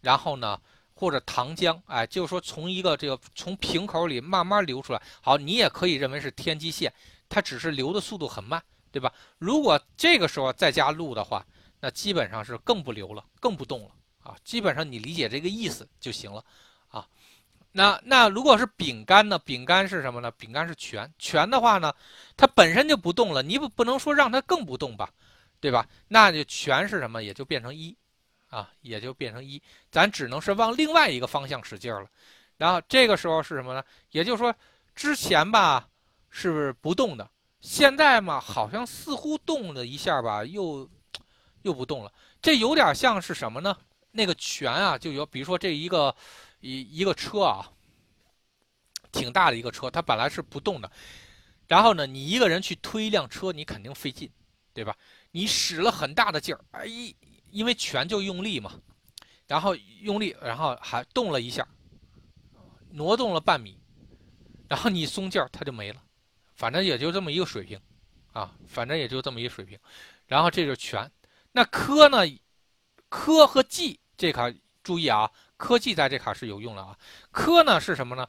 [0.02, 0.60] 然后呢
[0.94, 6.94] 或者糖浆，哎，就是说从一个这个从瓶口里慢慢流出来，好，你也可以认为是天机线。
[7.30, 8.62] 它只是流的速度很慢，
[8.92, 9.14] 对吧？
[9.38, 11.46] 如果这个时候再加路的话，
[11.80, 13.92] 那基本上是更不流了，更不动了
[14.24, 14.36] 啊！
[14.44, 16.44] 基本上你理解这个意思就行了
[16.90, 17.08] 啊。
[17.72, 19.40] 那那如果是饼干呢？
[19.40, 20.32] 饼干是什么呢？
[20.32, 21.94] 饼干是全全的话呢，
[22.36, 25.10] 它本身就不动了，你不不能说让它更不动吧，
[25.60, 25.88] 对吧？
[26.08, 27.24] 那就全是什么？
[27.24, 27.96] 也就变成一
[28.50, 32.06] 啊，也就变成一，咱只能是往另外一个方向使劲了。
[32.58, 33.84] 然后这个时候是什么呢？
[34.12, 34.54] 也就是说
[34.96, 35.88] 之前吧。
[36.34, 37.30] 是不是不动的？
[37.60, 40.90] 现在嘛，好像似乎动了一下吧，又
[41.64, 42.14] 又不动了。
[42.42, 43.78] 这有点像是什么呢？
[44.14, 46.14] 那个拳啊，就有，比如说这一个
[46.60, 47.72] 一一个车啊，
[49.12, 50.92] 挺大的一个车，它本来是不动的。
[51.66, 54.30] 然后呢，你一个人去推一辆车，你肯定费劲，
[54.74, 54.94] 对吧？
[55.32, 56.86] 你使了很大的劲儿，哎，
[57.52, 58.78] 因为拳就用力嘛，
[59.48, 61.66] 然后用力，然后还动了一下，
[62.90, 63.80] 挪动了半米，
[64.68, 66.04] 然后你松劲儿，它就没了。
[66.54, 67.80] 反正也就这么一个水平，
[68.34, 69.80] 啊，反正也就这么一个水平，
[70.28, 71.10] 然后这就是拳。
[71.54, 72.20] 那科呢？
[73.10, 74.54] 科和技这卡
[74.84, 76.96] 注意啊，科技在这卡是有用的啊。
[77.32, 78.28] 科呢是什么呢？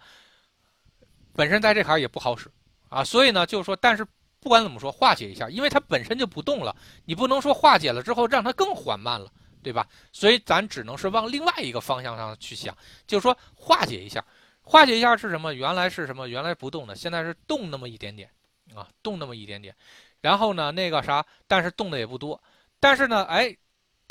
[1.35, 2.51] 本身在这卡也不好使
[2.89, 4.07] 啊，所以呢就是说，但是
[4.41, 6.75] 不管怎么说，化解一下，因为它本身就不动了，
[7.05, 9.31] 你不能说化解了之后让它更缓慢了，
[9.63, 9.87] 对吧？
[10.13, 14.25] 所以咱只能是往另外一个方向上去想，就是说化解一下。
[14.65, 15.53] 化解一下是什么？
[15.53, 16.29] 原来是什么？
[16.29, 18.31] 原来不动的，现在是动那么一点点，
[18.75, 19.75] 啊，动那么一点点。
[20.21, 22.41] 然后呢，那个啥，但是动的也不多。
[22.79, 23.57] 但是呢，哎，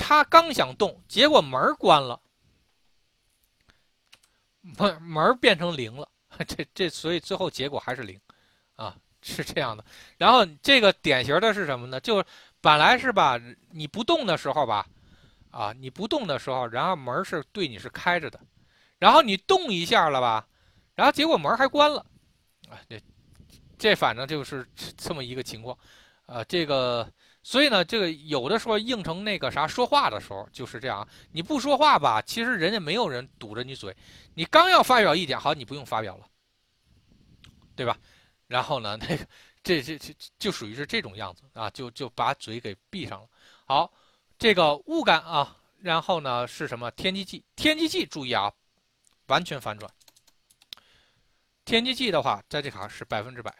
[0.02, 2.20] 他刚想动，结果门关了，
[4.60, 6.08] 门门变成零了。
[6.48, 8.20] 这这，所以最后结果还是零，
[8.74, 9.84] 啊，是这样的。
[10.18, 12.00] 然后这个典型的是什么呢？
[12.00, 12.24] 就
[12.60, 13.38] 本来是吧，
[13.70, 14.86] 你不动的时候吧，
[15.50, 18.40] 啊，你不动的时候，然后门是对你是开着的。
[18.98, 20.48] 然后你动一下了吧，
[20.94, 22.04] 然后结果门还关了，
[22.68, 23.00] 啊，这
[23.78, 24.66] 这反正就是
[24.96, 25.76] 这么一个情况，
[26.26, 27.08] 啊，这个
[27.42, 33.96] 所以呢，这个有的时候应成那个啥说话的时候就是这样，你不说话吧，其实人家没有人堵着你嘴，
[34.34, 36.26] 你刚要发表意见，好，你不用发表了，
[37.74, 37.98] 对吧？
[38.46, 39.26] 然后呢，那个
[39.62, 43.28] 这这这就属于是这种样子啊，就就把嘴给闭上了。
[43.66, 43.92] 好，
[44.38, 46.90] 这个物感啊，然后呢是什么？
[46.92, 48.52] 天机记，天机记，注意啊。
[49.28, 49.90] 完全反转，
[51.64, 53.54] 天机记的话，在这卡是百分之百。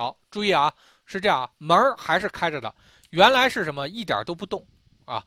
[0.00, 0.72] 好，注意啊，
[1.04, 2.74] 是这样，门还是开着的。
[3.10, 4.66] 原来是什么，一点都不动
[5.04, 5.22] 啊，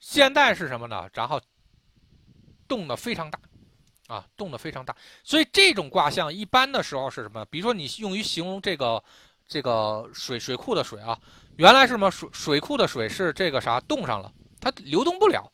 [0.00, 1.08] 现在是什么呢？
[1.14, 1.40] 然后
[2.68, 3.40] 动的非常大，
[4.06, 4.94] 啊，动的非常大。
[5.24, 7.42] 所以这种卦象一般的时候是什么？
[7.46, 9.02] 比如说你用于形容这个。
[9.50, 11.18] 这个水水库的水啊，
[11.56, 14.30] 原来是什么水水库的水是这个啥冻上了，
[14.60, 15.50] 它流动不了。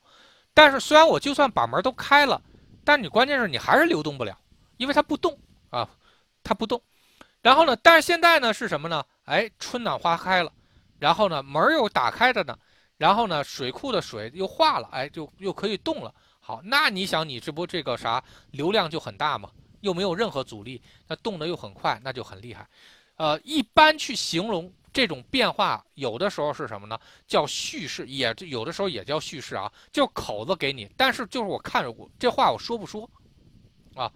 [0.52, 2.42] 但是虽然我就算把门都开了，
[2.84, 4.36] 但你关键是你还是流动不了，
[4.78, 5.38] 因为它不动
[5.70, 5.88] 啊，
[6.42, 6.82] 它不动。
[7.44, 9.04] 然后呢，但是现在呢是什么呢？
[9.24, 10.50] 哎，春暖花开了，
[10.98, 12.58] 然后呢门又打开着呢，
[12.96, 16.14] 然后呢水库的水又化了，哎，就又可以动了。
[16.40, 19.50] 好，那你想你这不这个啥流量就很大嘛，
[19.82, 22.66] 又没有任何阻力，那动的又很快，那就很厉害。
[23.16, 26.98] 呃，一般去形容这种变化，有的时候是什么呢？
[27.26, 30.90] 叫叙事，也有的时候也叫叙事啊，就口子给你。
[30.96, 33.08] 但是就是我看着我这话我说不说，
[33.94, 34.10] 啊，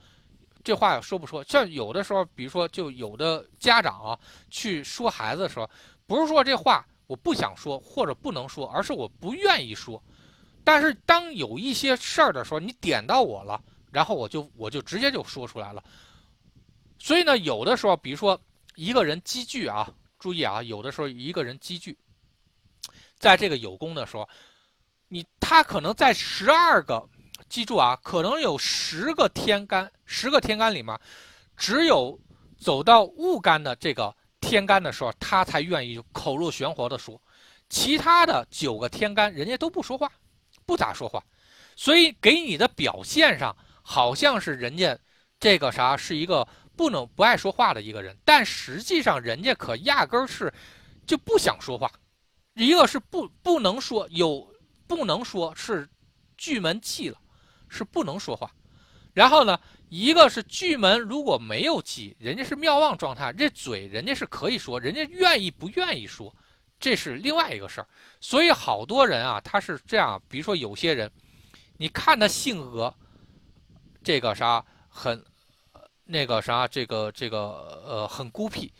[0.62, 1.42] 这话说不说？
[1.44, 4.18] 像有的时候，比如说，就有的家长啊
[4.50, 5.68] 去说孩子的时候，
[6.06, 10.02] 不是说这话我不想说或者不能说，而是我不愿意说。
[10.64, 15.82] 但是当有一些事儿的时候，你点到我了，然后我就我就直接就说出来了。
[16.98, 18.40] 所以呢，有的时候，比如说。
[18.74, 21.98] 一个人积聚啊，注意啊，有的时候一个人积聚，
[23.18, 24.28] 在这个有功的时候，
[25.08, 27.04] 你他可能在十二个
[27.48, 30.98] 记住啊，可能有十个天干，十个天干里面，
[31.56, 32.18] 只有
[32.58, 37.20] 走到戊干的这个天干的时候，他才愿意口若悬河的说，
[37.68, 40.10] 其他的九个天干人家都不说话，
[40.66, 41.22] 不咋说话，
[41.76, 44.98] 所以给你的表现上好像是人家
[45.40, 46.46] 这个啥是一个
[46.76, 50.52] 不能不爱说话的一个人，但实际上人家可压根儿是
[51.06, 51.90] 就不想说话，
[52.54, 54.46] 一个是不不能说有
[54.86, 55.88] 不能说是。
[56.40, 57.18] 巨门忌了，
[57.68, 58.50] 是不能说话。
[59.14, 59.58] 然后呢，
[59.88, 66.32] 一个是巨门如果没有忌，人家是妙望状态，这嘴人家是可以说，人家愿意不愿意说，
[66.78, 67.88] 这是另外一个事儿。
[68.20, 71.10] 所以好多人啊，他是这样，比如说有些人，
[71.78, 72.94] 你看他性格，
[74.04, 75.24] 这个啥很，
[76.04, 78.72] 那个啥，这个这个呃很孤僻，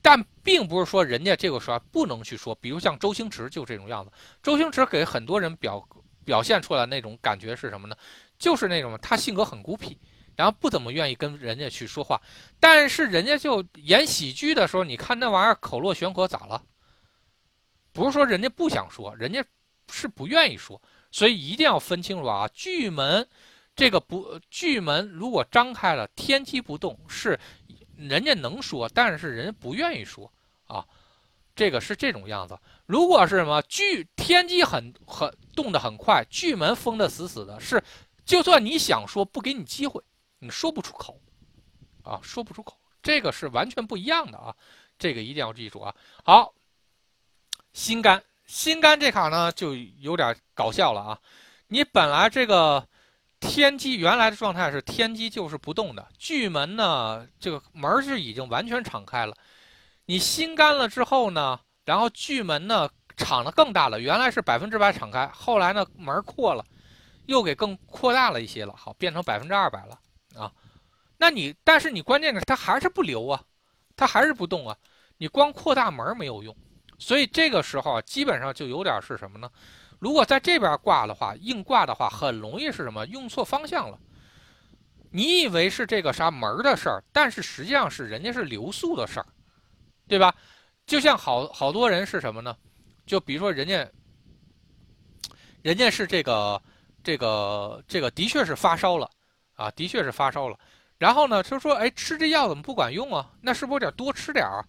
[0.00, 2.54] 但并不是说人家这个时候不能去说。
[2.54, 4.10] 比如像周星驰就这种样子，
[4.42, 5.86] 周星驰给很多人表。
[6.26, 7.96] 表现出来那种感觉是什么呢？
[8.38, 9.96] 就是那种他性格很孤僻，
[10.34, 12.20] 然后不怎么愿意跟人家去说话。
[12.60, 16.62] 但是人家就演喜剧的时候，你看那玩意儿口若悬河，咋了？
[17.92, 19.42] 不是说人家不想说，人家
[19.90, 20.82] 是不愿意说。
[21.12, 22.46] 所以一定要分清楚啊！
[22.52, 23.26] 巨门
[23.74, 27.38] 这个不巨门如果张开了，天机不动，是
[27.96, 30.30] 人家能说，但是人家不愿意说
[30.66, 30.84] 啊。
[31.54, 32.58] 这个是这种样子。
[32.84, 37.82] 如果是什么巨天机很很动得很快，巨门封得死死的，是
[38.24, 40.00] 就算你想说，不给你机会，
[40.38, 41.18] 你说不出口，
[42.04, 42.78] 啊，说不出口。
[43.02, 44.54] 这个是完全不一样的啊，
[44.98, 45.94] 这个一定要记住啊。
[46.24, 46.52] 好，
[47.72, 51.18] 心肝心肝这卡呢就有点搞笑了啊。
[51.68, 52.86] 你本来这个
[53.38, 59.36] 天机原来的状态是天机就是不动的，巨门呢这个门是已经完全敞开了。
[60.06, 66.64] 你心干了之后呢，然后巨门呢敞的更大了，原来是百分之百敞开，后来呢门扩了，
[67.26, 69.98] 又给更扩大了一些了，好变成百分之二百了
[70.40, 70.52] 啊。
[71.16, 73.42] 那你但是你关键是它还是不流啊，
[73.96, 74.76] 它还是不动啊，
[75.16, 76.54] 你光扩大门没有用，
[76.98, 79.50] 所以这个时候基本上就有点是什么呢？
[79.98, 83.06] 如果在这边挂的话，硬挂的话，很容易是什么？
[83.06, 83.98] 用错方向了。
[85.10, 89.26] 你以为是这个啥门的事儿，但是实际上是人家是流速的事儿。
[90.08, 90.32] 对吧？
[90.86, 92.56] 就像好好多人是什么呢？
[93.06, 93.88] 就比如说人家，
[95.62, 96.60] 人家是这个
[97.02, 99.08] 这个这个的确是发烧了
[99.54, 100.58] 啊，的确是发烧了。
[100.98, 103.30] 然后呢，他说：“哎，吃这药怎么不管用啊？
[103.40, 104.64] 那是不是得多吃点儿？”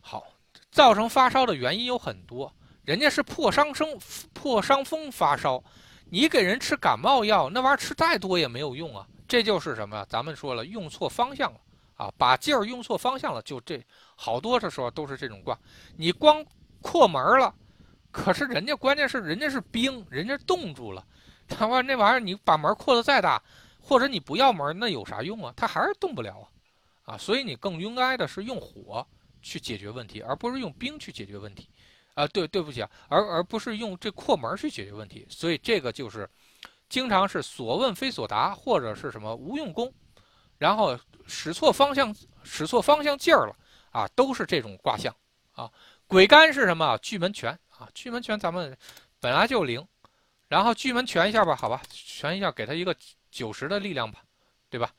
[0.00, 0.24] 好，
[0.70, 2.52] 造成发烧的原因有很多。
[2.84, 3.98] 人家是破伤风
[4.32, 5.62] 破伤风发烧，
[6.08, 9.06] 你给人吃感冒药，那玩意儿吃再多也没有用啊。
[9.26, 10.06] 这就是什么？
[10.08, 11.60] 咱们说了，用错方向了。
[11.96, 13.84] 啊，把劲儿用错方向了，就这
[14.14, 15.58] 好多的时候都是这种卦。
[15.96, 16.44] 你光
[16.80, 17.54] 扩门了，
[18.10, 21.04] 可是人家关键是人家是冰，人家冻住了。
[21.48, 23.42] 他说那玩意儿你把门扩得再大，
[23.80, 25.52] 或者你不要门，那有啥用啊？
[25.56, 26.46] 它还是动不了
[27.04, 27.14] 啊！
[27.14, 29.06] 啊，所以你更应该的是用火
[29.40, 31.68] 去解决问题，而不是用冰去解决问题。
[32.14, 35.26] 啊，对，对不起啊，而而不是用这扩门去解决问题。
[35.30, 36.28] 所以这个就是
[36.88, 39.90] 经常是所问非所答，或者是什么无用功。
[40.58, 43.56] 然后使错方向，使错方向劲儿了
[43.92, 45.14] 啊，都是这种卦象
[45.52, 45.70] 啊。
[46.08, 46.96] 鬼干是什么？
[47.02, 48.74] 巨门拳啊，巨门拳咱们
[49.20, 49.86] 本来就灵，
[50.48, 52.96] 然后巨门拳一下吧，好吧，拳一下给他一个
[53.30, 54.22] 九十的力量吧，
[54.70, 54.90] 对吧？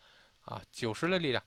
[0.42, 1.44] 啊，九十的力量，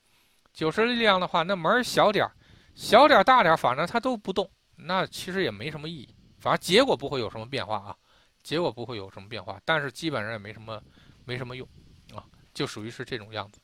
[0.52, 2.32] 九十力量的话，那门小点儿，
[2.74, 7.96] 小点儿大点儿，反正它都不动，那其实也没什么意义，反正结果不会有什么变化啊，
[8.42, 10.82] 结果不会有什么变化，但是基本上也没什么，
[11.24, 11.66] 没什么用
[12.12, 13.60] 啊，就属于是这种样子。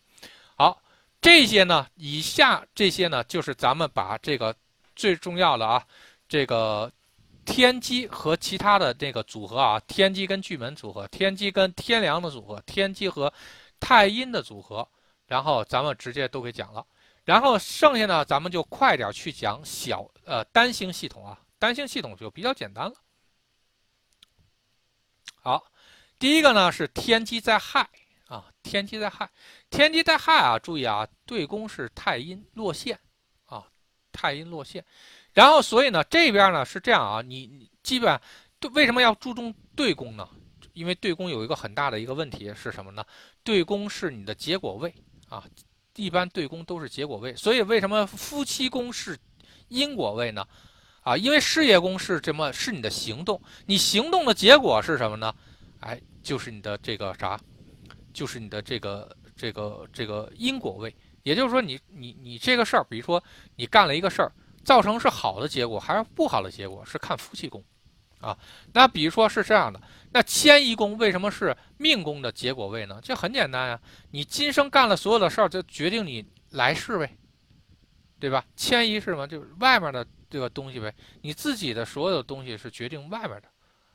[0.57, 0.81] 好，
[1.21, 4.55] 这些呢，以下这些呢，就是咱们把这个
[4.99, 5.87] 最重要的啊，
[6.29, 6.93] 这个
[7.45, 13.33] 天机和其他的这个组合啊，天机跟巨门组合，天机跟天梁的组合，天机和
[13.79, 14.87] 太阴的组合，
[15.29, 16.85] 然后咱们直接都给讲了，
[17.25, 22.95] 然后剩下呢，咱们就快点去讲小呃单星系统啊，单星系统就比较简单了。
[25.41, 25.65] 好，
[26.19, 27.89] 第一个呢是天机在亥。
[28.27, 29.31] 啊，天机在亥，
[29.71, 30.59] 天机在亥啊！
[30.59, 33.01] 注意啊，对宫是太阴落陷，
[34.19, 34.85] 太阴落陷。
[35.33, 38.21] 然后，所以呢，这边呢是这样啊，你基本
[38.59, 40.29] 对为什么要注重对宫呢？
[40.73, 43.05] 因为对宫有一个很大的一个问题是什么呢？
[43.45, 44.93] 对宫是你的结果位
[45.29, 45.45] 啊，
[45.95, 47.33] 一般对宫都是结果位。
[47.37, 49.17] 所以为什么夫妻宫是
[49.69, 50.45] 因果位呢？
[51.03, 52.53] 啊，因为事业宫是什么？
[52.53, 55.33] 是你的行动，你行动的结果是什么呢？
[55.79, 57.39] 哎，就是你的这个啥？
[58.13, 60.93] 就是你的这个这个这个因果位，
[61.29, 63.23] 也就是说，你你你这个事儿，比如说
[63.57, 64.33] 你干了一个事儿，
[64.65, 67.63] 造成是好的结果还是不好的结果，是看夫妻宫，
[68.21, 68.37] 啊。
[68.73, 69.81] 那比如说是这样的，
[70.13, 72.99] 那迁移宫为什么是命宫的结果位呢？
[73.03, 73.81] 这很简单呀，
[74.11, 77.17] 你今生干了所有的事儿，就决定你来世呗，
[78.19, 78.45] 对吧？
[78.57, 79.29] 迁移是什么？
[79.29, 80.95] 就是外面的这个东西呗。
[81.21, 83.49] 你自己的所有东西是决定外面的，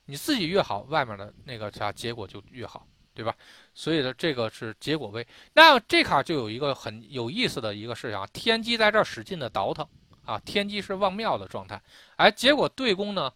[0.05, 3.35] 你自己越好，外面的那个啥结果就越好，对吧？
[3.73, 5.25] 所以呢，这个是结果位。
[5.53, 9.87] 那这卡就有一个很有意思的一个事情啊，天机在这使劲的倒腾
[10.25, 11.81] 啊，天机是旺庙的状态，
[12.15, 13.31] 哎，结果对宫呢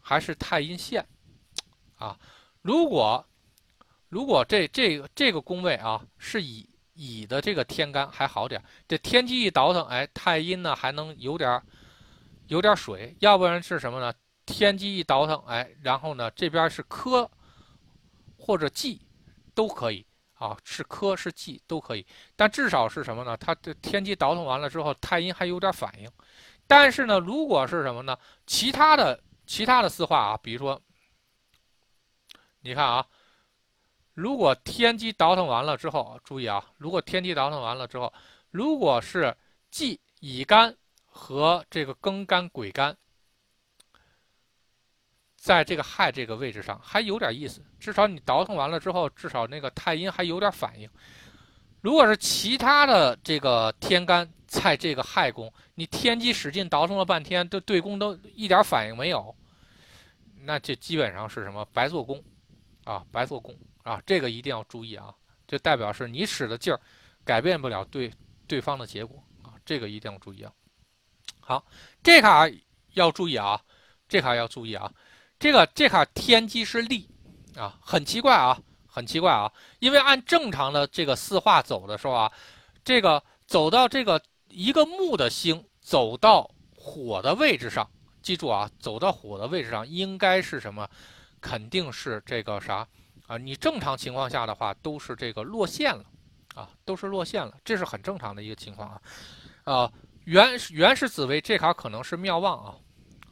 [0.00, 1.06] 还是太阴线
[1.96, 2.18] 啊。
[2.60, 3.24] 如果
[4.08, 11.60] 如果这这个这个宫位啊是以乙的这个天干还好点，这天机一倒腾，哎，太阴呢还能有点
[12.48, 14.12] 有点水，要不然是什么呢？
[14.44, 17.30] 天机一倒腾，哎，然后呢这边是科
[18.42, 19.00] 或者忌。
[19.54, 20.02] 都可以
[20.32, 23.36] 啊，是科是忌都可以，但至少是什么呢？
[23.36, 26.10] 它的天机倒腾完了之后，太阴还有点反应。
[26.66, 28.16] 但是呢，如果是什么呢？
[28.46, 30.80] 其他的其他的四化啊，比如说，
[32.62, 33.06] 你看啊，
[34.14, 38.10] 如果天机倒腾完了之后，注意啊，如果天机倒腾完了之后，
[38.50, 39.36] 如果是
[39.70, 40.74] 忌乙干
[41.04, 42.96] 和这个庚干癸干。
[45.42, 50.88] 在这个亥这个位置上还有点意思，至少你倒腾完了之后，至少那个太阴还有点反应。
[51.80, 59.34] 如果是其他的这个天干在这个亥宫，你天机使劲倒腾了半天，都对宫都一点反应没有，
[60.42, 62.22] 那这基本上是什么白做工
[62.84, 63.04] 啊？
[63.10, 63.52] 白做工
[63.82, 64.00] 啊！
[64.06, 65.12] 这个一定要注意啊！
[65.48, 66.80] 就代表是你使的劲儿
[67.24, 68.12] 改变不了对
[68.46, 69.58] 对方的结果啊！
[69.64, 70.52] 这个一定要注意啊！
[71.40, 71.64] 好，
[72.00, 72.48] 这卡
[72.92, 73.60] 要注意啊！
[74.08, 74.88] 这卡要注意啊！
[75.42, 77.10] 这个这卡天机是利，
[77.56, 78.56] 啊，很奇怪啊，
[78.86, 82.30] 很奇怪啊，因为按正常的这个四化走的时候啊，
[82.84, 87.84] 这个走到这个一个木的星走到火的位置上，
[88.22, 90.88] 记住啊，走到火的位置上应该是什么？
[91.40, 92.86] 肯定是这个啥
[93.26, 93.36] 啊？
[93.36, 96.04] 你正常情况下的话都是这个落线了，
[96.54, 99.00] 啊，都是落线了，这是很正常的一个情况啊，
[99.64, 99.92] 啊，
[100.22, 102.76] 原原始紫薇这卡可能是妙望啊。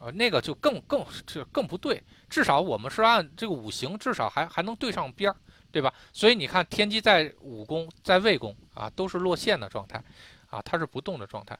[0.01, 5.35] 啊，那个就更更这更不对，至少我们是按这个五行，至少还还能对上边儿，
[5.71, 5.93] 对吧？
[6.11, 10.03] 所以你看天机在五宫，在未宫啊，都是落线的状态，
[10.49, 11.55] 啊，它是不动的状态。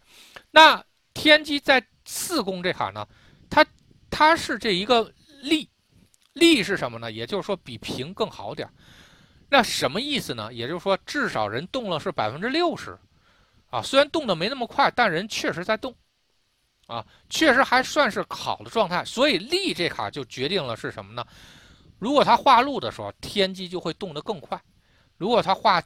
[0.49, 3.07] 那天机在四宫这卡呢，
[3.47, 3.63] 它
[4.09, 5.13] 它是这一个
[5.43, 5.69] 利，
[6.33, 7.11] 利是什么呢？
[7.11, 8.73] 也就是说比平更好点儿。
[9.49, 10.51] 那什么意思呢？
[10.51, 12.97] 也就是说至少人动了是百分之六十，
[13.69, 15.95] 啊，虽然动的没那么快，但人确实在动。
[16.91, 21.25] 啊，确实还算是好的状态，所以利这卡就决定了是什么呢？
[21.99, 24.59] 如果它化禄的时候，天机就会动得更快；
[25.15, 25.81] 如果它化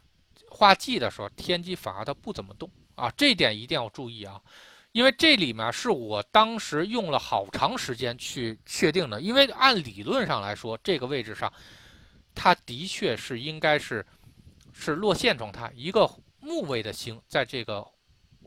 [0.49, 3.13] 化忌的时候，天机反而它不怎么动啊。
[3.15, 4.41] 这点一定要注意啊，
[4.93, 9.21] 因为这里面是我当时用了好长时间去确定的。
[9.21, 11.53] 因为按理论上来说，这个位置上，
[12.33, 14.03] 它的确是应该是
[14.73, 16.09] 是落线状态，一个
[16.39, 17.85] 木位的星在这个。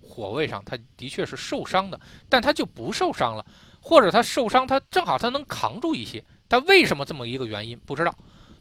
[0.03, 3.45] 火位上，他的确是受伤的，但他就不受伤了，
[3.81, 6.25] 或者他受伤，他正好他能扛住一些。
[6.49, 8.15] 他为什么这么一个原因不知道，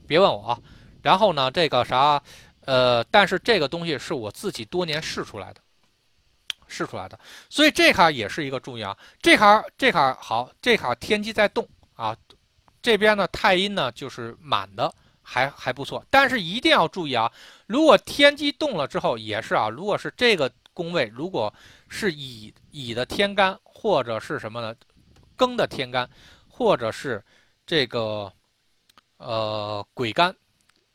[0.05, 0.59] 别问我啊。
[1.01, 2.21] 然后呢，这个啥，
[2.65, 5.61] 呃，但是这个东西是我自己多年试出来的，
[6.67, 7.17] 试出来的。
[7.49, 8.97] 所以这卡也是一个注意啊。
[9.21, 11.65] 这卡这卡好，这卡天机在动
[11.95, 12.15] 啊。
[12.81, 16.03] 这边呢，太阴呢就是满的，还还不错。
[16.09, 17.31] 但是一定要注意啊，
[17.67, 20.51] 如果天机动了之后，也是啊，如果是这个。
[20.77, 21.51] 宫位如果
[21.89, 24.75] 是乙乙的天干，或者是什么呢？
[25.35, 26.07] 庚的天干，
[26.47, 27.23] 或者是
[27.65, 28.31] 这个
[29.17, 30.35] 呃癸干，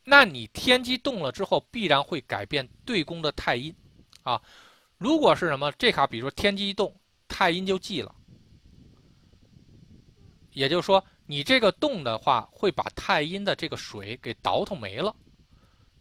[0.04, 3.74] 那你天机动了之后，必然会改变对宫的太阴
[4.22, 4.40] 啊。
[4.98, 6.94] 如果是什么这卡，比如说天机一动，
[7.26, 8.14] 太阴就忌了，
[10.52, 15.12] 也就是说你这个动的话，会把太阴的这个水给倒腾没了。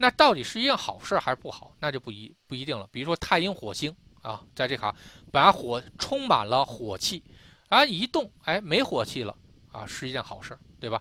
[0.01, 1.75] 那到底是一件好事还是不好？
[1.79, 2.89] 那就不一不一定了。
[2.91, 4.95] 比如说太阴火星啊，在这卡
[5.31, 7.23] 把火充满了火气，
[7.69, 9.37] 啊一动哎没火气了
[9.71, 10.99] 啊，是一件好事，对吧？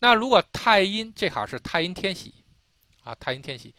[0.00, 2.34] 那如果太阴这卡是太阴天喜，
[3.04, 3.72] 啊太阴天喜，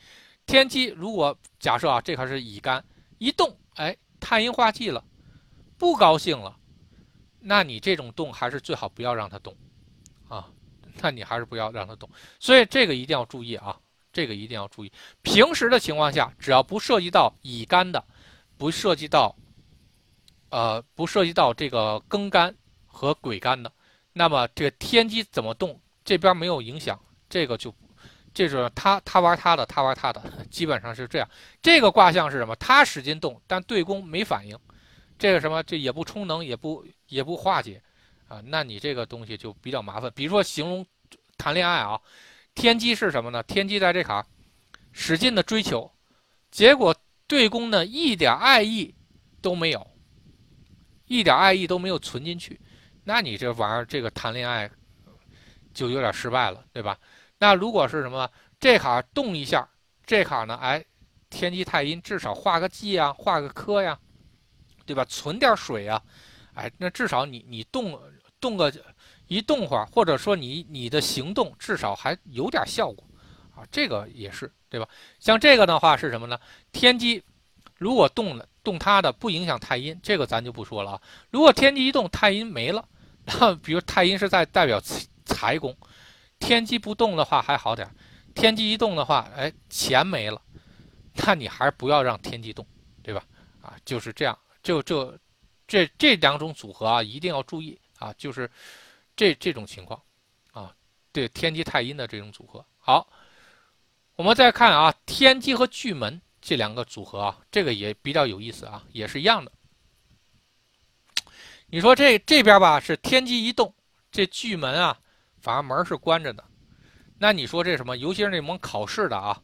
[0.46, 2.82] 天机如果假设啊这卡是乙干
[3.18, 5.04] 一动哎太阴化忌了，
[5.78, 6.58] 不高兴了，
[7.42, 9.54] 那你这种动还是最好不要让它动，
[10.30, 10.48] 啊，
[11.02, 12.10] 那你还是不要让它动。
[12.40, 13.78] 所以这个一定要注意啊。
[14.12, 14.92] 这个一定要注意。
[15.22, 18.04] 平时的情况下，只要不涉及到乙肝的，
[18.58, 19.36] 不涉及到，
[20.50, 22.54] 呃，不涉及到这个庚干
[22.86, 23.72] 和癸干的，
[24.14, 27.74] 那么这个天机怎么动，这边没有影响，这个就，
[28.34, 31.30] 这是他他玩他的，他玩他的，基本上是这样。
[31.62, 32.56] 这个卦象是什么？
[32.58, 34.58] 他使劲动，但对宫没反应，
[35.18, 37.82] 这个什么，这也不充能，也不也不化解，
[38.28, 40.12] 啊，那你这个东西就比较麻烦。
[40.14, 40.86] 比如说形容
[41.38, 42.00] 谈恋爱啊，
[42.54, 43.42] 天机是什么呢？
[43.44, 44.26] 天机在这卡
[44.92, 45.90] 使劲的追求，
[46.52, 46.96] 结果
[47.28, 48.94] 对宫呢一点爱意
[49.42, 49.88] 都没有，
[51.06, 52.60] 一点爱意都没有存进去，
[53.04, 54.70] 那你这玩意儿这个谈恋爱
[55.74, 57.00] 就有点失败了，对吧？
[57.38, 58.30] 那如果是什么
[58.60, 59.68] 这卡动一下，
[60.06, 60.84] 这卡呢，哎，
[61.30, 63.98] 天机太阴至少画个忌啊，画个科呀，
[64.86, 65.04] 对吧？
[65.06, 66.00] 存点水啊，
[66.54, 68.00] 哎，那至少你你动
[68.40, 68.72] 动个
[69.32, 73.02] 一动会儿，或者说你你的行动至少还有点效果
[73.56, 74.86] 啊，这个也是对吧？
[75.22, 76.38] 像这个的话是什么呢？
[76.74, 77.24] 天机
[77.78, 81.02] 如果动了动它的不影响太阴，这个咱就不说了啊。
[81.30, 82.86] 如果天机一动，太阴没了，
[83.24, 84.82] 然后比如太阴是在代表
[85.24, 85.74] 财宫，
[86.38, 87.90] 天机不动的话还好点，
[88.36, 90.42] 天机一动的话，哎，钱没了。
[91.14, 92.68] 那你还是不要让天机动，
[93.02, 93.24] 对吧？
[93.62, 95.18] 啊，就是这样，就这，
[95.66, 98.50] 这这两种组合啊，一定要注意啊，就是
[99.22, 100.02] 这这种情况
[100.52, 100.74] 啊，
[101.12, 102.66] 对天机太阴的这种组合。
[102.80, 103.08] 好，
[104.16, 109.52] 我们再看啊，天机和巨门这两个组合啊，这个也比较有意思啊，也是一样的。
[111.68, 113.72] 你说这这边吧是天机一动，
[114.12, 115.00] 这巨门啊，
[115.40, 116.44] 反而门是关着的。
[117.20, 117.96] 那你说这什么？
[117.98, 119.40] 尤其是那门考试的啊。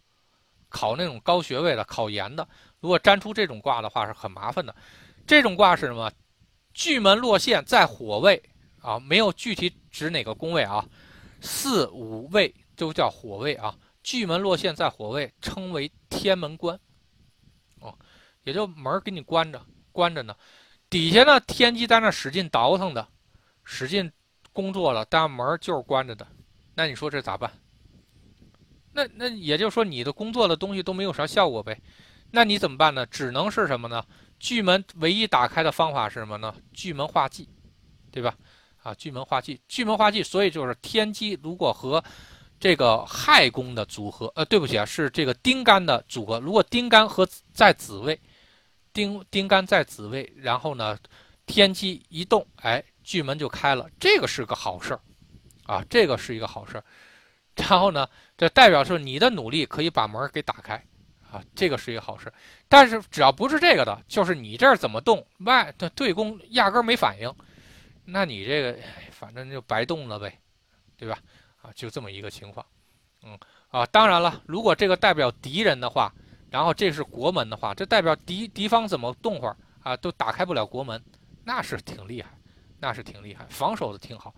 [0.69, 2.49] 考那种高学位的、考研的，
[2.79, 4.75] 如果粘出这种卦的话，是很麻烦的。
[5.27, 6.11] 这种卦是什么？
[6.73, 8.41] 巨门落陷在火位
[8.87, 10.87] 啊，没有具体指哪个宫位啊，
[11.41, 13.75] 四五位都叫火位啊。
[14.01, 16.79] 巨门落陷在火位，称为天门关。
[17.81, 17.93] 哦，
[18.45, 19.61] 也就门给你关着，
[19.91, 20.33] 关着呢。
[20.89, 23.05] 底下呢，天机在那使劲倒腾的，
[23.65, 24.09] 使劲
[24.53, 26.25] 工作了，但门就是关着的。
[26.73, 27.51] 那你说这咋办？
[28.93, 31.77] 那那也就是说，你的工作的东西都没有啥效果呗？
[32.31, 33.05] 那你怎么办呢？
[33.07, 34.01] 只能是什么呢？
[34.39, 36.55] 巨门唯一打开的方法是什么呢？
[36.71, 37.49] 巨门化忌，
[38.11, 38.33] 对吧？
[38.87, 42.01] 啊，巨门化忌，巨门化忌，所以就是天机如果和
[42.57, 46.39] 这个亥宫的组合，呃，对不起啊，是这个丁干的组合。
[46.39, 48.17] 如果丁干和在子位，
[48.93, 50.97] 丁丁干在子位，然后呢，
[51.45, 55.01] 天机一动，哎，巨门就开了，这个是个好事儿，
[55.65, 56.83] 啊，这个是一个好事儿。
[57.57, 58.07] 然后呢，
[58.37, 60.81] 这代表是你的努力可以把门给打开，
[61.29, 62.31] 啊，这个是一个好事。
[62.69, 67.29] 但是只要不是这个的，就是你这儿怎么动，外的对宫压根没反应，
[68.09, 68.77] 那你这个
[69.11, 70.39] 反正就白动了呗，
[70.95, 71.19] 对吧？
[71.61, 72.65] 啊，就这么一个情况。
[73.23, 73.37] 嗯，
[73.69, 76.13] 啊，当然了，如果这个代表敌人的话，
[76.49, 81.03] 然后这是国门的话，这代表敌敌方怎么动会儿啊，都打开不了国门，
[81.43, 82.29] 那是挺厉害，
[82.79, 84.33] 那是挺厉害，防守的挺好。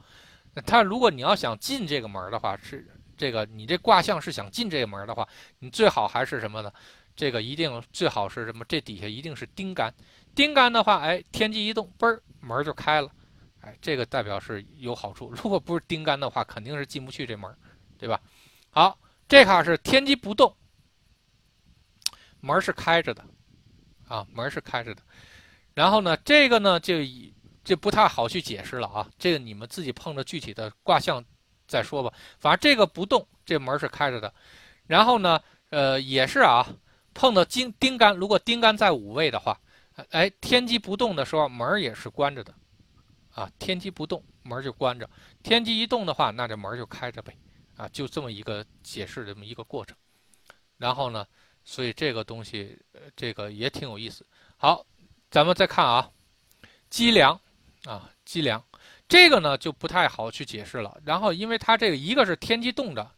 [0.66, 2.86] 他如果你要想进这个门的话，是。
[3.20, 5.28] 这个你这卦象是想进这个门的话，
[5.60, 6.72] 你最好还是什么呢？
[7.18, 8.64] 这个一定最好是什么？
[8.66, 9.94] 这底下一定是丁干，
[10.34, 13.12] 丁干的话，哎，天机一动，嘣儿门就开了，
[13.62, 15.30] 哎，这个代表是有好处。
[15.30, 17.54] 如果不是丁干的话，肯定是进不去这门，
[17.98, 18.20] 对吧？
[18.70, 20.56] 好，这卡是天机不动，
[22.40, 23.24] 门是开着的，
[24.08, 25.02] 啊，门是开着的。
[25.74, 26.96] 然后呢，这个呢就
[27.64, 31.24] 就不太好去解释了啊，这个你们自己碰着具体的卦象。
[31.68, 34.34] 再说吧，反正这个不动，这门是开着的。
[34.88, 36.66] 然后呢，呃，也是啊，
[37.14, 39.56] 碰到金丁干，如果丁干在五位的话，
[40.10, 42.52] 哎，天机不动的时候，门也是关着的，
[43.40, 45.08] 啊，天机不动，门就关着；
[45.42, 47.34] 天机一动的话，那这门就开着呗，
[47.78, 49.96] 啊，就这么一个解释这么一个过程。
[50.76, 51.26] 然后呢，
[51.64, 52.78] 所以这个东西，
[53.16, 54.26] 这个也挺有意思。
[54.58, 54.86] 好，
[55.32, 56.12] 咱们再看啊，
[56.90, 57.40] 积粮，
[57.86, 58.62] 啊，积粮。
[59.08, 61.00] 这个呢就不太好去解释了。
[61.06, 63.10] 然后，因为它这个一个是天机动着，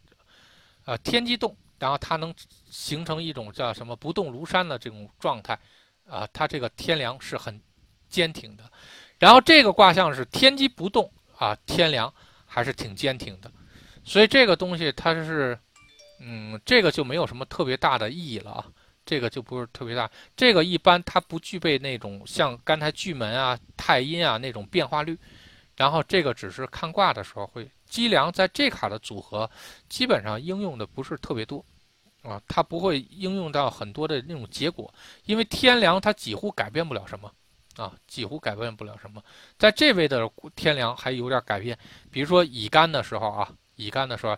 [0.84, 2.32] 呃，天机动，然后它能
[2.70, 5.58] 形成一种叫什么不动如山的这种状态，
[6.06, 7.60] 啊，它这个天梁是很
[8.08, 8.70] 坚挺的。
[9.22, 11.08] 然后这个卦象是天机不动
[11.38, 12.12] 啊，天梁
[12.44, 13.48] 还是挺坚挺的。
[14.02, 15.56] 所以这个东西它是，
[16.18, 18.66] 嗯，这个就没有什么特别大的意义了啊，
[19.06, 20.10] 这个就不是特别大。
[20.36, 25.16] 这个一般它不具备那种像刚才巨门啊、太阴啊那种变化率。
[25.76, 29.48] 然后这个只是看卦的时候会积粮，在这卡的组合
[29.88, 31.64] 基本上应用的不是特别多，
[32.22, 34.92] 啊，它不会应用到很多的那种结果，
[35.26, 37.32] 因为天梁它几乎改变不了什么，
[37.76, 39.22] 啊，几乎改变不了什么。
[39.58, 41.78] 在这位的天凉还有点改变，
[42.10, 44.36] 比如说乙干的时候啊，乙干的时候，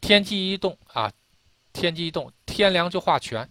[0.00, 1.12] 天机一动啊，
[1.72, 3.48] 天机一动，天凉就化权。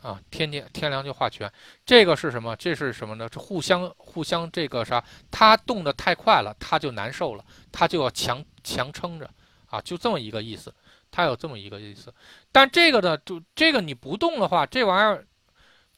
[0.00, 1.52] 啊，天天天凉就化权，
[1.84, 2.54] 这个是什么？
[2.54, 3.28] 这是什么呢？
[3.28, 5.04] 这互相互相这个啥？
[5.28, 9.28] 他动得太快了，他就难受了，他就要强强撑着
[9.66, 10.72] 啊，就这么一个意思。
[11.10, 12.14] 他有这么一个意思，
[12.52, 15.26] 但这个呢，就这个你不动的话，这玩意儿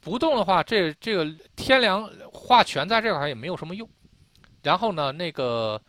[0.00, 3.88] 不动的话，这这个天凉化全在这块也没有什么用，
[4.62, 5.80] 然后呢，那个。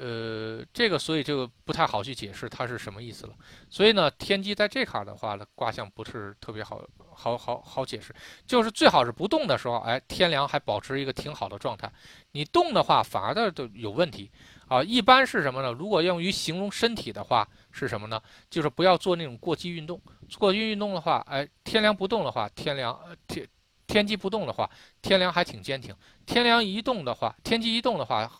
[0.00, 3.32] 呃，这个所以就不太好去解释它是什么意思了。
[3.68, 6.80] 所以呢，天机在这卡的话呢，卦象不是特别好，
[7.12, 8.14] 好好好解释。
[8.46, 11.90] 就是最好是不动的时候，哎，天梁还保持一个挺好的状态。
[12.30, 14.30] 你动的话，反而的都有问题
[14.68, 14.82] 啊。
[14.82, 15.72] 一般是什么呢？
[15.72, 18.22] 如果用于形容身体的话，是什么呢？
[18.48, 20.00] 就是不要做那种过激运动。
[20.38, 22.96] 过激运动的话，哎，天梁不动的话，天梁
[23.26, 23.48] 天
[23.86, 24.70] 天机不动的话，
[25.02, 25.92] 天梁还挺坚挺。
[26.24, 28.30] 天梁一动的话，天机一动的话。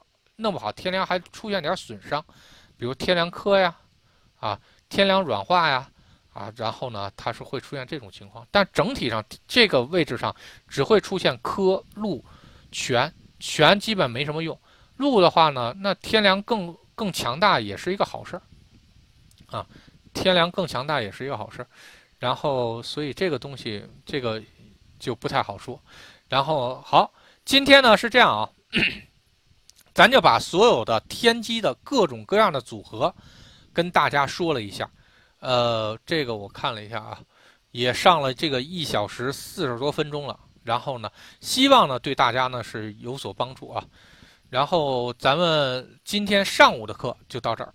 [0.41, 2.25] 弄不好天梁还出现点损伤，
[2.77, 3.75] 比如天梁磕呀，
[4.39, 4.59] 啊，
[4.89, 5.91] 天梁软化呀，
[6.33, 8.47] 啊，然后呢，它是会出现这种情况。
[8.53, 10.35] 但整体上这个位置上
[10.69, 12.25] 只会出现磕、路、
[12.71, 14.57] 全，全基本没什么用。
[14.97, 18.43] 路的话呢，那天梁更更强大也是一个好事儿，
[19.59, 19.67] 啊，
[20.15, 21.69] 天梁更强大也是一个好事儿。
[22.21, 24.41] 然后，所以这个东西这个
[25.01, 25.81] 就不太好说。
[26.29, 27.13] 然后好，
[27.45, 28.49] 今天呢是这样啊。
[29.99, 33.13] 咱就把所有的天机的各种各样的组合，
[33.73, 34.89] 跟大家说了一下。
[35.41, 37.19] 呃，这个我看了一下啊，
[37.73, 40.39] 也上了这个一小时四十多分钟了。
[40.63, 41.11] 然后呢，
[41.41, 43.85] 希望呢对大家呢是有所帮助啊。
[44.49, 47.75] 然后咱们今天上午的课就到这儿。